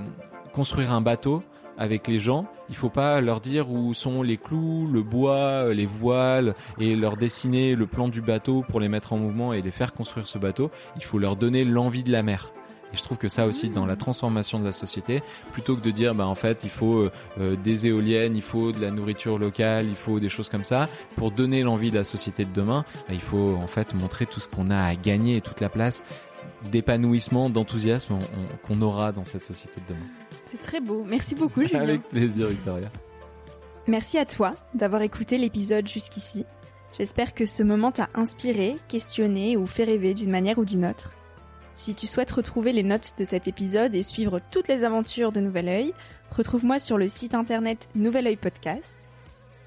construire 0.54 0.92
un 0.92 1.02
bateau, 1.02 1.44
avec 1.78 2.08
les 2.08 2.20
gens. 2.20 2.46
Il 2.70 2.76
faut 2.76 2.90
pas 2.90 3.22
leur 3.22 3.42
dire 3.42 3.72
où 3.72 3.96
sont 3.96 4.22
les 4.22 4.38
clous, 4.38 4.88
le 4.88 5.02
bois, 5.02 5.74
les 5.74 5.88
voiles 5.88 6.54
et 6.80 6.96
leur 6.96 7.18
dessiner 7.18 7.74
le 7.74 7.88
plan 7.88 8.08
du 8.08 8.22
bateau 8.22 8.64
pour 8.70 8.80
les 8.80 8.88
mettre 8.88 9.14
en 9.14 9.18
mouvement 9.18 9.52
et 9.52 9.64
les 9.64 9.72
faire 9.72 9.94
construire 9.94 10.28
ce 10.28 10.38
bateau. 10.38 10.70
Il 10.96 11.04
faut 11.04 11.18
leur 11.18 11.36
donner 11.38 11.64
l'envie 11.64 12.04
de 12.04 12.12
la 12.12 12.22
mer. 12.22 12.54
Et 12.94 12.98
je 12.98 13.04
trouve 13.04 13.18
que 13.18 13.30
ça 13.30 13.46
aussi, 13.46 13.70
dans 13.70 13.86
la 13.86 13.96
transformation 13.96 14.60
de 14.60 14.66
la 14.66 14.72
société, 14.72 15.22
plutôt 15.52 15.76
que 15.76 15.82
de 15.82 15.92
dire, 15.92 16.16
bah 16.16 16.28
en 16.28 16.36
fait, 16.36 16.62
il 16.64 16.70
faut 16.70 17.00
euh, 17.00 17.12
euh, 17.40 17.56
des 17.56 17.88
éoliennes, 17.88 18.36
il 18.36 18.42
faut 18.42 18.72
de 18.72 18.82
la 18.82 18.92
nourriture 18.92 19.38
locale, 19.38 19.86
il 19.88 19.96
faut 19.96 20.20
des 20.20 20.30
choses 20.30 20.50
comme 20.50 20.64
ça, 20.64 20.90
pour 21.16 21.32
donner 21.32 21.64
l'envie 21.64 21.92
de 21.92 21.98
la 21.98 22.04
société 22.04 22.46
de 22.46 22.52
demain, 22.54 22.86
bah, 23.08 23.14
il 23.14 23.22
faut 23.22 23.56
en 23.56 23.68
fait 23.68 23.94
montrer 23.94 24.26
tout 24.26 24.40
ce 24.40 24.48
qu'on 24.48 24.70
a 24.70 24.78
à 24.78 24.96
gagner 24.96 25.38
et 25.38 25.42
toute 25.42 25.62
la 25.62 25.70
place 25.70 26.04
d'épanouissement, 26.72 27.50
d'enthousiasme 27.50 28.18
qu'on 28.64 28.82
aura 28.82 29.12
dans 29.12 29.26
cette 29.26 29.42
société 29.42 29.82
de 29.82 29.94
demain. 29.94 30.06
C'est 30.46 30.62
très 30.62 30.80
beau. 30.80 31.04
Merci 31.08 31.36
beaucoup, 31.36 31.64
Julien. 31.64 31.82
Avec 31.82 32.04
plaisir, 32.04 32.48
Victoria. 32.48 32.90
Merci 33.88 34.18
à 34.18 34.26
toi 34.26 34.52
d'avoir 34.74 35.02
écouté 35.02 35.38
l'épisode 35.38 35.88
jusqu'ici. 35.88 36.46
J'espère 36.98 37.34
que 37.34 37.46
ce 37.46 37.64
moment 37.64 37.92
t'a 37.92 38.10
inspiré, 38.14 38.76
questionné 38.88 39.58
ou 39.58 39.66
fait 39.66 39.86
rêver 39.86 40.14
d'une 40.14 40.30
manière 40.30 40.58
ou 40.58 40.66
d'une 40.66 40.86
autre. 40.86 41.14
Si 41.74 41.96
tu 41.96 42.06
souhaites 42.06 42.32
retrouver 42.32 42.74
les 42.74 42.84
notes 42.84 43.14
de 43.18 43.26
cet 43.26 43.48
épisode 43.48 43.96
et 43.96 44.04
suivre 44.04 44.42
toutes 44.52 44.68
les 44.68 44.84
aventures 44.84 45.32
de 45.32 45.40
Nouvel 45.40 45.68
Oeil, 45.68 45.94
retrouve-moi 46.32 46.80
sur 46.80 46.98
le 46.98 47.08
site 47.08 47.34
internet 47.34 47.88
Nouvel 47.96 48.28
Oeil 48.28 48.36
Podcast. 48.36 48.98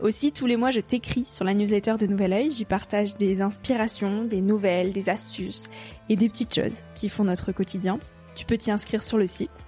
Aussi, 0.00 0.32
tous 0.32 0.46
les 0.46 0.56
mois, 0.56 0.70
je 0.70 0.80
t'écris 0.80 1.24
sur 1.24 1.44
la 1.44 1.54
newsletter 1.54 1.94
de 1.98 2.06
Nouvel 2.06 2.32
Oeil. 2.32 2.50
J'y 2.50 2.66
partage 2.66 3.16
des 3.16 3.40
inspirations, 3.40 4.24
des 4.24 4.42
nouvelles, 4.42 4.92
des 4.92 5.08
astuces 5.08 5.70
et 6.08 6.16
des 6.16 6.28
petites 6.28 6.54
choses 6.54 6.82
qui 6.94 7.08
font 7.08 7.24
notre 7.24 7.52
quotidien. 7.52 7.98
Tu 8.34 8.44
peux 8.44 8.58
t'y 8.58 8.70
inscrire 8.70 9.02
sur 9.02 9.16
le 9.16 9.26
site. 9.26 9.64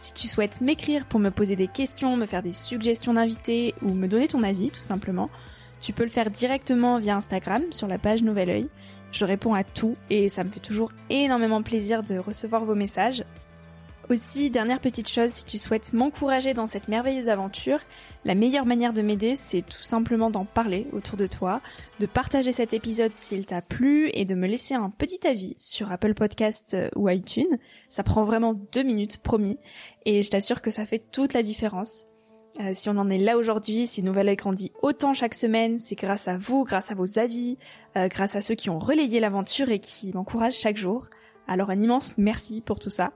Si 0.00 0.14
tu 0.14 0.28
souhaites 0.28 0.62
m'écrire 0.62 1.04
pour 1.04 1.20
me 1.20 1.30
poser 1.30 1.56
des 1.56 1.68
questions, 1.68 2.16
me 2.16 2.26
faire 2.26 2.42
des 2.42 2.52
suggestions 2.52 3.14
d'invités 3.14 3.74
ou 3.82 3.92
me 3.92 4.08
donner 4.08 4.28
ton 4.28 4.42
avis, 4.42 4.70
tout 4.70 4.82
simplement, 4.82 5.28
tu 5.82 5.92
peux 5.92 6.04
le 6.04 6.10
faire 6.10 6.30
directement 6.30 6.98
via 6.98 7.16
Instagram 7.16 7.64
sur 7.70 7.86
la 7.86 7.98
page 7.98 8.22
Nouvel 8.22 8.48
Oeil. 8.48 8.68
Je 9.12 9.24
réponds 9.24 9.54
à 9.54 9.64
tout 9.64 9.96
et 10.08 10.28
ça 10.28 10.44
me 10.44 10.50
fait 10.50 10.60
toujours 10.60 10.92
énormément 11.08 11.62
plaisir 11.62 12.02
de 12.02 12.18
recevoir 12.18 12.64
vos 12.64 12.74
messages. 12.74 13.24
Aussi, 14.10 14.50
dernière 14.50 14.80
petite 14.80 15.08
chose, 15.08 15.30
si 15.30 15.44
tu 15.44 15.56
souhaites 15.56 15.92
m'encourager 15.92 16.52
dans 16.52 16.66
cette 16.66 16.88
merveilleuse 16.88 17.28
aventure, 17.28 17.78
la 18.24 18.34
meilleure 18.34 18.66
manière 18.66 18.92
de 18.92 19.02
m'aider, 19.02 19.36
c'est 19.36 19.62
tout 19.62 19.84
simplement 19.84 20.30
d'en 20.30 20.44
parler 20.44 20.88
autour 20.92 21.16
de 21.16 21.28
toi, 21.28 21.60
de 22.00 22.06
partager 22.06 22.50
cet 22.50 22.74
épisode 22.74 23.14
s'il 23.14 23.46
t'a 23.46 23.62
plu 23.62 24.10
et 24.14 24.24
de 24.24 24.34
me 24.34 24.48
laisser 24.48 24.74
un 24.74 24.90
petit 24.90 25.24
avis 25.28 25.54
sur 25.58 25.92
Apple 25.92 26.14
Podcast 26.14 26.74
euh, 26.74 26.88
ou 26.96 27.08
iTunes. 27.08 27.58
Ça 27.88 28.02
prend 28.02 28.24
vraiment 28.24 28.54
deux 28.72 28.82
minutes, 28.82 29.18
promis, 29.18 29.58
et 30.06 30.24
je 30.24 30.30
t'assure 30.30 30.60
que 30.60 30.72
ça 30.72 30.86
fait 30.86 31.04
toute 31.12 31.32
la 31.32 31.42
différence. 31.42 32.06
Euh, 32.58 32.70
si 32.72 32.88
on 32.88 32.96
en 32.96 33.08
est 33.08 33.18
là 33.18 33.38
aujourd'hui, 33.38 33.86
si 33.86 34.02
Nouvelle 34.02 34.34
grandit 34.34 34.72
autant 34.82 35.14
chaque 35.14 35.34
semaine, 35.34 35.78
c'est 35.78 35.94
grâce 35.94 36.26
à 36.26 36.36
vous, 36.36 36.64
grâce 36.64 36.90
à 36.90 36.94
vos 36.94 37.18
avis, 37.18 37.58
euh, 37.96 38.08
grâce 38.08 38.34
à 38.34 38.40
ceux 38.40 38.56
qui 38.56 38.70
ont 38.70 38.78
relayé 38.78 39.20
l'aventure 39.20 39.70
et 39.70 39.78
qui 39.78 40.12
m'encouragent 40.12 40.58
chaque 40.58 40.76
jour. 40.76 41.08
Alors 41.46 41.70
un 41.70 41.80
immense 41.80 42.12
merci 42.18 42.60
pour 42.60 42.80
tout 42.80 42.90
ça. 42.90 43.12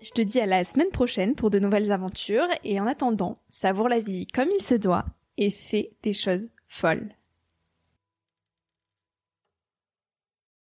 Je 0.00 0.12
te 0.12 0.22
dis 0.22 0.40
à 0.40 0.46
la 0.46 0.62
semaine 0.62 0.90
prochaine 0.90 1.34
pour 1.34 1.50
de 1.50 1.58
nouvelles 1.58 1.90
aventures 1.90 2.48
et 2.62 2.78
en 2.80 2.86
attendant, 2.86 3.34
savoure 3.48 3.88
la 3.88 4.00
vie 4.00 4.26
comme 4.28 4.48
il 4.56 4.64
se 4.64 4.76
doit 4.76 5.04
et 5.36 5.50
fais 5.50 5.90
des 6.04 6.12
choses 6.12 6.48
folles. 6.68 7.17